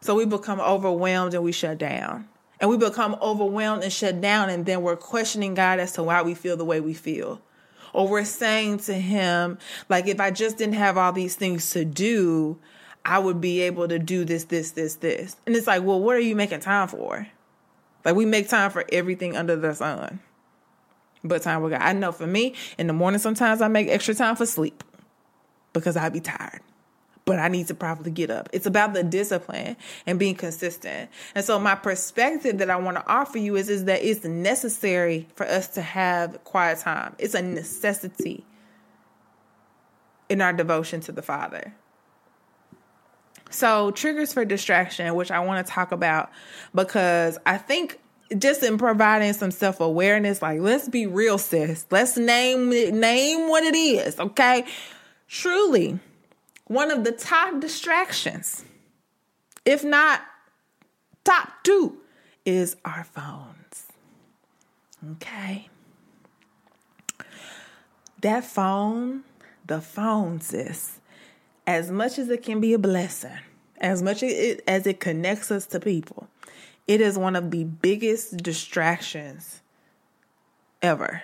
So 0.00 0.14
we 0.14 0.26
become 0.26 0.60
overwhelmed 0.60 1.34
and 1.34 1.42
we 1.42 1.50
shut 1.50 1.78
down. 1.78 2.28
And 2.60 2.70
we 2.70 2.76
become 2.76 3.16
overwhelmed 3.22 3.84
and 3.84 3.92
shut 3.92 4.20
down, 4.20 4.50
and 4.50 4.66
then 4.66 4.82
we're 4.82 4.96
questioning 4.96 5.54
God 5.54 5.78
as 5.78 5.92
to 5.92 6.02
why 6.02 6.22
we 6.22 6.34
feel 6.34 6.56
the 6.56 6.64
way 6.64 6.80
we 6.80 6.92
feel. 6.92 7.40
Or 7.92 8.08
we're 8.08 8.24
saying 8.24 8.78
to 8.78 8.94
Him, 8.94 9.58
like, 9.88 10.08
if 10.08 10.18
I 10.18 10.32
just 10.32 10.58
didn't 10.58 10.74
have 10.74 10.98
all 10.98 11.12
these 11.12 11.36
things 11.36 11.70
to 11.70 11.84
do, 11.84 12.58
I 13.04 13.20
would 13.20 13.40
be 13.40 13.60
able 13.60 13.86
to 13.86 13.98
do 14.00 14.24
this, 14.24 14.44
this, 14.44 14.72
this, 14.72 14.96
this. 14.96 15.36
And 15.46 15.54
it's 15.54 15.68
like, 15.68 15.84
well, 15.84 16.00
what 16.00 16.16
are 16.16 16.20
you 16.20 16.34
making 16.34 16.60
time 16.60 16.88
for? 16.88 17.28
Like, 18.04 18.16
we 18.16 18.26
make 18.26 18.48
time 18.48 18.72
for 18.72 18.84
everything 18.90 19.36
under 19.36 19.54
the 19.54 19.74
sun. 19.74 20.18
But 21.24 21.42
time 21.42 21.62
with 21.62 21.72
God. 21.72 21.82
I 21.82 21.92
know 21.92 22.12
for 22.12 22.26
me, 22.26 22.54
in 22.78 22.86
the 22.86 22.92
morning, 22.92 23.18
sometimes 23.18 23.60
I 23.60 23.68
make 23.68 23.88
extra 23.88 24.14
time 24.14 24.36
for 24.36 24.46
sleep 24.46 24.84
because 25.72 25.96
I 25.96 26.08
be 26.08 26.20
tired 26.20 26.60
but 27.28 27.38
I 27.38 27.48
need 27.48 27.66
to 27.66 27.74
properly 27.74 28.10
get 28.10 28.30
up. 28.30 28.48
It's 28.54 28.64
about 28.64 28.94
the 28.94 29.02
discipline 29.02 29.76
and 30.06 30.18
being 30.18 30.34
consistent. 30.34 31.10
And 31.34 31.44
so 31.44 31.58
my 31.58 31.74
perspective 31.74 32.56
that 32.56 32.70
I 32.70 32.76
want 32.76 32.96
to 32.96 33.06
offer 33.06 33.36
you 33.36 33.54
is, 33.54 33.68
is 33.68 33.84
that 33.84 34.02
it's 34.02 34.24
necessary 34.24 35.28
for 35.34 35.44
us 35.44 35.68
to 35.74 35.82
have 35.82 36.42
quiet 36.44 36.78
time. 36.78 37.14
It's 37.18 37.34
a 37.34 37.42
necessity 37.42 38.46
in 40.30 40.40
our 40.40 40.54
devotion 40.54 41.02
to 41.02 41.12
the 41.12 41.20
Father. 41.20 41.74
So, 43.50 43.90
triggers 43.90 44.32
for 44.32 44.46
distraction, 44.46 45.14
which 45.14 45.30
I 45.30 45.40
want 45.40 45.66
to 45.66 45.70
talk 45.70 45.92
about 45.92 46.30
because 46.74 47.36
I 47.44 47.58
think 47.58 47.98
just 48.36 48.62
in 48.62 48.76
providing 48.78 49.32
some 49.32 49.50
self 49.50 49.80
awareness, 49.80 50.42
like 50.42 50.60
let's 50.60 50.88
be 50.88 51.06
real, 51.06 51.38
sis. 51.38 51.86
Let's 51.90 52.16
name 52.16 52.70
name 52.70 53.48
what 53.48 53.64
it 53.64 53.74
is, 53.74 54.18
okay? 54.18 54.64
Truly, 55.28 55.98
one 56.66 56.90
of 56.90 57.04
the 57.04 57.12
top 57.12 57.60
distractions, 57.60 58.64
if 59.64 59.84
not 59.84 60.22
top 61.24 61.52
two, 61.62 61.98
is 62.44 62.76
our 62.84 63.04
phones. 63.04 63.86
Okay. 65.12 65.68
That 68.20 68.44
phone, 68.44 69.22
the 69.66 69.80
phone, 69.80 70.40
sis, 70.40 71.00
as 71.66 71.90
much 71.90 72.18
as 72.18 72.28
it 72.30 72.42
can 72.42 72.60
be 72.60 72.72
a 72.72 72.78
blessing, 72.78 73.38
as 73.80 74.02
much 74.02 74.22
as 74.22 74.32
it, 74.32 74.64
as 74.66 74.86
it 74.86 74.98
connects 74.98 75.50
us 75.50 75.66
to 75.66 75.78
people, 75.78 76.26
it 76.88 77.02
is 77.02 77.18
one 77.18 77.36
of 77.36 77.50
the 77.50 77.64
biggest 77.64 78.38
distractions 78.38 79.60
ever. 80.80 81.22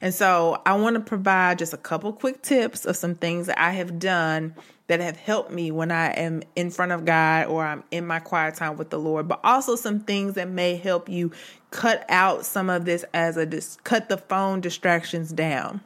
And 0.00 0.14
so 0.14 0.62
I 0.64 0.74
want 0.74 0.94
to 0.94 1.00
provide 1.00 1.58
just 1.58 1.72
a 1.72 1.78
couple 1.78 2.12
quick 2.12 2.42
tips 2.42 2.84
of 2.84 2.96
some 2.96 3.14
things 3.14 3.46
that 3.46 3.58
I 3.58 3.72
have 3.72 3.98
done 3.98 4.54
that 4.86 5.00
have 5.00 5.16
helped 5.16 5.50
me 5.50 5.70
when 5.70 5.90
I 5.90 6.10
am 6.12 6.42
in 6.54 6.70
front 6.70 6.92
of 6.92 7.04
God 7.04 7.46
or 7.46 7.64
I'm 7.64 7.82
in 7.90 8.06
my 8.06 8.20
quiet 8.20 8.54
time 8.54 8.76
with 8.76 8.90
the 8.90 8.98
Lord, 8.98 9.26
but 9.26 9.40
also 9.42 9.74
some 9.74 10.00
things 10.00 10.34
that 10.34 10.48
may 10.48 10.76
help 10.76 11.08
you 11.08 11.32
cut 11.70 12.04
out 12.08 12.44
some 12.44 12.70
of 12.70 12.84
this 12.84 13.04
as 13.14 13.36
a 13.36 13.46
dis- 13.46 13.78
cut 13.82 14.08
the 14.08 14.18
phone 14.18 14.60
distractions 14.60 15.32
down. 15.32 15.80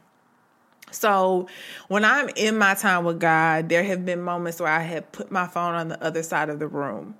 So, 0.89 1.47
when 1.89 2.05
I'm 2.05 2.29
in 2.35 2.57
my 2.57 2.73
time 2.73 3.03
with 3.03 3.19
God, 3.19 3.67
there 3.67 3.83
have 3.83 4.05
been 4.05 4.21
moments 4.21 4.61
where 4.61 4.71
I 4.71 4.83
have 4.83 5.11
put 5.11 5.31
my 5.31 5.45
phone 5.45 5.75
on 5.75 5.89
the 5.89 6.01
other 6.01 6.23
side 6.23 6.49
of 6.49 6.59
the 6.59 6.67
room 6.67 7.15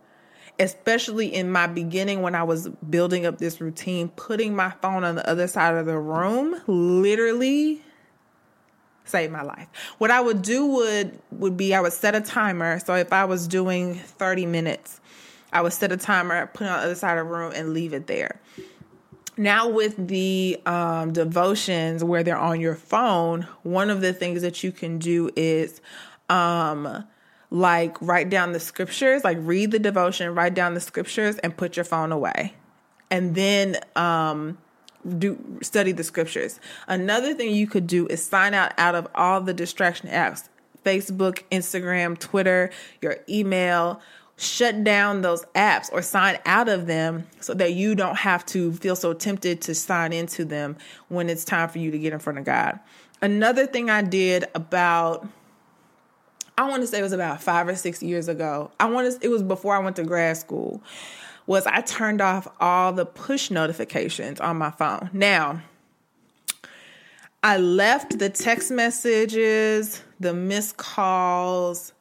especially 0.60 1.34
in 1.34 1.52
my 1.52 1.68
beginning 1.68 2.22
when 2.22 2.36
I 2.36 2.44
was 2.44 2.70
building 2.90 3.26
up 3.26 3.38
this 3.38 3.62
routine, 3.62 4.10
putting 4.10 4.56
my 4.56 4.72
phone 4.82 5.04
on 5.04 5.16
the 5.16 5.30
other 5.30 5.48
side 5.48 5.76
of 5.76 5.86
the 5.86 5.98
room 5.98 6.60
literally 6.68 7.82
saved 9.06 9.32
my 9.32 9.42
life. 9.42 9.68
What 9.98 10.12
I 10.12 10.20
would 10.20 10.42
do 10.42 10.66
would 10.66 11.20
would 11.32 11.58
be 11.58 11.74
I 11.74 11.82
would 11.82 11.94
set 11.94 12.16
a 12.16 12.22
timer. 12.22 12.80
So 12.80 12.96
if 12.96 13.14
I 13.14 13.26
was 13.26 13.48
doing 13.48 13.96
30 13.96 14.46
minutes, 14.46 15.00
I 15.54 15.62
would 15.62 15.74
set 15.74 15.92
a 15.92 15.98
timer, 15.98 16.48
put 16.48 16.66
it 16.66 16.70
on 16.70 16.80
the 16.80 16.86
other 16.86 16.96
side 16.96 17.18
of 17.18 17.28
the 17.28 17.34
room 17.34 17.54
and 17.56 17.74
leave 17.74 17.94
it 17.94 18.08
there. 18.08 18.40
Now 19.38 19.70
with 19.70 20.08
the 20.08 20.60
um, 20.66 21.14
devotions 21.14 22.04
where 22.04 22.24
they're 22.24 22.38
on 22.38 22.60
your 22.60 22.76
phone, 22.76 23.44
one 23.62 23.90
of 23.90 24.02
the 24.02 24.12
things 24.12 24.42
that 24.42 24.64
you 24.64 24.72
can 24.72 24.98
do 24.98 25.30
is 25.36 25.80
um, 26.28 27.06
like 27.50 28.00
write 28.02 28.30
down 28.30 28.52
the 28.52 28.60
scriptures, 28.60 29.24
like 29.24 29.38
read 29.42 29.72
the 29.72 29.80
devotion, 29.80 30.34
write 30.36 30.54
down 30.54 30.74
the 30.74 30.80
scriptures, 30.80 31.38
and 31.40 31.56
put 31.56 31.78
your 31.78 31.86
phone 31.86 32.12
away. 32.12 32.54
And 33.10 33.36
then 33.36 33.78
um, 33.96 34.58
do 35.18 35.60
study 35.62 35.92
the 35.92 36.04
scriptures. 36.04 36.60
Another 36.88 37.34
thing 37.34 37.54
you 37.54 37.68
could 37.68 37.88
do 37.88 38.08
is 38.08 38.24
sign 38.24 38.54
out 38.54 38.74
out 38.78 38.96
of 38.96 39.08
all 39.16 39.42
the 39.42 39.54
distraction 39.54 40.10
apps 40.10 40.50
Facebook, 40.84 41.44
Instagram, 41.52 42.18
Twitter, 42.18 42.72
your 43.02 43.18
email. 43.30 44.02
Shut 44.40 44.84
down 44.84 45.24
those 45.24 45.44
apps 45.56 45.92
or 45.92 46.04
sign 46.04 46.38
out 46.46 46.70
of 46.70 46.86
them 46.86 47.26
so 47.40 47.56
that 47.56 47.74
you 47.74 47.96
don't 47.96 48.18
have 48.18 48.46
to 48.48 48.72
feel 48.74 48.96
so 48.96 49.14
tempted 49.14 49.62
to 49.62 49.74
sign 49.74 50.14
into 50.14 50.46
them 50.46 50.78
when 51.08 51.28
it's 51.28 51.44
time 51.44 51.70
for 51.70 51.80
you 51.80 51.90
to 51.90 51.98
get 51.98 52.14
in 52.14 52.20
front 52.20 52.38
of 52.38 52.46
God. 52.46 52.80
Another 53.20 53.66
thing 53.66 53.90
I 53.90 54.04
did 54.04 54.46
about 54.54 55.28
I 56.58 56.68
want 56.68 56.82
to 56.82 56.88
say 56.88 57.00
it 57.00 57.04
was 57.04 57.14
about 57.14 57.42
five 57.42 57.68
or 57.68 57.76
six 57.76 58.02
years 58.02 58.28
ago. 58.28 58.72
I 58.80 58.86
want 58.86 59.12
to, 59.12 59.26
it 59.26 59.30
was 59.30 59.44
before 59.44 59.76
I 59.76 59.80
went 59.80 59.96
to 59.98 60.04
grad 60.04 60.38
school, 60.38 60.82
was 61.46 61.68
I 61.68 61.82
turned 61.82 62.20
off 62.20 62.48
all 62.60 62.94
the 62.94 63.06
push 63.06 63.52
notifications 63.52 64.40
on 64.40 64.58
my 64.58 64.72
phone. 64.72 65.10
Now, 65.14 65.62
I 67.44 67.58
left 67.58 68.18
the 68.18 68.30
text 68.30 68.72
messages, 68.72 70.02
the 70.20 70.34
missed 70.34 70.78
calls, 70.78 71.94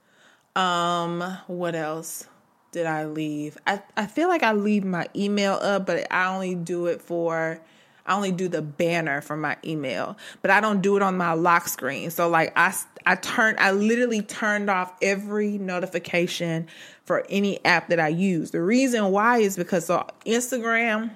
um, 0.56 1.20
what 1.46 1.74
else 1.74 2.26
did 2.72 2.86
I 2.86 3.04
leave? 3.04 3.58
I, 3.66 3.82
I 3.96 4.06
feel 4.06 4.28
like 4.28 4.42
I 4.42 4.52
leave 4.52 4.84
my 4.84 5.06
email 5.14 5.58
up, 5.60 5.86
but 5.86 6.06
I 6.10 6.34
only 6.34 6.54
do 6.54 6.86
it 6.86 7.02
for 7.02 7.60
I 8.06 8.14
only 8.14 8.32
do 8.32 8.48
the 8.48 8.62
banner 8.62 9.20
for 9.20 9.36
my 9.36 9.56
email, 9.64 10.16
but 10.42 10.50
I 10.50 10.60
don't 10.60 10.80
do 10.80 10.96
it 10.96 11.02
on 11.02 11.16
my 11.16 11.32
lock 11.32 11.68
screen. 11.68 12.10
So 12.10 12.28
like 12.28 12.52
I 12.56 12.74
I 13.04 13.16
turned 13.16 13.58
I 13.58 13.72
literally 13.72 14.22
turned 14.22 14.70
off 14.70 14.92
every 15.02 15.58
notification 15.58 16.68
for 17.04 17.24
any 17.28 17.64
app 17.64 17.88
that 17.88 18.00
I 18.00 18.08
use. 18.08 18.50
The 18.50 18.62
reason 18.62 19.10
why 19.10 19.38
is 19.38 19.56
because 19.56 19.86
so 19.86 20.06
Instagram, 20.24 21.10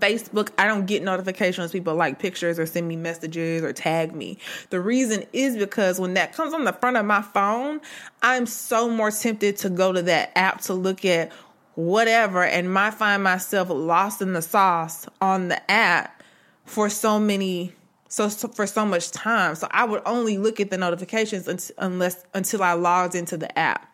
Facebook, 0.00 0.50
I 0.58 0.66
don't 0.66 0.86
get 0.86 1.02
notifications 1.02 1.70
people 1.70 1.94
like 1.94 2.18
pictures 2.18 2.58
or 2.58 2.66
send 2.66 2.88
me 2.88 2.96
messages 2.96 3.62
or 3.62 3.72
tag 3.72 4.14
me. 4.14 4.38
The 4.70 4.80
reason 4.80 5.24
is 5.32 5.56
because 5.56 6.00
when 6.00 6.14
that 6.14 6.32
comes 6.34 6.52
on 6.54 6.64
the 6.64 6.72
front 6.72 6.96
of 6.96 7.06
my 7.06 7.22
phone, 7.22 7.80
I'm 8.20 8.46
so 8.46 8.88
more 8.90 9.12
tempted 9.12 9.58
to 9.58 9.70
go 9.70 9.92
to 9.92 10.02
that 10.02 10.32
app 10.36 10.60
to 10.62 10.74
look 10.74 11.04
at 11.04 11.30
whatever 11.74 12.44
and 12.44 12.72
might 12.72 12.94
find 12.94 13.22
myself 13.22 13.68
lost 13.70 14.20
in 14.20 14.32
the 14.32 14.42
sauce 14.42 15.06
on 15.20 15.48
the 15.48 15.70
app 15.70 16.22
for 16.64 16.88
so 16.88 17.18
many 17.18 17.72
so, 18.08 18.28
so 18.28 18.46
for 18.48 18.66
so 18.66 18.84
much 18.84 19.10
time. 19.10 19.54
So 19.54 19.66
i 19.70 19.84
would 19.84 20.02
only 20.04 20.36
look 20.36 20.60
at 20.60 20.70
the 20.70 20.76
notifications 20.76 21.72
unless 21.78 22.24
until 22.34 22.62
i 22.62 22.74
logged 22.74 23.14
into 23.14 23.38
the 23.38 23.58
app. 23.58 23.88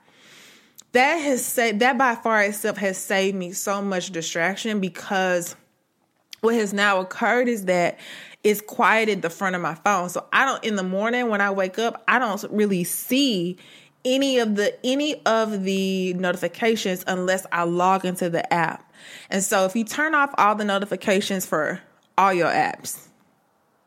That 0.93 1.17
has 1.17 1.45
saved 1.45 1.79
that 1.81 1.97
by 1.99 2.17
far 2.17 2.43
itself 2.43 2.79
has 2.79 2.99
saved 2.99 3.37
me 3.37 3.53
so 3.53 3.81
much 3.81 4.11
distraction 4.11 4.81
because 4.81 5.55
what 6.41 6.55
has 6.55 6.73
now 6.73 7.01
occurred 7.01 7.47
is 7.49 7.67
that 7.67 7.99
it's 8.43 8.61
quieted 8.61 9.23
the 9.23 9.31
front 9.31 9.55
of 9.55 9.63
my 9.63 9.77
phone. 9.77 10.09
So 10.09 10.27
i 10.33 10.45
don't 10.45 10.65
in 10.65 10.75
the 10.75 10.83
morning 10.83 11.29
when 11.29 11.41
i 11.41 11.53
wake 11.53 11.79
up 11.79 12.03
i 12.09 12.19
don't 12.19 12.45
really 12.51 12.83
see 12.83 13.57
any 14.05 14.39
of 14.39 14.57
the 14.57 14.75
any 14.85 15.25
of 15.25 15.65
the 15.65 16.15
notifications 16.15 17.05
unless 17.07 17.47
I 17.53 17.65
log 17.65 18.05
into 18.05 18.31
the 18.31 18.53
app. 18.53 18.91
And 19.31 19.43
so 19.43 19.65
if 19.65 19.77
you 19.77 19.85
turn 19.85 20.15
off 20.15 20.35
all 20.39 20.55
the 20.55 20.65
notifications 20.65 21.47
for 21.47 21.81
all 22.17 22.33
your 22.33 22.51
apps. 22.51 23.07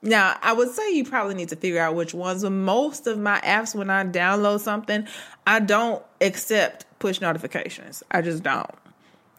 Now, 0.03 0.35
I 0.41 0.53
would 0.53 0.71
say 0.71 0.95
you 0.95 1.05
probably 1.05 1.35
need 1.35 1.49
to 1.49 1.55
figure 1.55 1.79
out 1.79 1.93
which 1.93 2.13
ones, 2.13 2.41
but 2.41 2.51
most 2.51 3.05
of 3.05 3.19
my 3.19 3.39
apps 3.41 3.75
when 3.75 3.91
I 3.91 4.03
download 4.03 4.61
something, 4.61 5.07
I 5.45 5.59
don't 5.59 6.03
accept 6.19 6.85
push 6.97 7.21
notifications. 7.21 8.01
I 8.09 8.21
just 8.21 8.41
don't. 8.41 8.71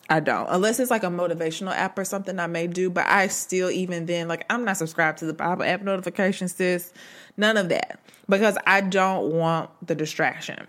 I 0.08 0.20
don't. 0.20 0.46
Unless 0.50 0.78
it's 0.78 0.90
like 0.90 1.04
a 1.04 1.08
motivational 1.08 1.74
app 1.74 1.98
or 1.98 2.04
something 2.04 2.38
I 2.38 2.46
may 2.46 2.66
do, 2.66 2.90
but 2.90 3.06
I 3.06 3.26
still 3.28 3.70
even 3.70 4.06
then 4.06 4.28
like 4.28 4.44
I'm 4.50 4.64
not 4.64 4.76
subscribed 4.76 5.18
to 5.18 5.24
the 5.24 5.32
Bible 5.32 5.64
app 5.64 5.82
notifications, 5.82 6.54
sis. 6.54 6.92
None 7.36 7.56
of 7.56 7.68
that 7.70 7.98
because 8.32 8.56
I 8.66 8.80
don't 8.80 9.30
want 9.30 9.68
the 9.86 9.94
distraction. 9.94 10.66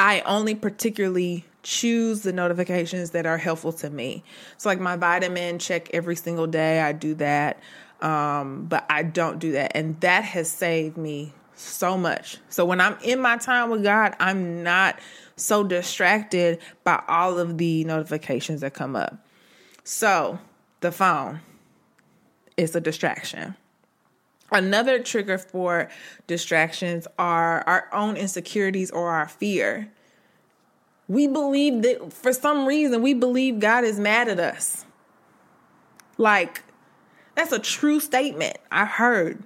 I 0.00 0.20
only 0.22 0.56
particularly 0.56 1.44
choose 1.62 2.22
the 2.22 2.32
notifications 2.32 3.10
that 3.10 3.24
are 3.24 3.38
helpful 3.38 3.72
to 3.74 3.88
me. 3.88 4.24
So, 4.56 4.68
like 4.68 4.80
my 4.80 4.96
vitamin 4.96 5.60
check 5.60 5.90
every 5.94 6.16
single 6.16 6.48
day, 6.48 6.80
I 6.80 6.90
do 6.90 7.14
that. 7.14 7.60
Um, 8.00 8.66
but 8.66 8.84
I 8.90 9.04
don't 9.04 9.38
do 9.38 9.52
that. 9.52 9.76
And 9.76 10.00
that 10.00 10.24
has 10.24 10.50
saved 10.50 10.96
me 10.96 11.32
so 11.54 11.96
much. 11.96 12.38
So, 12.48 12.64
when 12.64 12.80
I'm 12.80 12.98
in 13.04 13.20
my 13.20 13.36
time 13.36 13.70
with 13.70 13.84
God, 13.84 14.16
I'm 14.18 14.64
not 14.64 14.98
so 15.36 15.62
distracted 15.62 16.58
by 16.82 17.00
all 17.06 17.38
of 17.38 17.58
the 17.58 17.84
notifications 17.84 18.62
that 18.62 18.74
come 18.74 18.96
up. 18.96 19.24
So, 19.84 20.40
the 20.80 20.90
phone 20.90 21.42
is 22.56 22.74
a 22.74 22.80
distraction. 22.80 23.54
Another 24.54 25.00
trigger 25.00 25.36
for 25.36 25.90
distractions 26.28 27.08
are 27.18 27.62
our 27.66 27.88
own 27.92 28.16
insecurities 28.16 28.88
or 28.92 29.10
our 29.10 29.26
fear. 29.26 29.90
We 31.08 31.26
believe 31.26 31.82
that 31.82 32.12
for 32.12 32.32
some 32.32 32.64
reason, 32.64 33.02
we 33.02 33.14
believe 33.14 33.58
God 33.58 33.82
is 33.82 33.98
mad 33.98 34.28
at 34.28 34.38
us. 34.38 34.86
Like, 36.18 36.62
that's 37.34 37.50
a 37.50 37.58
true 37.58 37.98
statement 37.98 38.56
I've 38.70 38.88
heard. 38.88 39.42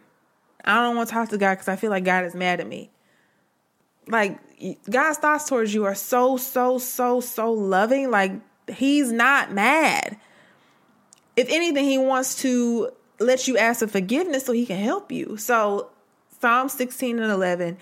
I 0.62 0.82
don't 0.82 0.96
want 0.96 1.08
to 1.08 1.14
talk 1.14 1.30
to 1.30 1.38
God 1.38 1.54
because 1.54 1.68
I 1.68 1.76
feel 1.76 1.88
like 1.88 2.04
God 2.04 2.26
is 2.26 2.34
mad 2.34 2.60
at 2.60 2.66
me. 2.66 2.90
Like, 4.08 4.38
God's 4.90 5.18
thoughts 5.18 5.48
towards 5.48 5.72
you 5.72 5.86
are 5.86 5.94
so, 5.94 6.36
so, 6.36 6.76
so, 6.76 7.22
so 7.22 7.50
loving. 7.50 8.10
Like, 8.10 8.32
He's 8.68 9.10
not 9.10 9.52
mad. 9.52 10.18
If 11.34 11.48
anything, 11.48 11.86
He 11.86 11.96
wants 11.96 12.42
to 12.42 12.92
let 13.18 13.48
you 13.48 13.58
ask 13.58 13.80
for 13.80 13.88
forgiveness 13.88 14.46
so 14.46 14.52
He 14.52 14.66
can 14.66 14.78
help 14.78 15.10
you. 15.12 15.36
So, 15.36 15.90
Psalm 16.40 16.68
16 16.68 17.18
and 17.18 17.32
11 17.32 17.78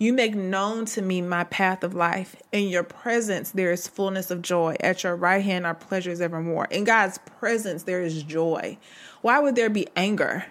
you 0.00 0.12
make 0.12 0.36
known 0.36 0.84
to 0.86 1.02
me 1.02 1.20
my 1.20 1.42
path 1.44 1.82
of 1.82 1.92
life. 1.92 2.36
In 2.52 2.68
your 2.68 2.84
presence, 2.84 3.50
there 3.50 3.72
is 3.72 3.88
fullness 3.88 4.30
of 4.30 4.42
joy. 4.42 4.76
At 4.78 5.02
your 5.02 5.16
right 5.16 5.44
hand 5.44 5.66
are 5.66 5.74
pleasures 5.74 6.20
evermore. 6.20 6.66
In 6.70 6.84
God's 6.84 7.18
presence, 7.18 7.82
there 7.82 8.00
is 8.00 8.22
joy. 8.22 8.78
Why 9.22 9.40
would 9.40 9.56
there 9.56 9.68
be 9.68 9.88
anger? 9.96 10.46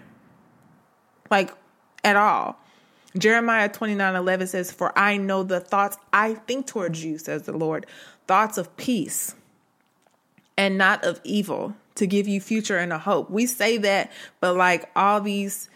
Like, 1.31 1.53
at 2.03 2.17
all. 2.17 2.59
Jeremiah 3.17 3.69
29 3.69 4.15
11 4.15 4.47
says, 4.47 4.69
For 4.69 4.97
I 4.99 5.15
know 5.15 5.43
the 5.43 5.61
thoughts 5.61 5.97
I 6.11 6.33
think 6.33 6.67
towards 6.67 7.03
you, 7.03 7.17
says 7.17 7.43
the 7.43 7.57
Lord, 7.57 7.85
thoughts 8.27 8.57
of 8.57 8.75
peace 8.75 9.33
and 10.57 10.77
not 10.77 11.05
of 11.05 11.21
evil, 11.23 11.73
to 11.97 12.07
give 12.07 12.27
you 12.27 12.41
future 12.41 12.77
and 12.77 12.91
a 12.91 12.97
hope. 12.97 13.29
We 13.29 13.45
say 13.45 13.77
that, 13.77 14.11
but 14.39 14.55
like 14.55 14.89
all 14.95 15.21
these 15.21 15.69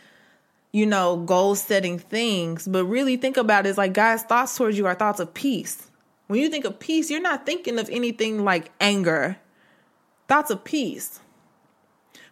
you 0.72 0.86
know, 0.86 1.18
goal 1.18 1.56
setting 1.56 2.00
things. 2.00 2.68
But 2.68 2.86
really 2.86 3.18
think 3.18 3.38
about 3.38 3.66
it 3.66 3.70
is 3.70 3.78
like 3.78 3.94
God's 3.94 4.24
thoughts 4.24 4.56
towards 4.56 4.78
you 4.78 4.86
are 4.86 4.96
thoughts 4.96 5.20
of 5.20 5.34
peace. 5.34 5.88
When 6.28 6.40
you 6.40 6.50
think 6.50 6.66
of 6.66 6.80
peace, 6.80 7.12
you're 7.12 7.22
not 7.22 7.46
thinking 7.46 7.78
of 7.78 7.90
anything 7.90 8.44
like 8.44 8.72
anger. 8.80 9.38
Thoughts 10.28 10.50
of 10.50 10.64
peace. 10.64 11.20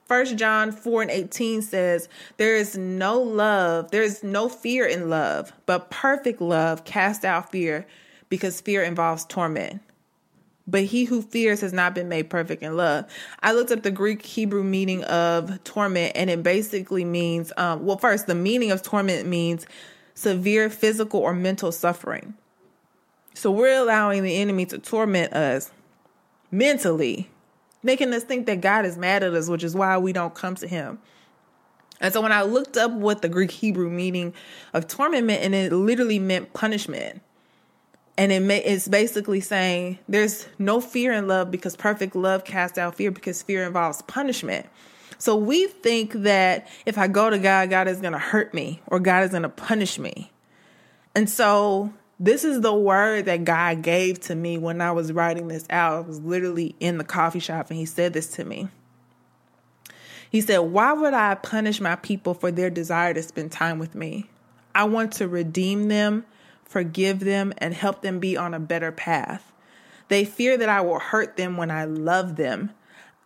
First 0.06 0.38
John 0.38 0.72
4 0.72 1.04
and 1.04 1.12
18 1.12 1.62
says, 1.62 2.08
There 2.38 2.56
is 2.56 2.78
no 2.78 3.22
love, 3.22 3.92
there 3.92 4.02
is 4.02 4.24
no 4.24 4.50
fear 4.50 4.86
in 4.88 5.10
love, 5.10 5.52
but 5.66 5.92
perfect 5.92 6.42
love 6.42 6.84
casts 6.84 7.26
out 7.26 7.52
fear 7.52 7.86
because 8.30 8.62
fear 8.62 8.82
involves 8.82 9.26
torment 9.26 9.82
but 10.70 10.84
he 10.84 11.06
who 11.06 11.22
fears 11.22 11.62
has 11.62 11.74
not 11.74 11.96
been 11.96 12.10
made 12.10 12.30
perfect 12.30 12.62
in 12.62 12.78
love. 12.78 13.06
I 13.42 13.54
looked 13.54 13.72
up 13.72 13.84
the 13.84 13.92
Greek 13.92 14.24
Hebrew 14.26 14.64
meaning 14.64 15.04
of 15.06 15.64
torment, 15.64 16.14
and 16.16 16.30
it 16.30 16.44
basically 16.44 17.06
means 17.06 17.52
um, 17.58 17.86
well, 17.86 17.98
first, 17.98 18.28
the 18.28 18.36
meaning 18.36 18.72
of 18.72 18.82
torment 18.82 19.28
means 19.28 19.66
severe 20.14 20.70
physical 20.70 21.22
or 21.22 21.34
mental 21.34 21.72
suffering. 21.72 22.36
So 23.34 23.52
we're 23.52 23.80
allowing 23.80 24.24
the 24.24 24.36
enemy 24.36 24.66
to 24.68 24.78
torment 24.78 25.34
us 25.34 25.72
mentally, 26.52 27.30
making 27.84 28.14
us 28.14 28.24
think 28.24 28.46
that 28.48 28.62
God 28.62 28.86
is 28.86 28.98
mad 28.98 29.24
at 29.24 29.34
us, 29.34 29.48
which 29.48 29.64
is 29.64 29.76
why 29.76 29.98
we 29.98 30.12
don't 30.12 30.34
come 30.34 30.56
to 30.56 30.68
him. 30.68 31.00
And 32.02 32.14
so 32.14 32.22
when 32.22 32.32
I 32.32 32.44
looked 32.44 32.78
up 32.78 32.92
what 32.92 33.22
the 33.22 33.30
Greek 33.30 33.52
Hebrew 33.52 33.90
meaning 33.90 34.34
of 34.74 34.88
torment 34.88 35.28
meant, 35.28 35.44
and 35.44 35.56
it 35.56 35.72
literally 35.72 36.20
meant 36.20 36.54
punishment 36.54 37.22
and 38.20 38.34
it 38.34 38.42
may, 38.42 38.62
it's 38.62 38.86
basically 38.86 39.40
saying 39.40 39.98
there's 40.10 40.46
no 40.60 40.82
fear 40.82 41.14
in 41.14 41.30
love 41.30 41.50
because 41.50 41.78
perfect 41.78 42.18
love 42.18 42.44
casts 42.44 42.78
out 42.78 42.96
fear 42.96 43.12
because 43.12 43.42
fear 43.42 43.66
involves 43.66 44.02
punishment. 44.02 44.66
So 45.18 45.38
we 45.38 45.68
think 45.68 46.12
that 46.12 46.68
if 46.86 46.98
I 46.98 47.08
go 47.08 47.30
to 47.30 47.40
God, 47.40 47.70
God 47.70 47.88
is 47.88 48.02
going 48.02 48.12
to 48.12 48.20
hurt 48.20 48.54
me 48.54 48.82
or 48.88 49.00
God 49.00 49.24
is 49.24 49.30
going 49.30 49.44
to 49.44 49.50
punish 49.50 49.98
me. 49.98 50.34
And 51.16 51.30
so 51.30 51.94
this 52.20 52.44
is 52.44 52.60
the 52.60 52.74
word 52.74 53.24
that 53.24 53.46
God 53.46 53.84
gave 53.84 54.20
to 54.22 54.36
me 54.36 54.58
when 54.58 54.82
I 54.82 54.92
was 54.92 55.14
writing 55.14 55.48
this 55.48 55.66
out. 55.70 56.04
I 56.04 56.08
was 56.08 56.20
literally 56.20 56.76
in 56.82 56.98
the 56.98 57.06
coffee 57.06 57.40
shop 57.40 57.70
and 57.70 57.80
he 57.80 57.86
said 57.86 58.12
this 58.12 58.28
to 58.32 58.44
me. 58.44 58.68
He 60.30 60.42
said, 60.42 60.58
Why 60.58 60.92
would 60.92 61.14
I 61.14 61.36
punish 61.36 61.80
my 61.80 61.96
people 61.96 62.34
for 62.34 62.52
their 62.52 62.70
desire 62.70 63.14
to 63.14 63.24
spend 63.24 63.54
time 63.54 63.80
with 63.80 63.96
me? 63.96 64.30
I 64.76 64.84
want 64.84 65.14
to 65.14 65.28
redeem 65.30 65.88
them 65.88 66.26
forgive 66.70 67.20
them, 67.20 67.52
and 67.58 67.74
help 67.74 68.02
them 68.02 68.20
be 68.20 68.38
on 68.38 68.54
a 68.54 68.60
better 68.60 68.94
path. 68.94 69.52
They 70.08 70.24
fear 70.24 70.58
that 70.58 70.70
I 70.70 70.82
will 70.82 71.00
hurt 71.00 71.36
them 71.36 71.58
when 71.58 71.70
I 71.70 71.84
love 71.84 72.36
them. 72.38 72.72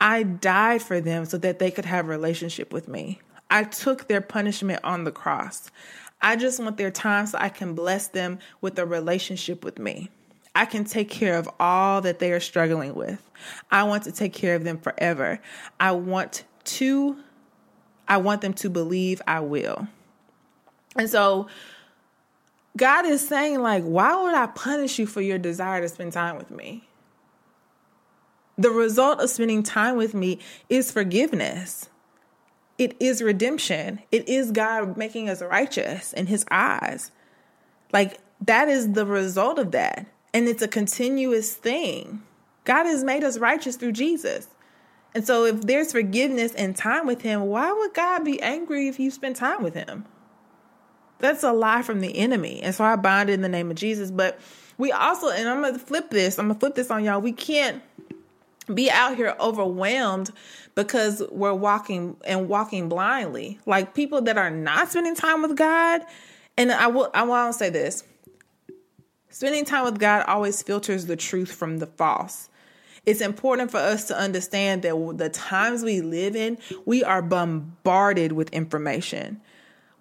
I 0.02 0.24
died 0.24 0.82
for 0.82 1.00
them 1.00 1.26
so 1.26 1.38
that 1.38 1.60
they 1.60 1.70
could 1.70 1.86
have 1.86 2.06
a 2.06 2.10
relationship 2.10 2.74
with 2.74 2.88
me. 2.88 3.22
I 3.52 3.64
took 3.64 4.08
their 4.08 4.22
punishment 4.22 4.80
on 4.84 5.04
the 5.04 5.12
cross. 5.12 5.70
I 6.22 6.38
just 6.38 6.60
want 6.60 6.78
their 6.78 6.90
time 6.90 7.28
so 7.28 7.38
I 7.40 7.50
can 7.50 7.76
bless 7.76 8.08
them 8.08 8.40
with 8.62 8.80
a 8.80 8.86
relationship 8.86 9.64
with 9.64 9.78
me. 9.78 10.10
I 10.56 10.66
can 10.66 10.86
take 10.86 11.10
care 11.10 11.38
of 11.38 11.50
all 11.60 12.02
that 12.02 12.20
they 12.20 12.32
are 12.32 12.40
struggling 12.40 12.96
with. 12.96 13.30
I 13.70 13.84
want 13.84 14.04
to 14.04 14.12
take 14.12 14.34
care 14.34 14.56
of 14.56 14.64
them 14.64 14.78
forever. 14.78 15.40
I 15.80 15.92
want 15.92 16.46
to 16.66 17.18
I 18.08 18.18
want 18.18 18.42
them 18.42 18.54
to 18.56 18.70
believe 18.70 19.22
I 19.28 19.40
will. 19.40 19.88
And 20.98 21.10
so 21.10 21.48
God 22.76 23.06
is 23.06 23.28
saying, 23.28 23.62
like, 23.62 23.84
why 23.84 24.22
would 24.22 24.34
I 24.34 24.48
punish 24.48 24.98
you 24.98 25.06
for 25.06 25.22
your 25.22 25.38
desire 25.38 25.82
to 25.82 25.90
spend 25.90 26.14
time 26.14 26.38
with 26.38 26.50
me? 26.50 26.88
The 28.58 28.72
result 28.72 29.20
of 29.20 29.30
spending 29.30 29.64
time 29.64 29.96
with 29.96 30.14
me 30.14 30.40
is 30.70 30.92
forgiveness. 30.92 31.90
It 32.78 32.96
is 33.00 33.22
redemption. 33.22 34.00
It 34.12 34.28
is 34.28 34.52
God 34.52 34.98
making 34.98 35.30
us 35.30 35.42
righteous 35.42 36.14
in 36.14 36.28
his 36.28 36.46
eyes. 36.50 37.12
Like, 37.92 38.20
that 38.42 38.68
is 38.68 38.94
the 38.94 39.06
result 39.06 39.60
of 39.60 39.72
that. 39.72 40.08
And 40.34 40.48
it's 40.48 40.64
a 40.64 40.68
continuous 40.68 41.54
thing. 41.54 42.24
God 42.64 42.86
has 42.86 43.04
made 43.04 43.24
us 43.24 43.38
righteous 43.38 43.76
through 43.76 43.92
Jesus. 43.92 44.48
And 45.14 45.26
so, 45.26 45.46
if 45.46 45.62
there's 45.62 45.92
forgiveness 45.92 46.54
and 46.54 46.76
time 46.76 47.06
with 47.06 47.22
him, 47.22 47.42
why 47.42 47.72
would 47.72 47.94
God 47.94 48.26
be 48.26 48.42
angry 48.42 48.88
if 48.88 49.00
you 49.00 49.12
spend 49.12 49.36
time 49.36 49.62
with 49.62 49.76
him? 49.76 50.06
That's 51.24 51.42
a 51.42 51.54
lie 51.54 51.84
from 51.84 52.02
the 52.02 52.18
enemy. 52.18 52.62
And 52.62 52.76
so 52.76 52.84
I 52.84 52.98
bind 52.98 53.30
it 53.30 53.34
in 53.34 53.42
the 53.44 53.48
name 53.48 53.72
of 53.72 53.78
Jesus. 53.78 54.12
But 54.12 54.42
we 54.78 54.92
also, 54.92 55.30
and 55.30 55.48
I'm 55.48 55.62
going 55.62 55.72
to 55.72 55.80
flip 55.80 56.10
this, 56.10 56.38
I'm 56.38 56.48
going 56.48 56.56
to 56.56 56.60
flip 56.60 56.76
this 56.76 56.92
on 56.92 57.06
y'all. 57.06 57.22
We 57.22 57.32
can't 57.32 57.82
be 58.74 58.92
out 58.92 59.16
here 59.16 59.34
overwhelmed 59.40 60.32
because 60.76 61.24
we're 61.32 61.54
walking 61.54 62.18
and 62.26 62.50
walking 62.50 62.90
blindly. 62.90 63.58
Like 63.66 63.94
people 63.94 64.22
that 64.24 64.38
are 64.38 64.52
not 64.52 64.90
spending 64.90 65.16
time 65.16 65.42
with 65.42 65.56
God. 65.56 66.02
And 66.58 66.74
I 66.74 66.88
will, 66.88 67.10
I 67.14 67.24
want 67.24 67.54
to 67.54 67.58
say 67.58 67.70
this 67.70 68.04
spending 69.30 69.64
time 69.64 69.86
with 69.86 70.00
God 70.00 70.26
always 70.28 70.62
filters 70.62 71.06
the 71.06 71.16
truth 71.16 71.54
from 71.54 71.78
the 71.80 71.88
false. 71.88 72.50
It's 73.06 73.22
important 73.22 73.72
for 73.72 73.78
us 73.78 74.10
to 74.10 74.18
understand 74.18 74.82
that 74.82 75.14
the 75.18 75.30
times 75.30 75.84
we 75.84 76.02
live 76.02 76.36
in, 76.36 76.58
we 76.86 77.02
are 77.02 77.22
bombarded 77.22 78.34
with 78.34 78.50
information 78.50 79.40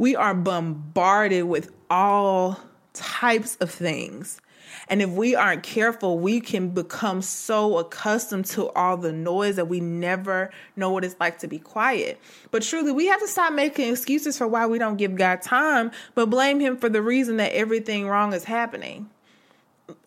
we 0.03 0.17
are 0.17 0.35
bombarded 0.35 1.45
with 1.45 1.71
all 1.89 2.59
types 2.93 3.55
of 3.61 3.71
things. 3.71 4.41
And 4.89 5.01
if 5.01 5.09
we 5.11 5.37
aren't 5.37 5.63
careful, 5.63 6.19
we 6.19 6.41
can 6.41 6.71
become 6.71 7.23
so 7.23 7.79
accustomed 7.79 8.47
to 8.47 8.69
all 8.71 8.97
the 8.97 9.13
noise 9.13 9.55
that 9.55 9.69
we 9.69 9.79
never 9.79 10.51
know 10.75 10.91
what 10.91 11.05
it's 11.05 11.15
like 11.21 11.39
to 11.39 11.47
be 11.47 11.61
quiet. 11.61 12.19
But 12.51 12.65
truly, 12.65 12.91
we 12.91 13.07
have 13.07 13.21
to 13.21 13.29
stop 13.29 13.53
making 13.53 13.93
excuses 13.93 14.37
for 14.37 14.49
why 14.49 14.67
we 14.67 14.77
don't 14.77 14.97
give 14.97 15.15
God 15.15 15.41
time, 15.41 15.93
but 16.17 16.29
blame 16.29 16.59
Him 16.59 16.79
for 16.79 16.89
the 16.89 17.01
reason 17.01 17.37
that 17.37 17.53
everything 17.53 18.09
wrong 18.09 18.33
is 18.33 18.43
happening. 18.43 19.09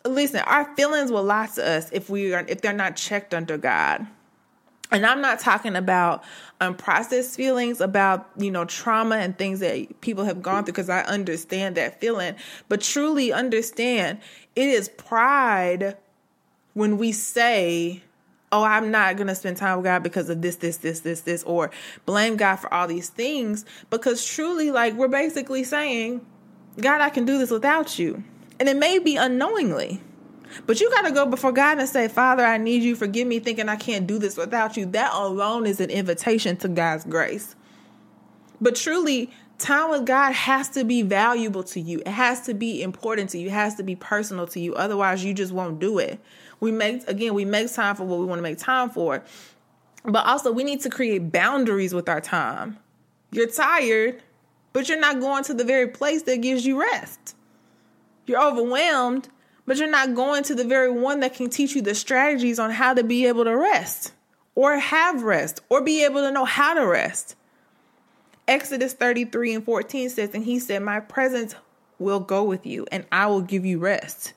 Listen, 0.03 0.41
our 0.41 0.75
feelings 0.75 1.09
will 1.09 1.23
lie 1.23 1.47
to 1.55 1.65
us 1.65 1.89
if 1.93 2.09
we 2.09 2.33
are 2.33 2.43
if 2.49 2.59
they're 2.59 2.73
not 2.73 2.97
checked 2.97 3.33
under 3.33 3.57
God 3.57 4.05
and 4.91 5.05
I'm 5.05 5.21
not 5.21 5.39
talking 5.39 5.75
about 5.75 6.23
um, 6.61 6.75
unprocessed 6.75 7.35
feelings 7.35 7.81
about, 7.81 8.29
you 8.37 8.51
know, 8.51 8.65
trauma 8.65 9.15
and 9.15 9.37
things 9.37 9.59
that 9.59 10.01
people 10.01 10.23
have 10.25 10.41
gone 10.41 10.63
through 10.63 10.73
because 10.73 10.89
I 10.89 11.01
understand 11.01 11.75
that 11.75 11.99
feeling, 11.99 12.35
but 12.69 12.81
truly 12.81 13.33
understand 13.33 14.19
it 14.55 14.69
is 14.69 14.89
pride 14.89 15.97
when 16.73 16.97
we 16.97 17.11
say, 17.11 18.03
oh, 18.51 18.63
I'm 18.63 18.91
not 18.91 19.17
going 19.17 19.27
to 19.27 19.35
spend 19.35 19.57
time 19.57 19.77
with 19.77 19.85
God 19.85 20.03
because 20.03 20.29
of 20.29 20.41
this, 20.41 20.57
this, 20.57 20.77
this, 20.77 21.01
this, 21.01 21.21
this, 21.21 21.43
or 21.43 21.71
blame 22.05 22.37
God 22.37 22.57
for 22.57 22.73
all 22.73 22.87
these 22.87 23.09
things. 23.09 23.65
Because 23.89 24.25
truly, 24.25 24.71
like, 24.71 24.93
we're 24.93 25.07
basically 25.07 25.63
saying, 25.63 26.25
God, 26.79 27.01
I 27.01 27.09
can 27.09 27.25
do 27.25 27.37
this 27.37 27.51
without 27.51 27.97
you. 27.97 28.23
And 28.59 28.69
it 28.69 28.77
may 28.77 28.99
be 28.99 29.15
unknowingly. 29.15 30.01
But 30.65 30.79
you 30.79 30.89
got 30.91 31.03
to 31.03 31.11
go 31.11 31.25
before 31.25 31.51
God 31.51 31.79
and 31.79 31.87
say, 31.87 32.07
Father, 32.07 32.43
I 32.43 32.57
need 32.57 32.83
you. 32.83 32.95
Forgive 32.95 33.27
me 33.27 33.39
thinking 33.39 33.69
I 33.69 33.75
can't 33.75 34.07
do 34.07 34.17
this 34.17 34.37
without 34.37 34.77
you. 34.77 34.85
That 34.87 35.13
alone 35.13 35.65
is 35.65 35.79
an 35.79 35.89
invitation 35.89 36.57
to 36.57 36.67
God's 36.67 37.03
grace. 37.03 37.55
But 38.61 38.75
truly, 38.75 39.31
time 39.57 39.91
with 39.91 40.05
God 40.05 40.33
has 40.33 40.69
to 40.69 40.83
be 40.83 41.01
valuable 41.01 41.63
to 41.63 41.79
you. 41.79 41.99
It 41.99 42.07
has 42.07 42.41
to 42.41 42.53
be 42.53 42.81
important 42.81 43.31
to 43.31 43.37
you. 43.37 43.47
It 43.47 43.53
has 43.53 43.75
to 43.75 43.83
be 43.83 43.95
personal 43.95 44.47
to 44.47 44.59
you. 44.59 44.73
Otherwise, 44.75 45.23
you 45.23 45.33
just 45.33 45.51
won't 45.51 45.79
do 45.79 45.99
it. 45.99 46.19
We 46.59 46.71
make, 46.71 47.07
again, 47.07 47.33
we 47.33 47.45
make 47.45 47.73
time 47.73 47.95
for 47.95 48.05
what 48.05 48.19
we 48.19 48.25
want 48.25 48.39
to 48.39 48.43
make 48.43 48.57
time 48.57 48.89
for. 48.89 49.23
But 50.03 50.25
also, 50.25 50.51
we 50.51 50.63
need 50.63 50.81
to 50.81 50.89
create 50.89 51.31
boundaries 51.31 51.93
with 51.93 52.07
our 52.07 52.21
time. 52.21 52.77
You're 53.31 53.49
tired, 53.49 54.23
but 54.71 54.87
you're 54.87 54.99
not 54.99 55.19
going 55.19 55.43
to 55.45 55.53
the 55.53 55.63
very 55.63 55.87
place 55.87 56.23
that 56.23 56.41
gives 56.41 56.65
you 56.65 56.79
rest. 56.79 57.35
You're 58.25 58.41
overwhelmed, 58.41 59.29
but 59.65 59.77
you're 59.77 59.89
not 59.89 60.15
going 60.15 60.43
to 60.43 60.55
the 60.55 60.63
very 60.63 60.91
one 60.91 61.21
that 61.21 61.33
can 61.33 61.49
teach 61.49 61.75
you 61.75 61.81
the 61.81 61.95
strategies 61.95 62.59
on 62.59 62.71
how 62.71 62.93
to 62.93 63.03
be 63.03 63.25
able 63.25 63.43
to 63.43 63.55
rest 63.55 64.13
or 64.53 64.77
have 64.77 65.23
rest 65.23 65.61
or 65.69 65.81
be 65.81 66.03
able 66.03 66.21
to 66.21 66.31
know 66.31 66.45
how 66.45 66.73
to 66.73 66.85
rest. 66.85 67.35
Exodus 68.47 68.93
33 68.93 69.55
and 69.55 69.65
14 69.65 70.09
says, 70.09 70.33
And 70.33 70.45
he 70.45 70.59
said, 70.59 70.83
My 70.83 70.99
presence 70.99 71.55
will 71.97 72.19
go 72.19 72.43
with 72.43 72.65
you 72.65 72.85
and 72.91 73.05
I 73.11 73.27
will 73.27 73.41
give 73.41 73.65
you 73.65 73.79
rest. 73.79 74.33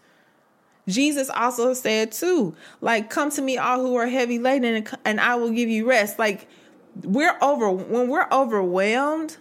Jesus 0.87 1.29
also 1.29 1.75
said 1.75 2.13
too, 2.13 2.57
like, 2.81 3.11
come 3.11 3.31
to 3.33 3.43
me 3.43 3.59
all 3.59 3.81
who 3.81 3.97
are 3.97 4.07
heavy 4.07 4.39
laden 4.39 4.75
and, 4.75 4.91
and 5.05 5.21
I 5.21 5.35
will 5.35 5.51
give 5.51 5.69
you 5.69 5.87
rest. 5.87 6.19
Like, 6.19 6.49
we're 7.03 7.37
over, 7.43 7.71
when 7.71 8.09
we're 8.09 8.27
overwhelmed, 8.33 9.37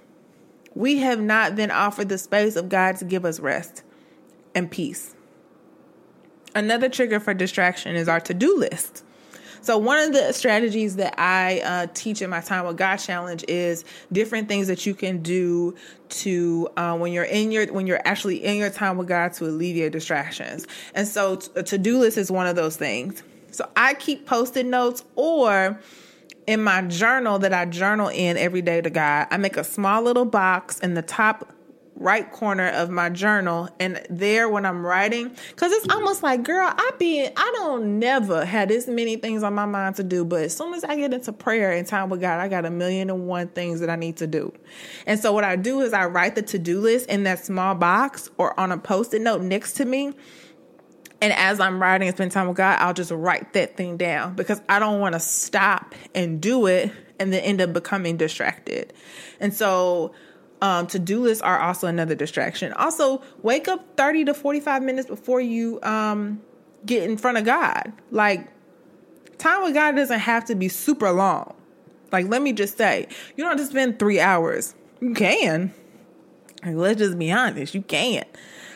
we 0.76 0.97
have 0.97 1.21
not 1.21 1.56
been 1.56 1.71
offered 1.71 2.10
the 2.10 2.17
space 2.17 2.58
of 2.58 2.67
God 2.67 2.97
to 2.97 3.06
give 3.06 3.23
us 3.23 3.39
rest 3.39 3.84
and 4.54 4.69
peace. 4.69 5.15
Another 6.58 6.89
trigger 6.89 7.20
for 7.20 7.36
distraction 7.36 7.96
is 7.96 8.10
our 8.10 8.20
to 8.22 8.34
do 8.34 8.58
list. 8.58 9.04
So, 9.62 9.78
one 9.78 10.00
of 10.00 10.12
the 10.12 10.32
strategies 10.32 10.96
that 10.96 11.13
I 11.20 11.60
uh, 11.60 11.88
teach 11.93 12.24
in 12.24 12.32
my 12.32 12.41
Time 12.41 12.65
with 12.65 12.78
God 12.78 12.98
challenge 12.98 13.46
is 13.48 13.86
different 14.12 14.48
things 14.48 14.65
that 14.65 14.84
you 14.84 14.96
can 14.96 15.22
do 15.22 15.76
to 16.10 16.67
uh, 16.76 16.98
when 16.98 17.13
you're 17.13 17.26
in 17.26 17.52
your 17.52 17.72
when 17.72 17.86
you're 17.86 18.02
actually 18.06 18.43
in 18.43 18.58
your 18.58 18.72
time 18.72 18.98
with 18.98 19.08
God 19.08 19.34
to 19.34 19.46
alleviate 19.46 19.91
distractions. 19.91 20.65
And 20.96 21.08
so, 21.08 21.36
to 21.36 21.78
do 21.78 22.00
list 22.00 22.17
is 22.17 22.32
one 22.32 22.48
of 22.48 22.56
those 22.56 22.76
things. 22.76 23.22
So, 23.52 23.70
I 23.76 23.93
keep 23.93 24.26
post-it 24.26 24.65
notes 24.65 25.04
or 25.15 25.80
in 26.48 26.63
my 26.63 26.82
journal 26.82 27.38
that 27.38 27.54
I 27.54 27.65
journal 27.65 28.08
in 28.08 28.36
every 28.36 28.63
day 28.63 28.82
to 28.82 28.89
God, 28.89 29.28
I 29.30 29.38
make 29.38 29.58
a 29.58 29.63
small 29.63 30.02
little 30.02 30.26
box 30.26 30.80
in 30.80 30.96
the 30.96 31.04
top 31.04 31.54
right 32.00 32.32
corner 32.32 32.68
of 32.70 32.90
my 32.90 33.10
journal 33.10 33.70
and 33.80 34.02
there 34.10 34.48
when 34.48 34.66
I'm 34.66 34.86
writing 34.86 35.36
cuz 35.56 35.72
it's 35.72 35.92
almost 35.94 36.22
like 36.22 36.44
girl 36.44 36.72
I 36.72 36.92
be 37.00 37.26
I 37.26 37.52
don't 37.56 38.00
never 38.00 38.46
had 38.46 38.70
this 38.70 38.88
many 38.88 39.16
things 39.16 39.44
on 39.44 39.54
my 39.56 39.66
mind 39.66 39.96
to 39.96 40.04
do 40.04 40.24
but 40.24 40.44
as 40.44 40.56
soon 40.56 40.74
as 40.74 40.84
I 40.84 40.96
get 40.96 41.14
into 41.14 41.34
prayer 41.34 41.72
and 41.72 41.88
time 41.88 42.10
with 42.10 42.22
God 42.22 42.40
I 42.40 42.48
got 42.48 42.66
a 42.66 42.70
million 42.70 43.10
and 43.10 43.28
one 43.28 43.48
things 43.48 43.80
that 43.80 43.90
I 43.90 43.96
need 43.96 44.18
to 44.18 44.28
do. 44.28 44.54
And 45.06 45.20
so 45.20 45.32
what 45.32 45.44
I 45.44 45.56
do 45.56 45.82
is 45.82 45.94
I 45.94 46.06
write 46.06 46.36
the 46.36 46.42
to-do 46.42 46.80
list 46.82 47.10
in 47.10 47.24
that 47.24 47.44
small 47.44 47.76
box 47.76 48.30
or 48.38 48.58
on 48.60 48.72
a 48.72 48.78
post-it 48.78 49.22
note 49.22 49.42
next 49.42 49.74
to 49.74 49.86
me. 49.86 50.14
And 51.20 51.34
as 51.34 51.60
I'm 51.60 51.82
writing 51.82 52.08
and 52.08 52.16
spend 52.16 52.32
time 52.32 52.48
with 52.48 52.58
God, 52.58 52.78
I'll 52.80 52.94
just 52.94 53.12
write 53.12 53.54
that 53.54 53.76
thing 53.76 53.98
down 53.98 54.36
because 54.36 54.62
I 54.70 54.78
don't 54.80 55.00
want 55.00 55.14
to 55.14 55.20
stop 55.20 55.96
and 56.14 56.40
do 56.40 56.68
it 56.68 56.92
and 57.20 57.34
then 57.34 57.42
end 57.42 57.62
up 57.62 57.74
becoming 57.74 58.18
distracted. 58.18 58.94
And 59.40 59.54
so 59.54 60.14
um, 60.62 60.88
to 60.88 61.00
do 61.00 61.22
lists 61.22 61.41
are 61.41 61.60
also 61.60 61.88
another 61.88 62.15
distraction. 62.15 62.74
Also, 62.74 63.22
wake 63.43 63.67
up 63.67 63.96
30 63.98 64.26
to 64.26 64.34
45 64.34 64.84
minutes 64.84 65.08
before 65.08 65.39
you 65.39 65.80
um, 65.84 66.41
get 66.86 67.10
in 67.10 67.17
front 67.17 67.38
of 67.38 67.46
God. 67.46 67.93
Like, 68.12 68.48
time 69.38 69.63
with 69.63 69.74
God 69.74 69.96
doesn't 69.96 70.20
have 70.20 70.46
to 70.46 70.56
be 70.56 70.67
super 70.67 71.12
long. 71.12 71.54
Like, 72.12 72.28
let 72.28 72.41
me 72.41 72.54
just 72.54 72.78
say, 72.78 73.08
you 73.36 73.43
don't 73.43 73.58
have 73.58 73.65
to 73.65 73.72
spend 73.72 74.00
three 74.00 74.20
hours. 74.20 74.74
You 75.00 75.13
can. 75.13 75.74
Like, 76.65 76.76
let's 76.76 77.00
just 77.00 77.20
be 77.20 77.32
honest, 77.32 77.76
you 77.76 77.82
can. 77.82 78.26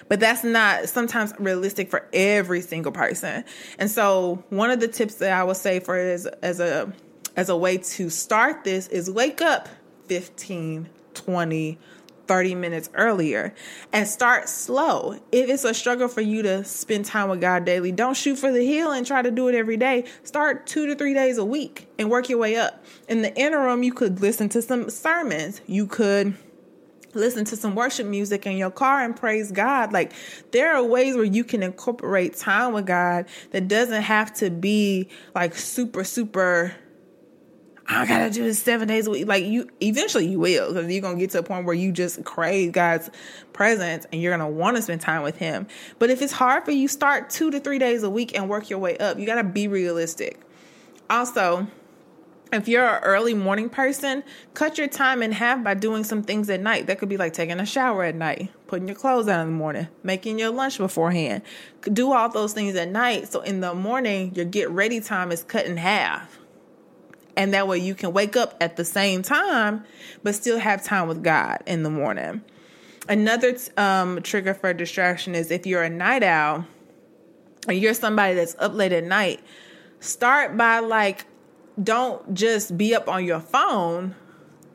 But 0.08 0.20
that's 0.20 0.44
not 0.44 0.90
sometimes 0.90 1.34
realistic 1.40 1.90
for 1.90 2.06
every 2.12 2.62
single 2.62 2.92
person. 2.92 3.46
And 3.80 3.90
so, 3.90 4.44
one 4.50 4.70
of 4.70 4.82
the 4.82 4.90
tips 4.90 5.16
that 5.16 5.32
I 5.32 5.44
would 5.44 5.56
say 5.56 5.80
for 5.80 5.96
as 5.96 6.26
as 6.26 6.60
a 6.60 6.92
as 7.38 7.48
a 7.48 7.56
way 7.56 7.78
to 7.78 8.10
start 8.10 8.66
this 8.66 8.90
is 8.90 9.10
wake 9.10 9.42
up 9.42 9.70
15 10.08 10.90
20, 11.14 11.78
30 12.28 12.56
minutes 12.56 12.90
earlier 12.94 13.54
and 13.92 14.08
start 14.08 14.48
slow. 14.48 15.20
If 15.32 15.50
it's 15.50 15.66
a 15.66 15.74
struggle 15.74 16.08
for 16.08 16.22
you 16.22 16.42
to 16.44 16.64
spend 16.64 17.06
time 17.06 17.30
with 17.30 17.42
God 17.42 17.66
daily, 17.66 17.92
don't 17.92 18.16
shoot 18.16 18.38
for 18.38 18.52
the 18.52 18.66
hill 18.66 18.92
and 18.92 19.06
try 19.06 19.22
to 19.22 19.32
do 19.32 19.48
it 19.50 19.56
every 19.56 19.78
day. 19.78 20.06
Start 20.24 20.66
two 20.66 20.88
to 20.88 20.96
three 20.96 21.14
days 21.14 21.38
a 21.38 21.46
week 21.46 21.90
and 22.00 22.10
work 22.10 22.30
your 22.30 22.40
way 22.40 22.56
up. 22.56 22.86
In 23.10 23.22
the 23.22 23.36
interim, 23.36 23.84
you 23.84 23.94
could 23.94 24.22
listen 24.22 24.48
to 24.50 24.62
some 24.62 24.90
sermons. 24.90 25.62
You 25.68 25.88
could 25.88 26.36
listen 27.14 27.44
to 27.46 27.58
some 27.58 27.76
worship 27.76 28.08
music 28.08 28.46
in 28.46 28.58
your 28.58 28.72
car 28.72 29.04
and 29.04 29.16
praise 29.16 29.52
God. 29.52 29.92
Like 29.92 30.14
there 30.52 30.74
are 30.74 30.84
ways 30.84 31.16
where 31.16 31.26
you 31.26 31.44
can 31.44 31.64
incorporate 31.64 32.38
time 32.38 32.74
with 32.74 32.86
God 32.86 33.26
that 33.52 33.68
doesn't 33.68 34.04
have 34.04 34.34
to 34.36 34.50
be 34.50 35.10
like 35.36 35.56
super, 35.56 36.04
super 36.04 36.76
I 37.88 38.06
gotta 38.06 38.30
do 38.30 38.44
this 38.44 38.62
seven 38.62 38.88
days 38.88 39.08
a 39.08 39.12
week. 39.12 39.28
Like 39.28 39.44
you, 39.46 39.70
eventually 39.82 40.28
you 40.28 40.40
will, 40.40 40.74
because 40.74 40.92
you're 40.92 41.02
gonna 41.02 41.20
get 41.20 41.32
to 41.32 41.40
a 41.40 41.44
point 41.44 41.66
where 41.66 41.76
you 41.76 41.92
just 41.92 42.24
crave 42.24 42.72
God's 42.72 43.10
presence 43.54 44.06
and 44.12 44.22
you're 44.22 44.36
gonna 44.36 44.50
want 44.50 44.78
to 44.78 44.82
spend 44.82 45.02
time 45.02 45.24
with 45.24 45.38
Him. 45.38 45.68
But 46.00 46.10
if 46.10 46.22
it's 46.22 46.34
hard 46.34 46.64
for 46.64 46.72
you, 46.72 46.88
start 46.88 47.30
two 47.30 47.52
to 47.52 47.60
three 47.60 47.80
days 47.80 48.04
a 48.04 48.10
week 48.10 48.38
and 48.38 48.50
work 48.50 48.70
your 48.70 48.80
way 48.80 48.98
up. 48.98 49.20
You 49.20 49.26
gotta 49.26 49.44
be 49.44 49.68
realistic. 49.68 50.40
Also, 51.10 51.68
if 52.54 52.68
you're 52.68 52.86
an 52.86 53.04
early 53.04 53.34
morning 53.34 53.70
person, 53.70 54.24
cut 54.54 54.78
your 54.78 54.88
time 54.88 55.24
in 55.24 55.32
half 55.32 55.64
by 55.64 55.74
doing 55.74 56.04
some 56.04 56.22
things 56.22 56.50
at 56.50 56.62
night. 56.62 56.88
That 56.88 57.00
could 57.00 57.10
be 57.10 57.18
like 57.18 57.34
taking 57.34 57.60
a 57.60 57.66
shower 57.66 58.04
at 58.04 58.16
night, 58.16 58.52
putting 58.68 58.88
your 58.88 58.96
clothes 58.96 59.28
on 59.28 59.40
in 59.42 59.48
the 59.48 59.58
morning, 59.58 59.88
making 60.04 60.38
your 60.38 60.52
lunch 60.52 60.78
beforehand. 60.78 61.44
Do 61.82 62.12
all 62.12 62.30
those 62.30 62.54
things 62.54 62.76
at 62.76 62.90
night. 62.90 63.32
So 63.32 63.42
in 63.42 63.62
the 63.62 63.74
morning, 63.74 64.36
your 64.36 64.46
get 64.46 64.70
ready 64.70 65.00
time 65.00 65.32
is 65.32 65.44
cut 65.44 65.66
in 65.66 65.78
half 65.78 66.41
and 67.42 67.56
that 67.56 67.68
way 67.68 67.80
you 67.80 67.96
can 67.96 68.14
wake 68.14 68.38
up 68.38 68.56
at 68.62 68.76
the 68.76 68.86
same 68.86 69.24
time, 69.24 69.84
but 70.22 70.36
still 70.36 70.60
have 70.60 70.84
time 70.84 71.08
with 71.08 71.24
God 71.24 71.64
in 71.66 71.82
the 71.82 71.90
morning. 71.90 72.44
Another 73.10 73.58
um, 73.78 74.22
trigger 74.22 74.54
for 74.54 74.72
distraction 74.76 75.34
is 75.34 75.50
if 75.50 75.66
you're 75.66 75.82
a 75.82 75.90
night 75.90 76.22
owl 76.22 76.68
and 77.68 77.80
you're 77.80 77.96
somebody 77.96 78.36
that's 78.36 78.56
up 78.60 78.76
late 78.76 78.92
at 78.92 79.06
night, 79.06 79.40
start 80.00 80.56
by 80.56 80.78
like, 80.78 81.26
don't 81.82 82.32
just 82.36 82.78
be 82.78 82.94
up 82.94 83.10
on 83.10 83.26
your 83.26 83.40
phone. 83.40 84.14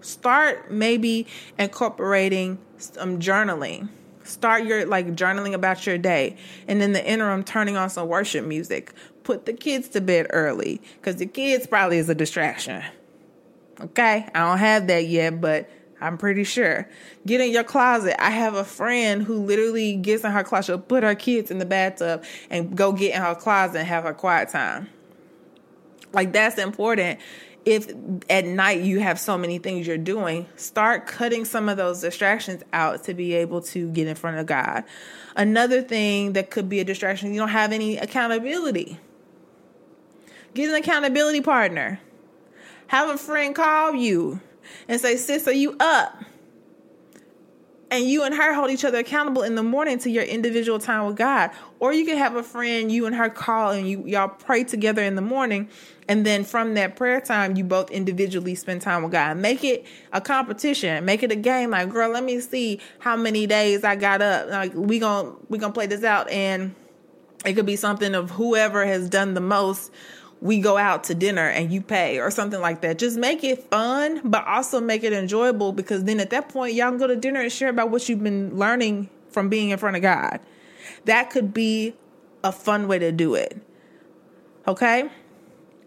Start 0.01 0.69
maybe 0.69 1.29
incorporating 1.57 2.59
some 2.79 3.21
journaling 3.21 3.91
start 4.27 4.65
your 4.65 4.87
like 4.87 5.07
journaling 5.15 5.55
about 5.55 5.87
your 5.87 5.99
day 5.99 6.37
and 6.69 6.83
in 6.83 6.93
the 6.93 7.05
interim 7.05 7.43
turning 7.45 7.77
on 7.77 7.89
some 7.91 8.09
worship 8.09 8.45
music 8.45 8.93
put 9.25 9.45
the 9.47 9.53
kids 9.53 9.89
to 9.89 10.01
bed 10.01 10.27
early 10.31 10.81
because 11.01 11.17
the 11.17 11.27
kids 11.27 11.67
probably 11.67 11.99
is 11.99 12.09
a 12.09 12.15
distraction. 12.15 12.83
Okay, 13.81 14.29
I 14.35 14.39
don't 14.39 14.59
have 14.59 14.87
that 14.87 15.07
yet, 15.07 15.41
but 15.41 15.69
I'm 16.01 16.17
pretty 16.17 16.45
sure. 16.45 16.89
Get 17.27 17.41
in 17.41 17.51
your 17.51 17.65
closet. 17.65 18.23
I 18.23 18.31
have 18.31 18.55
a 18.55 18.65
friend 18.65 19.23
who 19.23 19.43
literally 19.45 19.97
gets 19.97 20.25
in 20.25 20.31
her 20.31 20.45
closet, 20.45 20.67
she'll 20.67 20.79
put 20.79 21.03
her 21.03 21.15
kids 21.15 21.51
in 21.51 21.59
the 21.59 21.67
bathtub 21.67 22.25
and 22.49 22.77
go 22.77 22.93
get 22.93 23.15
in 23.15 23.21
her 23.21 23.35
closet 23.35 23.79
and 23.79 23.89
have 23.89 24.05
her 24.05 24.15
quiet 24.15 24.49
time. 24.49 24.89
Like 26.13 26.33
that's 26.33 26.57
important. 26.59 27.21
If 27.67 27.93
at 28.31 28.47
night 28.47 28.83
you 28.83 29.01
have 29.01 29.19
so 29.19 29.37
many 29.37 29.59
things 29.59 29.89
you're 29.89 29.99
doing, 29.99 30.47
start 30.55 31.07
cutting 31.07 31.45
some 31.45 31.69
of 31.69 31.77
those 31.77 32.01
distractions 32.01 32.63
out 32.73 33.05
to 33.05 33.13
be 33.13 33.35
able 33.35 33.61
to 33.63 33.91
get 33.91 34.07
in 34.07 34.15
front 34.15 34.39
of 34.39 34.47
God. 34.47 34.85
Another 35.35 35.83
thing 35.83 36.35
that 36.35 36.51
could 36.51 36.69
be 36.69 36.79
a 36.79 36.85
distraction, 36.85 37.35
you 37.35 37.41
don't 37.41 37.49
have 37.49 37.73
any 37.73 37.97
accountability. 37.97 38.99
Get 40.55 40.71
an 40.71 40.77
accountability 40.77 41.41
partner. 41.41 42.01
Have 42.87 43.11
a 43.11 43.19
friend 43.19 43.53
call 43.55 43.95
you 43.95 44.41
and 44.87 45.01
say, 45.01 45.17
Sis, 45.17 45.49
are 45.49 45.53
you 45.53 45.77
up? 45.81 46.23
And 47.89 48.05
you 48.05 48.25
and 48.25 48.35
her 48.35 48.53
hold 48.53 48.71
each 48.71 48.85
other 48.85 48.99
accountable 48.99 49.43
in 49.43 49.55
the 49.55 49.63
morning 49.63 49.99
to 50.01 50.11
your 50.11 50.25
individual 50.25 50.81
time 50.81 51.07
with 51.07 51.17
God. 51.17 51.51
Or 51.79 51.93
you 51.93 52.05
can 52.05 52.19
have 52.19 52.35
a 52.35 52.43
friend, 52.43 52.91
you 52.91 53.07
and 53.07 53.15
her 53.15 53.31
call 53.31 53.71
and 53.71 53.89
you 53.89 54.05
y'all 54.07 54.29
pray 54.29 54.65
together 54.65 55.03
in 55.03 55.15
the 55.15 55.23
morning. 55.23 55.69
And 56.09 56.27
then 56.27 56.45
from 56.45 56.75
that 56.75 56.97
prayer 56.97 57.21
time, 57.21 57.57
you 57.57 57.65
both 57.65 57.91
individually 57.91 58.55
spend 58.57 58.83
time 58.83 59.03
with 59.03 59.13
God. 59.13 59.37
Make 59.37 59.63
it 59.63 59.87
a 60.13 60.21
competition. 60.21 61.05
Make 61.05 61.23
it 61.23 61.31
a 61.31 61.37
game. 61.37 61.71
Like, 61.71 61.91
girl, 61.91 62.11
let 62.11 62.25
me 62.25 62.41
see 62.41 62.81
how 62.99 63.17
many 63.17 63.47
days 63.47 63.85
I 63.85 63.95
got 63.97 64.21
up. 64.21 64.49
Like, 64.49 64.73
we 64.75 64.99
gonna 64.99 65.33
we 65.49 65.59
gonna 65.59 65.73
play 65.73 65.87
this 65.87 66.05
out, 66.05 66.29
and 66.29 66.75
it 67.45 67.55
could 67.55 67.67
be 67.67 67.77
something 67.77 68.15
of 68.15 68.31
whoever 68.33 68.85
has 68.85 69.09
done 69.09 69.35
the 69.35 69.41
most 69.41 69.93
we 70.41 70.61
go 70.61 70.77
out 70.77 71.05
to 71.05 71.15
dinner 71.15 71.49
and 71.49 71.73
you 71.73 71.81
pay 71.81 72.19
or 72.19 72.31
something 72.31 72.61
like 72.61 72.83
that. 72.83 72.99
Just 72.99 73.19
make 73.19 73.43
it 73.43 73.63
fun, 73.71 74.21
but 74.25 74.47
also 74.47 74.81
make 74.81 75.03
it 75.03 75.13
enjoyable 75.13 75.73
because 75.73 76.05
then 76.05 76.21
at 76.21 76.31
that 76.31 76.49
point, 76.49 76.75
y'all 76.75 76.91
can 76.91 76.99
go 76.99 77.07
to 77.07 77.17
dinner 77.17 77.41
and 77.41 77.51
share 77.51 77.69
about 77.69 77.91
what 77.91 78.09
you've 78.09 78.23
been 78.23 78.57
learning 78.57 79.09
from 79.31 79.49
being 79.49 79.71
in 79.71 79.79
front 79.79 79.97
of 79.97 80.03
God. 80.03 80.41
That 81.07 81.31
could 81.31 81.55
be 81.55 81.95
a 82.45 82.53
fun 82.53 82.87
way 82.87 82.99
to 82.99 83.13
do 83.13 83.35
it. 83.35 83.61
Okay? 84.69 85.09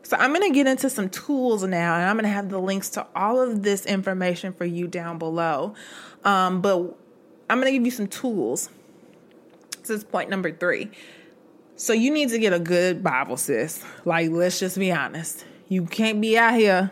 So 0.03 0.17
I'm 0.17 0.34
going 0.34 0.49
to 0.49 0.55
get 0.55 0.65
into 0.65 0.89
some 0.89 1.09
tools 1.09 1.63
now 1.63 1.95
and 1.95 2.05
I'm 2.05 2.15
going 2.15 2.24
to 2.24 2.30
have 2.30 2.49
the 2.49 2.59
links 2.59 2.89
to 2.91 3.05
all 3.15 3.39
of 3.39 3.61
this 3.61 3.86
information 3.86 4.53
for 4.53 4.65
you 4.65 4.88
down 4.88 5.19
below. 5.19 5.76
Um, 6.24 6.61
but 6.61 6.97
I'm 7.49 7.59
going 7.61 7.71
to 7.71 7.78
give 7.78 7.86
you 7.86 7.91
some 7.91 8.07
tools. 8.07 8.69
This 9.82 9.89
is 9.91 10.03
point 10.03 10.30
number 10.30 10.51
three 10.51 10.89
so 11.80 11.93
you 11.93 12.11
need 12.11 12.27
to 12.30 12.39
get 12.39 12.51
a 12.51 12.59
good 12.59 13.01
Bible, 13.01 13.38
sis. 13.38 13.82
Like, 14.03 14.32
let's 14.32 14.59
just 14.59 14.77
be 14.77 14.91
honest. 14.91 15.45
You 15.69 15.86
can't 15.86 16.19
be 16.19 16.38
out 16.38 16.55
here 16.55 16.91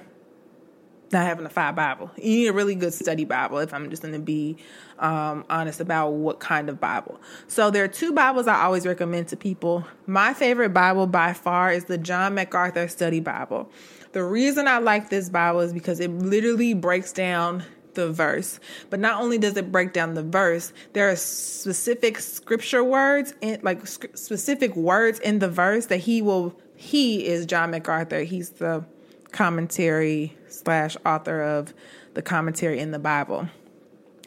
not 1.11 1.25
having 1.25 1.45
a 1.45 1.49
five 1.49 1.75
Bible. 1.75 2.09
You 2.15 2.23
need 2.23 2.47
a 2.47 2.53
really 2.53 2.73
good 2.73 2.93
study 2.93 3.25
Bible 3.25 3.57
if 3.57 3.73
I'm 3.73 3.89
just 3.89 4.01
going 4.01 4.13
to 4.13 4.19
be 4.19 4.55
um, 4.97 5.43
honest 5.49 5.81
about 5.81 6.11
what 6.11 6.39
kind 6.39 6.69
of 6.69 6.79
Bible. 6.79 7.19
So 7.47 7.69
there 7.69 7.83
are 7.83 7.89
two 7.89 8.13
Bibles 8.13 8.47
I 8.47 8.63
always 8.63 8.85
recommend 8.85 9.27
to 9.29 9.35
people. 9.35 9.85
My 10.05 10.33
favorite 10.33 10.69
Bible 10.69 11.05
by 11.05 11.33
far 11.33 11.69
is 11.69 11.83
the 11.85 11.97
John 11.97 12.35
MacArthur 12.35 12.87
Study 12.87 13.19
Bible. 13.19 13.69
The 14.13 14.23
reason 14.23 14.69
I 14.69 14.77
like 14.77 15.09
this 15.09 15.27
Bible 15.27 15.59
is 15.59 15.73
because 15.73 15.99
it 15.99 16.11
literally 16.11 16.73
breaks 16.73 17.11
down 17.11 17.63
the 17.97 18.11
verse. 18.11 18.59
But 18.89 19.01
not 19.01 19.21
only 19.21 19.37
does 19.37 19.57
it 19.57 19.71
break 19.71 19.91
down 19.91 20.13
the 20.13 20.23
verse, 20.23 20.71
there 20.93 21.09
are 21.09 21.15
specific 21.17 22.19
scripture 22.19 22.83
words 22.83 23.33
in 23.41 23.59
like 23.63 23.85
specific 23.85 24.75
words 24.75 25.19
in 25.19 25.39
the 25.39 25.49
verse 25.49 25.87
that 25.87 25.97
he 25.97 26.21
will 26.21 26.57
he 26.75 27.25
is 27.25 27.45
John 27.45 27.71
MacArthur. 27.71 28.21
He's 28.21 28.51
the 28.51 28.85
commentary 29.31 30.37
slash 30.47 30.95
author 31.05 31.41
of 31.41 31.73
the 32.13 32.21
commentary 32.21 32.79
in 32.79 32.91
the 32.91 32.99
Bible. 32.99 33.49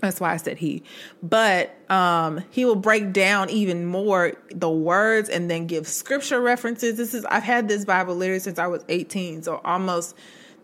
That's 0.01 0.19
why 0.19 0.33
I 0.33 0.37
said 0.39 0.59
he. 0.59 0.83
But 1.23 1.75
um, 1.91 2.43
he 2.51 2.65
will 2.65 2.77
break 2.77 3.13
down 3.13 3.51
even 3.51 3.87
more 3.87 4.33
the 4.51 4.71
words 4.71 5.29
and 5.29 5.51
then 5.51 5.67
give 5.67 5.87
scripture 5.87 6.41
references. 6.41 6.97
This 6.97 7.15
is 7.15 7.25
I've 7.27 7.43
had 7.43 7.69
this 7.69 7.85
Bible 7.85 8.17
literally 8.17 8.41
since 8.41 8.59
I 8.59 8.67
was 8.67 8.85
18, 8.89 9.43
so 9.43 9.61
almost 9.65 10.17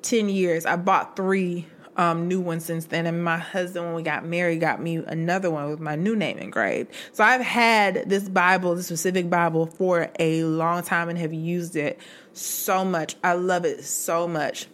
10 0.03 0.29
years. 0.29 0.67
I 0.67 0.77
bought 0.77 1.17
three 1.17 1.67
um, 1.97 2.29
new 2.29 2.41
one 2.41 2.61
since 2.61 2.87
then, 2.87 3.07
and 3.07 3.25
my 3.25 3.39
husband, 3.39 3.87
when 3.87 3.95
we 3.95 4.03
got 4.03 4.25
married, 4.25 4.61
got 4.61 4.81
me 4.81 4.97
another 4.97 5.51
one 5.51 5.71
with 5.71 5.81
my 5.81 5.97
new 5.97 6.15
name 6.15 6.39
engraved. 6.39 6.93
So 7.13 7.25
I've 7.25 7.41
had 7.41 8.09
this 8.09 8.29
Bible, 8.29 8.75
this 8.75 8.87
specific 8.87 9.31
Bible, 9.31 9.67
for 9.67 10.11
a 10.19 10.45
long 10.45 10.83
time 10.83 11.09
and 11.09 11.19
have 11.19 11.33
used 11.33 11.77
it 11.77 11.99
so 12.33 12.85
much. 12.85 13.17
I 13.25 13.33
love 13.33 13.65
it 13.65 13.83
so 13.85 14.29
much. 14.29 14.67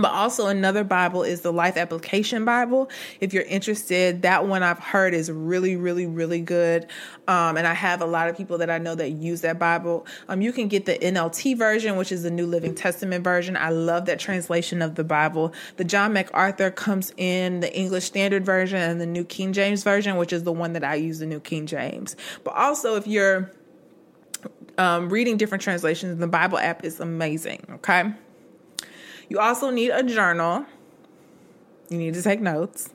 But 0.00 0.12
also 0.12 0.46
another 0.46 0.84
Bible 0.84 1.22
is 1.22 1.40
the 1.40 1.52
Life 1.52 1.76
Application 1.76 2.44
Bible. 2.44 2.88
If 3.20 3.32
you're 3.32 3.44
interested, 3.44 4.22
that 4.22 4.46
one 4.46 4.62
I've 4.62 4.78
heard 4.78 5.12
is 5.12 5.30
really, 5.30 5.76
really, 5.76 6.06
really 6.06 6.40
good. 6.40 6.86
Um, 7.26 7.56
and 7.56 7.66
I 7.66 7.74
have 7.74 8.00
a 8.00 8.06
lot 8.06 8.28
of 8.28 8.36
people 8.36 8.58
that 8.58 8.70
I 8.70 8.78
know 8.78 8.94
that 8.94 9.10
use 9.10 9.40
that 9.40 9.58
Bible. 9.58 10.06
Um, 10.28 10.40
you 10.40 10.52
can 10.52 10.68
get 10.68 10.86
the 10.86 10.96
NLT 10.98 11.58
version, 11.58 11.96
which 11.96 12.12
is 12.12 12.22
the 12.22 12.30
New 12.30 12.46
Living 12.46 12.74
Testament 12.74 13.24
version. 13.24 13.56
I 13.56 13.70
love 13.70 14.06
that 14.06 14.18
translation 14.18 14.82
of 14.82 14.94
the 14.94 15.04
Bible. 15.04 15.52
The 15.76 15.84
John 15.84 16.12
MacArthur 16.12 16.70
comes 16.70 17.12
in 17.16 17.60
the 17.60 17.76
English 17.76 18.04
Standard 18.04 18.44
Version 18.44 18.78
and 18.78 19.00
the 19.00 19.06
New 19.06 19.24
King 19.24 19.52
James 19.52 19.82
Version, 19.82 20.16
which 20.16 20.32
is 20.32 20.44
the 20.44 20.52
one 20.52 20.74
that 20.74 20.84
I 20.84 20.94
use, 20.94 21.18
the 21.18 21.26
New 21.26 21.40
King 21.40 21.66
James. 21.66 22.16
But 22.44 22.54
also, 22.54 22.94
if 22.96 23.06
you're 23.06 23.50
um, 24.78 25.10
reading 25.10 25.36
different 25.36 25.62
translations, 25.62 26.18
the 26.18 26.28
Bible 26.28 26.58
app 26.58 26.84
is 26.84 27.00
amazing. 27.00 27.66
Okay. 27.74 28.12
You 29.28 29.38
also 29.38 29.70
need 29.70 29.90
a 29.90 30.02
journal. 30.02 30.64
You 31.90 31.98
need 31.98 32.14
to 32.14 32.22
take 32.22 32.40
notes. 32.40 32.90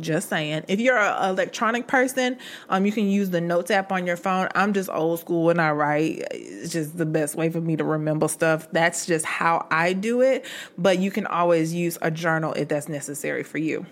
Just 0.00 0.28
saying. 0.28 0.64
If 0.66 0.80
you're 0.80 0.98
an 0.98 1.30
electronic 1.30 1.86
person, 1.86 2.38
um, 2.68 2.84
you 2.84 2.90
can 2.90 3.06
use 3.06 3.30
the 3.30 3.40
notes 3.40 3.70
app 3.70 3.92
on 3.92 4.06
your 4.06 4.16
phone. 4.16 4.48
I'm 4.54 4.72
just 4.72 4.90
old 4.90 5.20
school 5.20 5.44
when 5.44 5.60
I 5.60 5.70
write. 5.70 6.24
It's 6.32 6.72
just 6.72 6.96
the 6.96 7.06
best 7.06 7.36
way 7.36 7.48
for 7.48 7.60
me 7.60 7.76
to 7.76 7.84
remember 7.84 8.26
stuff. 8.26 8.66
That's 8.72 9.06
just 9.06 9.24
how 9.24 9.68
I 9.70 9.92
do 9.92 10.20
it. 10.20 10.46
But 10.76 10.98
you 10.98 11.12
can 11.12 11.26
always 11.26 11.72
use 11.72 11.96
a 12.02 12.10
journal 12.10 12.52
if 12.54 12.68
that's 12.68 12.88
necessary 12.88 13.44
for 13.44 13.58
you. 13.58 13.86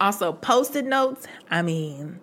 Also, 0.00 0.32
post-it 0.32 0.84
notes. 0.84 1.28
I 1.48 1.62
mean, 1.62 2.18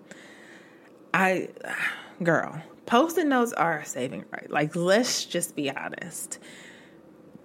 I, 1.14 1.48
girl, 2.24 2.62
post-it 2.86 3.26
notes 3.26 3.54
are 3.54 3.80
a 3.80 3.86
saving 3.86 4.26
right. 4.32 4.52
Like, 4.52 4.76
let's 4.76 5.24
just 5.24 5.56
be 5.56 5.72
honest 5.72 6.40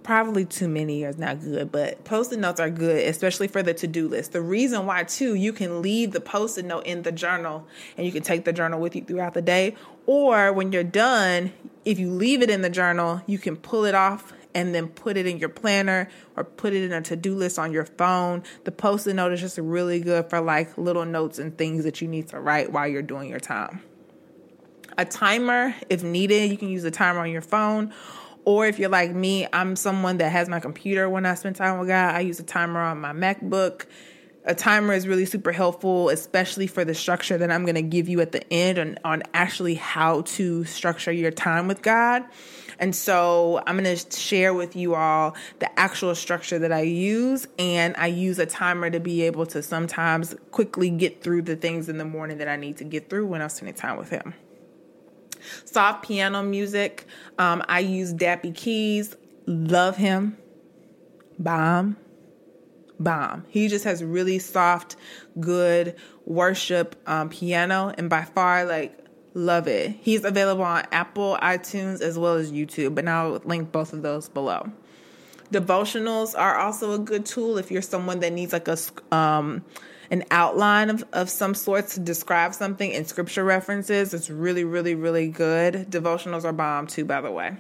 probably 0.09 0.47
too 0.47 0.69
many 0.69 1.03
is 1.03 1.19
not 1.19 1.39
good, 1.39 1.71
but 1.71 2.03
post-it 2.05 2.39
notes 2.39 2.59
are 2.59 2.71
good, 2.71 3.07
especially 3.07 3.47
for 3.47 3.63
the 3.63 3.75
to-do 3.75 4.09
list. 4.09 4.33
The 4.33 4.41
reason 4.41 4.87
why 4.87 5.05
too, 5.05 5.35
you 5.35 5.53
can 5.53 5.83
leave 5.83 6.13
the 6.13 6.21
post-it 6.21 6.65
note 6.65 6.87
in 6.87 7.03
the 7.03 7.13
journal 7.13 7.67
and 7.95 8.07
you 8.07 8.13
can 8.13 8.23
take 8.23 8.47
the 8.47 8.53
journal 8.55 8.81
with 8.81 8.97
you 8.97 9.05
throughout 9.05 9.35
the 9.35 9.43
day. 9.43 9.77
Or 10.07 10.51
when 10.51 10.73
you're 10.73 10.83
done, 10.83 11.53
if 11.85 11.99
you 11.99 12.11
leave 12.11 12.41
it 12.41 12.49
in 12.49 12.63
the 12.63 12.71
journal, 12.71 13.21
you 13.27 13.37
can 13.37 13.55
pull 13.55 13.85
it 13.85 13.95
off 13.95 14.33
and 14.55 14.75
then 14.75 14.89
put 14.89 15.19
it 15.19 15.27
in 15.27 15.37
your 15.37 15.51
planner 15.51 16.09
or 16.37 16.45
put 16.45 16.73
it 16.73 16.85
in 16.85 16.93
a 16.95 17.03
to-do 17.03 17.35
list 17.35 17.59
on 17.59 17.71
your 17.71 17.85
phone. 17.85 18.45
The 18.65 18.73
post-it 18.73 19.13
note 19.13 19.33
is 19.33 19.43
just 19.43 19.59
really 19.59 20.01
good 20.01 20.31
for 20.31 20.41
like 20.41 20.79
little 20.79 21.05
notes 21.05 21.39
and 21.39 21.59
things 21.59 21.85
that 21.85 22.01
you 22.01 22.09
need 22.09 22.29
to 22.29 22.41
write 22.41 22.73
while 22.73 22.89
you're 22.89 23.03
doing 23.03 23.29
your 23.29 23.41
time. 23.41 23.83
A 24.97 25.05
timer, 25.05 25.75
if 25.91 26.03
needed, 26.03 26.51
you 26.51 26.57
can 26.57 26.71
use 26.71 26.83
a 26.85 26.91
timer 26.91 27.21
on 27.21 27.31
your 27.31 27.43
phone 27.43 27.93
or 28.49 28.65
if 28.65 28.79
you're 28.79 28.89
like 28.89 29.15
me, 29.15 29.47
I'm 29.53 29.77
someone 29.77 30.17
that 30.17 30.33
has 30.33 30.49
my 30.49 30.59
computer 30.59 31.07
when 31.07 31.27
I 31.27 31.35
spend 31.35 31.57
time 31.57 31.79
with 31.79 31.89
God. 31.89 32.15
I 32.15 32.21
use 32.21 32.41
a 32.41 32.43
timer 32.43 32.81
on 32.81 32.99
my 32.99 33.13
MacBook. 33.13 33.85
A 34.47 34.55
timer 34.55 34.95
is 34.95 35.07
really 35.07 35.27
super 35.27 35.53
helpful, 35.53 36.09
especially 36.09 36.67
for 36.67 36.83
the 36.83 36.95
structure 36.95 37.37
that 37.37 37.51
I'm 37.51 37.67
going 37.67 37.75
to 37.75 37.83
give 37.83 38.09
you 38.09 38.23
at 38.23 38.33
the 38.33 38.51
end 38.51 38.79
on, 38.79 38.99
on 39.05 39.23
actually 39.35 39.75
how 39.75 40.23
to 40.23 40.65
structure 40.65 41.13
your 41.13 41.31
time 41.31 41.69
with 41.69 41.83
God. 41.83 42.25
And 42.79 42.97
so 42.97 43.63
I'm 43.67 43.77
going 43.77 43.95
to 43.95 44.19
share 44.19 44.55
with 44.55 44.77
you 44.77 44.95
all 44.95 45.37
the 45.59 45.79
actual 45.79 46.15
structure 46.15 46.59
that 46.59 46.73
I 46.73 46.81
use. 46.81 47.47
And 47.59 47.95
I 47.99 48.07
use 48.07 48.39
a 48.39 48.47
timer 48.47 48.89
to 48.89 48.99
be 48.99 49.25
able 49.25 49.45
to 49.45 49.63
sometimes 49.63 50.35
quickly 50.53 50.89
get 50.89 51.23
through 51.23 51.43
the 51.43 51.57
things 51.57 51.91
in 51.91 51.99
the 51.99 52.07
morning 52.07 52.39
that 52.39 52.49
I 52.49 52.57
need 52.57 52.79
to 52.79 52.85
get 52.85 53.11
through 53.11 53.27
when 53.27 53.43
I'm 53.43 53.51
spending 53.51 53.75
time 53.75 53.99
with 53.99 54.09
Him. 54.09 54.33
Soft 55.65 56.07
piano 56.07 56.43
music. 56.43 57.07
Um, 57.39 57.63
I 57.69 57.81
use 57.81 58.15
Dappy 58.15 58.55
Keys. 58.55 59.17
Love 59.47 59.97
him. 59.97 60.37
Bomb. 61.39 61.97
Bomb. 63.01 63.45
He 63.49 63.69
just 63.69 63.85
has 63.85 64.03
really 64.03 64.39
soft, 64.39 64.97
good 65.39 65.97
worship 66.25 66.97
um, 67.07 67.29
piano, 67.31 67.95
and 67.97 68.11
by 68.11 68.25
far, 68.25 68.65
like, 68.65 68.99
love 69.35 69.69
it. 69.69 69.97
He's 70.01 70.25
available 70.25 70.65
on 70.65 70.85
Apple, 70.91 71.39
iTunes, 71.41 72.01
as 72.01 72.19
well 72.19 72.35
as 72.35 72.51
YouTube, 72.51 72.95
but 72.95 73.07
I'll 73.07 73.41
link 73.45 73.71
both 73.71 73.93
of 73.93 74.03
those 74.03 74.29
below. 74.29 74.71
Devotionals 75.53 76.39
are 76.39 76.59
also 76.59 76.93
a 76.93 76.99
good 76.99 77.25
tool 77.25 77.57
if 77.57 77.71
you're 77.71 77.81
someone 77.81 78.21
that 78.21 78.33
needs 78.33 78.53
like 78.53 78.69
a 78.69 78.77
um, 79.15 79.65
an 80.11 80.25
outline 80.31 80.91
of, 80.91 81.05
of 81.13 81.29
some 81.29 81.55
sort 81.55 81.89
to 81.89 82.01
describe 82.01 82.55
something 82.55 82.91
in 82.91 83.05
scripture 83.05 83.45
references. 83.45 84.15
It's 84.15 84.31
really, 84.31 84.65
really, 84.65 84.95
really 84.95 85.29
good. 85.29 85.91
Devotionals 85.91 86.45
are 86.45 86.53
bomb 86.53 86.87
too, 86.87 87.05
by 87.05 87.21
the 87.21 87.31
way. 87.31 87.57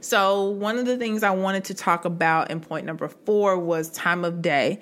So, 0.00 0.50
one 0.50 0.78
of 0.78 0.86
the 0.86 0.96
things 0.96 1.22
I 1.22 1.30
wanted 1.30 1.64
to 1.64 1.74
talk 1.74 2.04
about 2.04 2.50
in 2.50 2.60
point 2.60 2.86
number 2.86 3.08
four 3.08 3.58
was 3.58 3.90
time 3.90 4.24
of 4.24 4.42
day. 4.42 4.80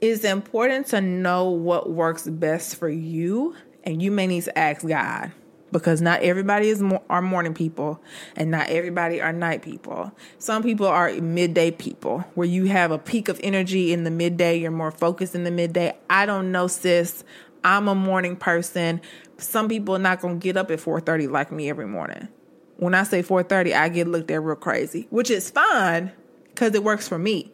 It's 0.00 0.24
important 0.24 0.88
to 0.88 1.00
know 1.00 1.50
what 1.50 1.90
works 1.90 2.26
best 2.26 2.76
for 2.76 2.88
you, 2.88 3.54
and 3.84 4.02
you 4.02 4.10
may 4.10 4.26
need 4.26 4.44
to 4.44 4.58
ask 4.58 4.86
God 4.86 5.32
because 5.74 6.00
not 6.00 6.22
everybody 6.22 6.68
is 6.68 6.80
mo- 6.80 7.02
are 7.10 7.20
morning 7.20 7.52
people 7.52 8.00
and 8.36 8.48
not 8.48 8.68
everybody 8.68 9.20
are 9.20 9.32
night 9.32 9.60
people. 9.60 10.12
Some 10.38 10.62
people 10.62 10.86
are 10.86 11.12
midday 11.14 11.72
people 11.72 12.20
where 12.36 12.46
you 12.46 12.66
have 12.66 12.92
a 12.92 12.98
peak 12.98 13.28
of 13.28 13.40
energy 13.42 13.92
in 13.92 14.04
the 14.04 14.10
midday, 14.10 14.56
you're 14.56 14.70
more 14.70 14.92
focused 14.92 15.34
in 15.34 15.42
the 15.42 15.50
midday. 15.50 15.92
I 16.08 16.26
don't 16.26 16.52
know 16.52 16.68
sis. 16.68 17.24
I'm 17.64 17.88
a 17.88 17.94
morning 17.94 18.36
person. 18.36 19.00
Some 19.36 19.68
people 19.68 19.96
are 19.96 19.98
not 19.98 20.20
going 20.20 20.38
to 20.38 20.44
get 20.44 20.56
up 20.56 20.70
at 20.70 20.78
4:30 20.78 21.28
like 21.28 21.50
me 21.50 21.68
every 21.68 21.86
morning. 21.86 22.28
When 22.76 22.94
I 22.94 23.02
say 23.02 23.24
4:30, 23.24 23.74
I 23.74 23.88
get 23.88 24.06
looked 24.06 24.30
at 24.30 24.40
real 24.40 24.54
crazy, 24.54 25.08
which 25.10 25.28
is 25.28 25.50
fine 25.50 26.12
cuz 26.54 26.72
it 26.72 26.84
works 26.84 27.08
for 27.08 27.18
me. 27.18 27.52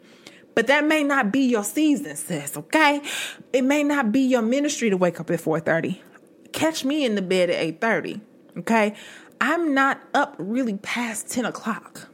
But 0.53 0.67
that 0.67 0.85
may 0.85 1.03
not 1.03 1.31
be 1.31 1.39
your 1.39 1.63
season, 1.63 2.15
sis, 2.15 2.55
okay? 2.55 3.01
It 3.51 3.63
may 3.63 3.83
not 3.83 4.11
be 4.11 4.19
your 4.19 4.43
ministry 4.43 4.91
to 4.91 4.97
wake 4.97 5.19
up 5.19 5.31
at 5.31 5.41
4:30 5.41 6.01
catch 6.51 6.83
me 6.83 7.05
in 7.05 7.15
the 7.15 7.21
bed 7.21 7.49
at 7.49 7.59
8:30. 7.81 8.21
Okay. 8.59 8.95
I'm 9.39 9.73
not 9.73 10.01
up 10.13 10.35
really 10.37 10.77
past 10.77 11.29
10 11.29 11.45
o'clock. 11.45 12.07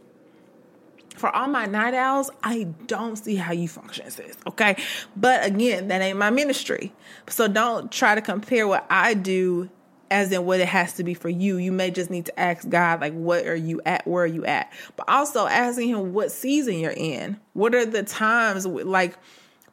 For 1.16 1.36
all 1.36 1.48
my 1.48 1.66
night 1.66 1.94
owls, 1.94 2.30
I 2.44 2.68
don't 2.86 3.16
see 3.16 3.36
how 3.36 3.52
you 3.52 3.68
function, 3.68 4.10
sis. 4.12 4.38
Okay. 4.46 4.78
But 5.16 5.44
again, 5.44 5.88
that 5.88 6.02
ain't 6.02 6.20
my 6.20 6.30
ministry. 6.30 6.94
So 7.28 7.48
don't 7.48 7.92
try 7.92 8.16
to 8.16 8.22
compare 8.22 8.68
what 8.68 8.86
I 8.90 9.16
do 9.16 9.70
as 10.10 10.32
in 10.32 10.46
what 10.46 10.60
it 10.60 10.68
has 10.68 10.94
to 10.94 11.04
be 11.04 11.14
for 11.14 11.28
you. 11.28 11.58
You 11.58 11.72
may 11.72 11.92
just 11.92 12.10
need 12.10 12.28
to 12.28 12.40
ask 12.40 12.70
God, 12.70 13.02
like, 13.02 13.14
what 13.14 13.46
are 13.46 13.56
you 13.56 13.82
at? 13.86 14.08
Where 14.08 14.24
are 14.24 14.28
you 14.28 14.46
at? 14.46 14.72
But 14.96 15.10
also 15.10 15.48
asking 15.48 15.90
Him 15.90 16.14
what 16.14 16.32
season 16.32 16.76
you're 16.80 16.94
in. 16.96 17.40
What 17.54 17.76
are 17.76 17.86
the 17.86 18.04
times, 18.04 18.66
like, 18.66 19.18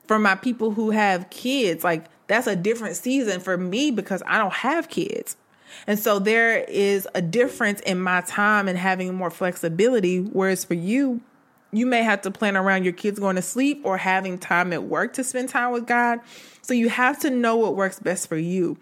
for 0.09 0.19
my 0.19 0.35
people 0.35 0.73
who 0.73 0.91
have 0.91 1.31
kids, 1.31 1.85
like, 1.85 2.07
that's 2.35 2.47
a 2.49 2.57
different 2.57 2.97
season 2.97 3.41
for 3.41 3.57
me 3.57 3.91
because 3.91 4.23
I 4.27 4.39
don't 4.39 4.53
have 4.53 4.89
kids. 4.89 5.37
And 5.87 5.99
so 5.99 6.19
there 6.19 6.59
is 6.65 7.07
a 7.15 7.23
difference 7.23 7.81
in 7.81 8.01
my 8.01 8.23
time 8.23 8.69
and 8.69 8.77
having 8.77 9.15
more 9.15 9.31
flexibility. 9.31 10.21
Whereas 10.21 10.65
for 10.65 10.75
you, 10.75 11.21
you 11.73 11.87
may 11.87 12.03
have 12.03 12.23
to 12.23 12.31
plan 12.31 12.57
around 12.57 12.85
your 12.85 12.93
kids 12.93 13.19
going 13.19 13.37
to 13.37 13.43
sleep 13.43 13.83
or 13.85 13.99
having 13.99 14.39
time 14.39 14.73
at 14.73 14.85
work 14.85 15.13
to 15.15 15.25
spend 15.25 15.49
time 15.49 15.73
with 15.73 15.87
God. 15.87 16.21
So 16.63 16.75
you 16.75 16.89
have 16.89 17.21
to 17.21 17.31
know 17.31 17.57
what 17.57 17.77
works 17.77 18.01
best 18.01 18.29
for 18.29 18.37
you. 18.37 18.79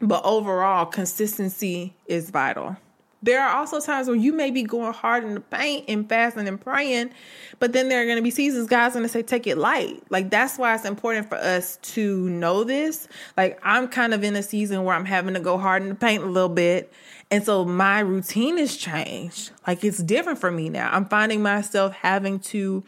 But 0.00 0.24
overall, 0.24 0.86
consistency 0.86 1.94
is 2.06 2.30
vital. 2.30 2.76
There 3.20 3.42
are 3.42 3.56
also 3.56 3.80
times 3.80 4.06
where 4.06 4.16
you 4.16 4.32
may 4.32 4.52
be 4.52 4.62
going 4.62 4.92
hard 4.92 5.24
in 5.24 5.34
the 5.34 5.40
paint 5.40 5.86
and 5.88 6.08
fasting 6.08 6.46
and 6.46 6.60
praying, 6.60 7.10
but 7.58 7.72
then 7.72 7.88
there 7.88 8.00
are 8.00 8.04
going 8.04 8.16
to 8.16 8.22
be 8.22 8.30
seasons 8.30 8.68
God's 8.68 8.94
going 8.94 9.04
to 9.04 9.08
say, 9.08 9.22
take 9.22 9.48
it 9.48 9.58
light. 9.58 10.04
Like, 10.08 10.30
that's 10.30 10.56
why 10.56 10.74
it's 10.74 10.84
important 10.84 11.28
for 11.28 11.34
us 11.34 11.78
to 11.78 12.28
know 12.30 12.62
this. 12.62 13.08
Like, 13.36 13.58
I'm 13.64 13.88
kind 13.88 14.14
of 14.14 14.22
in 14.22 14.36
a 14.36 14.42
season 14.42 14.84
where 14.84 14.94
I'm 14.94 15.04
having 15.04 15.34
to 15.34 15.40
go 15.40 15.58
hard 15.58 15.82
in 15.82 15.88
the 15.88 15.94
paint 15.96 16.22
a 16.22 16.26
little 16.26 16.48
bit. 16.48 16.92
And 17.30 17.44
so 17.44 17.64
my 17.64 18.00
routine 18.00 18.56
has 18.58 18.76
changed. 18.76 19.50
Like, 19.66 19.82
it's 19.82 19.98
different 19.98 20.38
for 20.38 20.50
me 20.50 20.68
now. 20.68 20.88
I'm 20.92 21.06
finding 21.06 21.42
myself 21.42 21.94
having 21.94 22.38
to, 22.40 22.84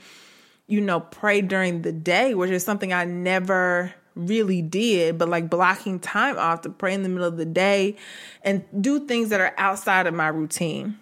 you 0.68 0.80
know, 0.80 1.00
pray 1.00 1.42
during 1.42 1.82
the 1.82 1.92
day, 1.92 2.34
which 2.34 2.50
is 2.50 2.62
something 2.62 2.92
I 2.92 3.04
never 3.04 3.94
really 4.14 4.62
did, 4.62 5.18
but 5.18 5.28
like 5.28 5.50
blocking 5.50 6.00
time 6.00 6.38
off 6.38 6.62
to 6.62 6.70
pray 6.70 6.94
in 6.94 7.02
the 7.02 7.08
middle 7.08 7.26
of 7.26 7.36
the 7.36 7.46
day 7.46 7.96
and 8.42 8.64
do 8.80 9.06
things 9.06 9.30
that 9.30 9.40
are 9.40 9.54
outside 9.56 10.06
of 10.06 10.14
my 10.14 10.28
routine. 10.28 10.98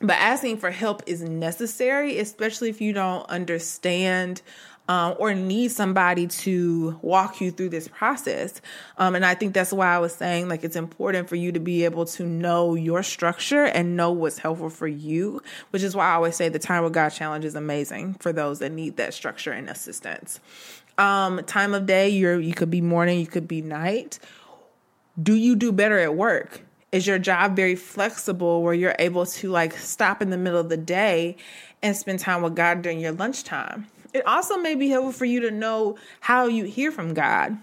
But 0.00 0.16
asking 0.18 0.58
for 0.58 0.70
help 0.70 1.02
is 1.06 1.22
necessary, 1.22 2.18
especially 2.18 2.68
if 2.68 2.80
you 2.80 2.92
don't 2.92 3.28
understand 3.30 4.42
um, 4.88 5.16
or 5.18 5.34
need 5.34 5.72
somebody 5.72 6.26
to 6.26 6.98
walk 7.02 7.40
you 7.40 7.50
through 7.50 7.70
this 7.70 7.88
process. 7.88 8.60
Um, 8.98 9.14
and 9.14 9.24
I 9.24 9.34
think 9.34 9.54
that's 9.54 9.72
why 9.72 9.88
I 9.94 9.98
was 9.98 10.14
saying 10.14 10.48
like 10.48 10.64
it's 10.64 10.76
important 10.76 11.28
for 11.28 11.36
you 11.36 11.52
to 11.52 11.60
be 11.60 11.84
able 11.84 12.04
to 12.06 12.24
know 12.24 12.74
your 12.74 13.02
structure 13.02 13.64
and 13.64 13.96
know 13.96 14.12
what's 14.12 14.38
helpful 14.38 14.70
for 14.70 14.86
you, 14.86 15.42
which 15.70 15.82
is 15.82 15.96
why 15.96 16.10
I 16.10 16.14
always 16.14 16.36
say 16.36 16.48
the 16.48 16.58
Time 16.58 16.84
with 16.84 16.92
God 16.92 17.08
Challenge 17.08 17.44
is 17.44 17.54
amazing 17.54 18.14
for 18.20 18.32
those 18.32 18.60
that 18.60 18.72
need 18.72 18.96
that 18.96 19.14
structure 19.14 19.52
and 19.52 19.68
assistance 19.68 20.40
um, 20.98 21.42
time 21.44 21.74
of 21.74 21.86
day. 21.86 22.08
You're 22.08 22.40
you 22.40 22.54
could 22.54 22.70
be 22.70 22.80
morning, 22.80 23.20
you 23.20 23.26
could 23.26 23.48
be 23.48 23.62
night. 23.62 24.18
Do 25.20 25.34
you 25.34 25.56
do 25.56 25.72
better 25.72 25.98
at 25.98 26.14
work? 26.14 26.62
Is 26.92 27.06
your 27.06 27.18
job 27.18 27.56
very 27.56 27.74
flexible 27.74 28.62
where 28.62 28.74
you're 28.74 28.96
able 28.98 29.26
to 29.26 29.50
like 29.50 29.76
stop 29.76 30.22
in 30.22 30.30
the 30.30 30.38
middle 30.38 30.60
of 30.60 30.68
the 30.68 30.76
day 30.76 31.36
and 31.82 31.96
spend 31.96 32.20
time 32.20 32.42
with 32.42 32.54
God 32.54 32.82
during 32.82 33.00
your 33.00 33.12
lunchtime? 33.12 33.86
It 34.14 34.26
also 34.26 34.56
may 34.56 34.74
be 34.74 34.88
helpful 34.88 35.12
for 35.12 35.24
you 35.24 35.40
to 35.40 35.50
know 35.50 35.96
how 36.20 36.46
you 36.46 36.64
hear 36.64 36.90
from 36.90 37.12
God. 37.12 37.58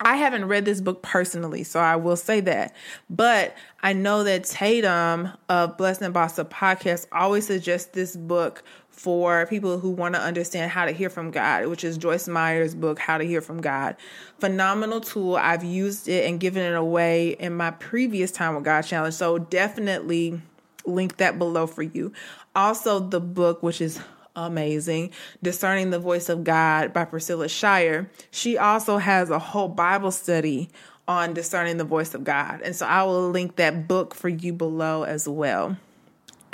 I 0.00 0.16
haven't 0.16 0.46
read 0.46 0.64
this 0.64 0.80
book 0.80 1.02
personally, 1.02 1.62
so 1.62 1.80
I 1.80 1.96
will 1.96 2.16
say 2.16 2.40
that. 2.40 2.74
But 3.08 3.56
I 3.82 3.92
know 3.92 4.24
that 4.24 4.44
Tatum 4.44 5.30
of 5.48 5.76
Blessed 5.76 6.02
and 6.02 6.12
Boss 6.12 6.36
podcast 6.38 7.06
always 7.12 7.46
suggests 7.46 7.90
this 7.92 8.16
book 8.16 8.62
for 8.94 9.44
people 9.46 9.78
who 9.80 9.90
want 9.90 10.14
to 10.14 10.20
understand 10.20 10.70
how 10.70 10.86
to 10.86 10.92
hear 10.92 11.10
from 11.10 11.30
God, 11.30 11.66
which 11.66 11.82
is 11.84 11.98
Joyce 11.98 12.28
Meyer's 12.28 12.74
book, 12.74 12.98
How 12.98 13.18
to 13.18 13.24
Hear 13.24 13.40
from 13.40 13.60
God. 13.60 13.96
Phenomenal 14.38 15.00
tool. 15.00 15.36
I've 15.36 15.64
used 15.64 16.08
it 16.08 16.26
and 16.26 16.38
given 16.38 16.62
it 16.62 16.76
away 16.76 17.30
in 17.30 17.56
my 17.56 17.72
previous 17.72 18.30
Time 18.30 18.54
with 18.54 18.64
God 18.64 18.82
challenge. 18.82 19.14
So 19.14 19.38
definitely 19.38 20.40
link 20.86 21.16
that 21.16 21.38
below 21.38 21.66
for 21.66 21.82
you. 21.82 22.12
Also, 22.54 23.00
the 23.00 23.20
book, 23.20 23.62
which 23.62 23.80
is 23.80 24.00
amazing, 24.36 25.10
Discerning 25.42 25.90
the 25.90 25.98
Voice 25.98 26.28
of 26.28 26.44
God 26.44 26.92
by 26.92 27.04
Priscilla 27.04 27.48
Shirer. 27.48 28.08
She 28.30 28.56
also 28.56 28.98
has 28.98 29.28
a 29.28 29.38
whole 29.38 29.68
Bible 29.68 30.12
study 30.12 30.70
on 31.06 31.34
discerning 31.34 31.76
the 31.76 31.84
voice 31.84 32.14
of 32.14 32.24
God. 32.24 32.62
And 32.64 32.74
so 32.74 32.86
I 32.86 33.02
will 33.02 33.28
link 33.28 33.56
that 33.56 33.86
book 33.86 34.14
for 34.14 34.28
you 34.28 34.52
below 34.52 35.02
as 35.02 35.28
well. 35.28 35.76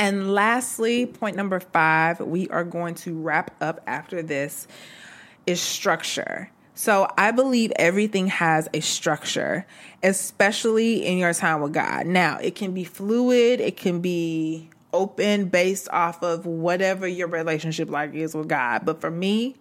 And 0.00 0.32
lastly, 0.32 1.04
point 1.04 1.36
number 1.36 1.60
five, 1.60 2.20
we 2.20 2.48
are 2.48 2.64
going 2.64 2.94
to 2.96 3.12
wrap 3.20 3.50
up 3.60 3.82
after 3.86 4.22
this, 4.22 4.66
is 5.46 5.60
structure. 5.60 6.50
So 6.74 7.06
I 7.18 7.32
believe 7.32 7.70
everything 7.76 8.28
has 8.28 8.66
a 8.72 8.80
structure, 8.80 9.66
especially 10.02 11.04
in 11.04 11.18
your 11.18 11.34
time 11.34 11.60
with 11.60 11.74
God. 11.74 12.06
Now, 12.06 12.38
it 12.38 12.54
can 12.54 12.72
be 12.72 12.82
fluid, 12.82 13.60
it 13.60 13.76
can 13.76 14.00
be 14.00 14.70
open 14.94 15.50
based 15.50 15.90
off 15.90 16.22
of 16.22 16.46
whatever 16.46 17.06
your 17.06 17.28
relationship 17.28 17.90
like 17.90 18.14
is 18.14 18.34
with 18.34 18.48
God. 18.48 18.86
But 18.86 19.02
for 19.02 19.10
me, 19.10 19.56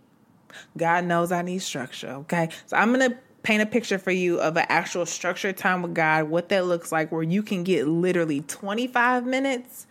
God 0.78 1.04
knows 1.04 1.34
I 1.34 1.42
need 1.42 1.60
structure, 1.60 2.12
okay? 2.12 2.48
So 2.66 2.78
I'm 2.78 2.94
going 2.94 3.12
to 3.12 3.18
paint 3.44 3.62
a 3.62 3.66
picture 3.66 3.98
for 3.98 4.12
you 4.12 4.40
of 4.40 4.56
an 4.56 4.66
actual 4.70 5.06
structured 5.06 5.58
time 5.58 5.82
with 5.82 5.94
God, 5.94 6.30
what 6.30 6.48
that 6.48 6.66
looks 6.66 6.94
like 6.94 7.12
where 7.12 7.24
you 7.24 7.44
can 7.44 7.66
get 7.66 7.88
literally 7.90 8.40
25 8.42 9.26
minutes 9.26 9.86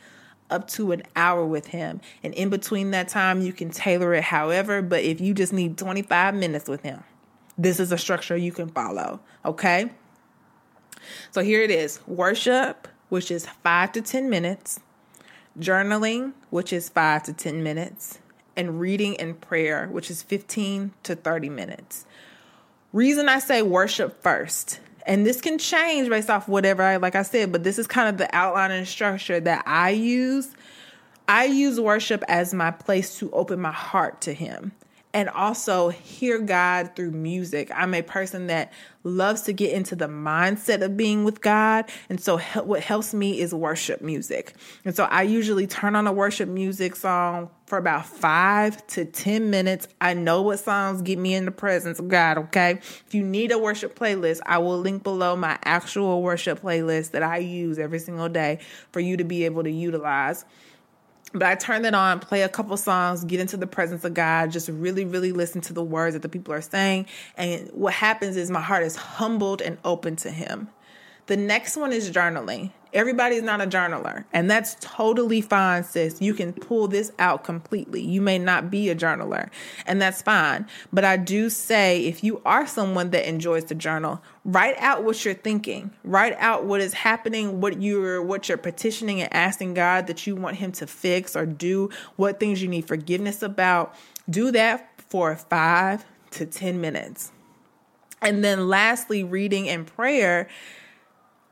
up 0.51 0.68
to 0.68 0.92
an 0.92 1.03
hour 1.16 1.44
with 1.44 1.66
him. 1.68 2.01
And 2.22 2.34
in 2.34 2.49
between 2.49 2.90
that 2.92 3.09
time, 3.09 3.40
you 3.40 3.53
can 3.53 3.70
tailor 3.70 4.14
it 4.14 4.24
however. 4.24 4.82
But 4.82 5.03
if 5.05 5.20
you 5.20 5.34
just 5.34 5.53
need 5.53 5.78
25 5.78 6.34
minutes 6.34 6.68
with 6.68 6.82
him, 6.82 7.05
this 7.57 7.80
is 7.80 7.92
a 7.92 7.99
structure 7.99 8.36
you 8.36 8.53
can 8.53 8.68
follow. 8.68 9.20
Okay. 9.44 9.90
So 11.30 11.42
here 11.42 11.62
it 11.62 11.70
is 11.70 12.01
worship, 12.07 12.88
which 13.09 13.30
is 13.30 13.46
five 13.46 13.92
to 13.92 14.03
10 14.03 14.28
minutes, 14.28 14.80
journaling, 15.59 16.32
which 16.51 16.72
is 16.72 16.88
five 16.88 17.22
to 17.24 17.32
10 17.32 17.62
minutes, 17.62 18.18
and 18.57 18.80
reading 18.80 19.18
and 19.18 19.40
prayer, 19.40 19.88
which 19.88 20.11
is 20.11 20.22
15 20.22 20.92
to 21.05 21.14
30 21.14 21.49
minutes. 21.49 22.07
Reason 22.92 23.28
I 23.28 23.38
say 23.38 23.62
worship 23.62 24.22
first 24.22 24.80
and 25.09 25.26
this 25.26 25.40
can 25.40 25.59
change 25.59 26.09
based 26.09 26.28
off 26.28 26.46
whatever 26.48 26.82
I 26.82 26.98
like 26.98 27.16
I 27.16 27.22
said, 27.22 27.50
but 27.50 27.64
this 27.64 27.78
is 27.78 27.86
kind 27.86 28.09
of 28.09 28.18
the 28.18 28.32
outline 28.36 28.70
and 28.70 28.86
structure 28.86 29.40
that 29.40 29.64
I 29.66 29.90
use. 29.90 30.50
I 31.26 31.46
use 31.46 31.80
worship 31.80 32.22
as 32.28 32.54
my 32.54 32.70
place 32.70 33.18
to 33.18 33.30
open 33.32 33.61
my 33.61 33.72
heart 33.72 34.20
to 34.22 34.34
him 34.34 34.72
and 35.14 35.28
also 35.30 35.88
hear 35.88 36.38
God 36.38 36.94
through 36.94 37.12
music. 37.12 37.70
I'm 37.74 37.94
a 37.94 38.02
person 38.02 38.48
that 38.48 38.72
loves 39.04 39.42
to 39.42 39.52
get 39.52 39.72
into 39.72 39.96
the 39.96 40.06
mindset 40.06 40.82
of 40.82 40.96
being 40.96 41.24
with 41.24 41.40
God. 41.40 41.86
And 42.09 42.20
so, 42.20 42.38
what 42.38 42.82
helps 42.82 43.14
me 43.14 43.40
is 43.40 43.54
worship 43.54 44.02
music. 44.02 44.54
And 44.84 44.94
so, 44.94 45.04
I 45.04 45.22
usually 45.22 45.66
turn 45.66 45.96
on 45.96 46.06
a 46.06 46.12
worship 46.12 46.48
music 46.48 46.94
song 46.96 47.50
for 47.66 47.78
about 47.78 48.06
five 48.06 48.86
to 48.88 49.04
10 49.04 49.50
minutes. 49.50 49.88
I 50.00 50.14
know 50.14 50.42
what 50.42 50.59
songs 50.59 51.02
get 51.02 51.18
me 51.18 51.34
in 51.34 51.44
the 51.44 51.50
presence 51.50 51.98
of 51.98 52.09
God, 52.09 52.38
okay? 52.38 52.72
If 52.72 53.14
you 53.14 53.22
need 53.22 53.52
a 53.52 53.59
worship 53.59 53.98
playlist, 53.98 54.40
I 54.46 54.59
will 54.59 54.78
link 54.78 55.02
below 55.02 55.36
my 55.36 55.59
actual 55.64 56.22
worship 56.22 56.62
playlist 56.62 57.12
that 57.12 57.22
I 57.22 57.38
use 57.38 57.78
every 57.78 57.98
single 57.98 58.28
day 58.28 58.61
for 58.92 59.00
you 59.00 59.16
to 59.16 59.24
be 59.24 59.44
able 59.44 59.62
to 59.64 59.70
utilize. 59.70 60.44
But 61.33 61.45
I 61.45 61.55
turn 61.57 61.85
it 61.85 61.95
on, 61.95 62.21
play 62.21 62.43
a 62.43 62.49
couple 62.49 62.77
songs, 62.77 63.23
get 63.25 63.39
into 63.39 63.59
the 63.59 63.66
presence 63.66 64.05
of 64.05 64.14
God, 64.14 64.51
just 64.51 64.69
really, 64.69 65.05
really 65.05 65.33
listen 65.33 65.61
to 65.62 65.75
the 65.75 65.83
words 65.83 66.14
that 66.14 66.23
the 66.23 66.29
people 66.29 66.55
are 66.55 66.62
saying. 66.62 67.07
And 67.37 67.69
what 67.73 67.93
happens 67.93 68.37
is 68.37 68.51
my 68.51 68.62
heart 68.62 68.83
is 68.83 68.97
humbled 68.97 69.61
and 69.61 69.77
open 69.85 70.16
to 70.16 70.31
Him. 70.31 70.69
The 71.27 71.37
next 71.37 71.77
one 71.77 71.93
is 71.93 72.11
journaling. 72.11 72.73
Everybody's 72.93 73.43
not 73.43 73.61
a 73.61 73.66
journaler, 73.66 74.24
and 74.32 74.51
that's 74.51 74.76
totally 74.80 75.41
fine, 75.41 75.84
sis. 75.84 76.20
You 76.20 76.34
can 76.34 76.53
pull 76.53 76.89
this 76.89 77.12
out 77.18 77.45
completely. 77.45 78.03
You 78.03 78.20
may 78.20 78.39
not 78.39 78.70
be 78.70 78.89
a 78.89 78.97
journaler, 78.97 79.51
and 79.86 80.01
that's 80.01 80.22
fine. 80.22 80.66
But 80.93 81.05
I 81.05 81.16
do 81.16 81.51
say 81.51 82.05
if 82.07 82.24
you 82.24 82.41
are 82.45 82.66
someone 82.66 83.11
that 83.11 83.28
enjoys 83.28 83.64
to 83.64 83.74
journal, 83.74 84.22
write 84.45 84.76
out 84.78 85.05
what 85.05 85.24
you're 85.24 85.34
thinking. 85.34 85.91
Write 86.03 86.34
out 86.39 86.64
what 86.64 86.80
is 86.80 86.95
happening, 86.95 87.61
what 87.61 87.82
you're 87.82 88.22
what 88.22 88.49
you're 88.49 88.59
petitioning 88.59 89.20
and 89.20 89.32
asking 89.32 89.74
God 89.74 90.07
that 90.07 90.26
you 90.26 90.34
want 90.36 90.57
him 90.57 90.72
to 90.72 90.86
fix 90.86 91.36
or 91.36 91.45
do, 91.47 91.91
what 92.16 92.41
things 92.41 92.62
you 92.62 92.68
need 92.68 92.86
forgiveness 92.86 93.43
about. 93.43 93.95
Do 94.30 94.51
that 94.53 94.91
for 95.09 95.36
5 95.36 96.05
to 96.32 96.47
10 96.47 96.80
minutes. 96.80 97.32
And 98.20 98.43
then 98.43 98.68
lastly, 98.68 99.24
reading 99.24 99.68
and 99.68 99.86
prayer 99.86 100.49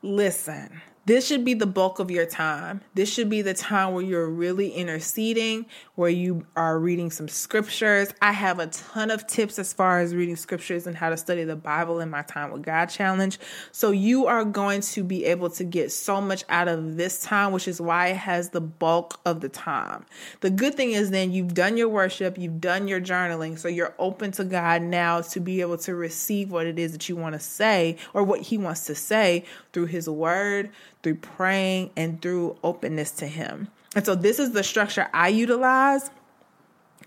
listen, 0.03 0.83
this 1.07 1.25
should 1.25 1.45
be 1.45 1.55
the 1.55 1.67
bulk 1.67 2.01
of 2.01 2.11
your 2.11 2.27
time. 2.27 2.81
This 2.95 3.13
should 3.13 3.31
be 3.31 3.41
the 3.41 3.55
time 3.55 3.95
where 3.95 4.03
you're 4.03 4.29
really 4.29 4.71
interceding, 4.71 5.67
where 5.95 6.11
you 6.11 6.45
are 6.57 6.81
reading 6.81 7.13
some 7.13 7.29
scriptures. 7.29 8.13
I 8.21 8.33
have 8.33 8.59
a 8.59 8.67
ton 8.67 9.13
of 9.13 9.25
tips 9.29 9.57
as 9.61 9.73
far 9.73 10.01
as 10.01 10.17
reading 10.17 10.35
scriptures 10.35 10.85
and 10.85 10.97
how 10.97 11.11
to 11.11 11.17
study 11.17 11.45
the 11.45 11.55
Bible 11.55 12.01
in 12.01 12.11
my 12.11 12.23
Time 12.23 12.51
with 12.51 12.63
God 12.63 12.87
challenge. 12.87 13.39
So 13.71 13.93
you 13.93 14.27
are 14.27 14.45
going 14.45 14.81
to 14.81 15.05
be 15.05 15.25
able 15.27 15.49
to 15.51 15.63
get 15.63 15.93
so 15.93 16.21
much 16.21 16.43
out 16.49 16.67
of 16.67 16.97
this 16.97 17.23
time, 17.23 17.53
which 17.53 17.69
is 17.69 17.81
why 17.81 18.09
it 18.09 18.17
has 18.17 18.51
the 18.51 18.61
bulk 18.61 19.21
of 19.25 19.41
the 19.41 19.49
time. 19.49 20.07
The 20.41 20.51
good 20.51 20.75
thing 20.75 20.91
is 20.91 21.13
then 21.13 21.31
you've 21.31 21.55
done 21.55 21.77
your 21.77 21.89
worship, 21.89 22.37
you've 22.37 22.61
done 22.61 22.89
your 22.89 23.01
journaling, 23.01 23.61
so 23.61 23.69
you're 23.69 23.95
open 24.01 24.33
to 24.33 24.45
God 24.45 24.83
now 24.83 25.21
to 25.21 25.39
be 25.39 25.61
able 25.61 25.79
to 25.79 25.95
receive 25.95 26.51
what 26.51 26.67
it 26.67 26.81
is 26.81 26.91
that 26.91 27.09
you 27.09 27.15
want 27.15 27.35
to 27.35 27.41
say 27.41 27.97
or 28.13 28.25
what 28.25 28.41
He 28.41 28.59
wants 28.59 28.87
to 28.87 28.97
say 28.97 29.45
through 29.73 29.87
His 29.87 30.09
word 30.09 30.71
through 31.07 31.15
praying 31.15 31.89
and 31.97 32.21
through 32.21 32.57
openness 32.65 33.13
to 33.13 33.29
Him. 33.29 33.69
And 33.95 34.05
so, 34.05 34.17
this 34.17 34.41
is 34.41 34.51
the 34.51 34.65
structure 34.65 35.07
I 35.15 35.29
utilize. 35.29 36.11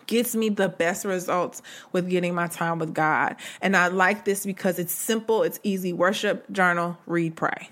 Gets 0.07 0.35
me 0.35 0.47
the 0.47 0.69
best 0.69 1.03
results 1.03 1.61
with 1.91 2.09
getting 2.09 2.33
my 2.33 2.47
time 2.47 2.79
with 2.79 2.93
God. 2.93 3.35
And 3.61 3.75
I 3.75 3.89
like 3.89 4.23
this 4.23 4.45
because 4.45 4.79
it's 4.79 4.93
simple, 4.93 5.43
it's 5.43 5.59
easy. 5.63 5.91
Worship, 5.91 6.49
journal, 6.49 6.97
read, 7.07 7.35
pray. 7.35 7.71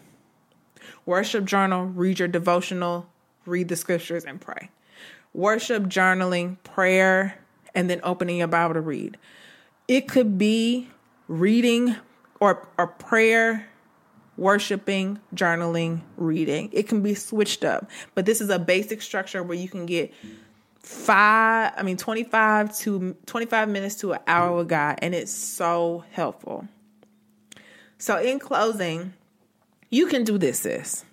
Worship, 1.05 1.45
journal, 1.45 1.85
read 1.85 2.19
your 2.19 2.27
devotional, 2.27 3.07
read 3.45 3.69
the 3.69 3.77
scriptures, 3.77 4.25
and 4.25 4.41
pray. 4.41 4.69
Worship, 5.33 5.83
journaling, 5.83 6.61
prayer, 6.65 7.39
and 7.73 7.89
then 7.89 8.01
opening 8.03 8.39
your 8.39 8.47
Bible 8.47 8.73
to 8.73 8.81
read. 8.81 9.17
It 9.87 10.09
could 10.09 10.37
be 10.37 10.89
reading 11.29 11.95
or, 12.41 12.67
or 12.77 12.87
prayer 12.87 13.69
worshiping, 14.37 15.19
journaling, 15.35 16.01
reading. 16.15 16.69
It 16.71 16.87
can 16.87 17.01
be 17.01 17.15
switched 17.15 17.63
up, 17.63 17.89
but 18.15 18.25
this 18.25 18.39
is 18.39 18.49
a 18.49 18.59
basic 18.59 19.01
structure 19.01 19.43
where 19.43 19.57
you 19.57 19.67
can 19.67 19.85
get 19.85 20.13
five, 20.79 21.73
I 21.75 21.83
mean, 21.83 21.97
25 21.97 22.77
to 22.79 23.15
25 23.25 23.69
minutes 23.69 23.95
to 23.95 24.13
an 24.13 24.19
hour 24.27 24.55
with 24.55 24.69
God, 24.69 24.99
and 25.01 25.13
it's 25.13 25.31
so 25.31 26.03
helpful. 26.11 26.67
So, 27.97 28.17
in 28.17 28.39
closing, 28.39 29.13
you 29.89 30.07
can 30.07 30.23
do 30.23 30.37
this, 30.37 30.59
sis. 30.59 31.03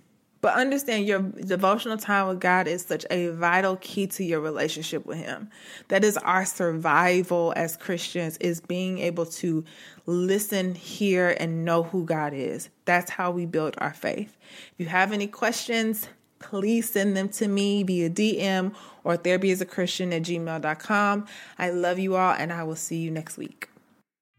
But 0.44 0.56
understand 0.56 1.06
your 1.06 1.20
devotional 1.20 1.96
time 1.96 2.28
with 2.28 2.38
God 2.38 2.68
is 2.68 2.84
such 2.84 3.06
a 3.10 3.28
vital 3.28 3.76
key 3.76 4.06
to 4.08 4.22
your 4.22 4.40
relationship 4.40 5.06
with 5.06 5.16
Him. 5.16 5.48
That 5.88 6.04
is 6.04 6.18
our 6.18 6.44
survival 6.44 7.54
as 7.56 7.78
Christians, 7.78 8.36
is 8.36 8.60
being 8.60 8.98
able 8.98 9.24
to 9.24 9.64
listen, 10.04 10.74
hear, 10.74 11.34
and 11.40 11.64
know 11.64 11.84
who 11.84 12.04
God 12.04 12.34
is. 12.34 12.68
That's 12.84 13.10
how 13.10 13.30
we 13.30 13.46
build 13.46 13.76
our 13.78 13.94
faith. 13.94 14.36
If 14.74 14.74
you 14.76 14.84
have 14.84 15.12
any 15.12 15.28
questions, 15.28 16.08
please 16.40 16.90
send 16.90 17.16
them 17.16 17.30
to 17.30 17.48
me 17.48 17.82
via 17.82 18.10
DM 18.10 18.74
or 19.02 19.16
therapyasachristian 19.16 20.14
at 20.14 20.24
gmail.com. 20.24 21.26
I 21.58 21.70
love 21.70 21.98
you 21.98 22.16
all, 22.16 22.34
and 22.34 22.52
I 22.52 22.64
will 22.64 22.76
see 22.76 22.98
you 22.98 23.10
next 23.10 23.38
week. 23.38 23.70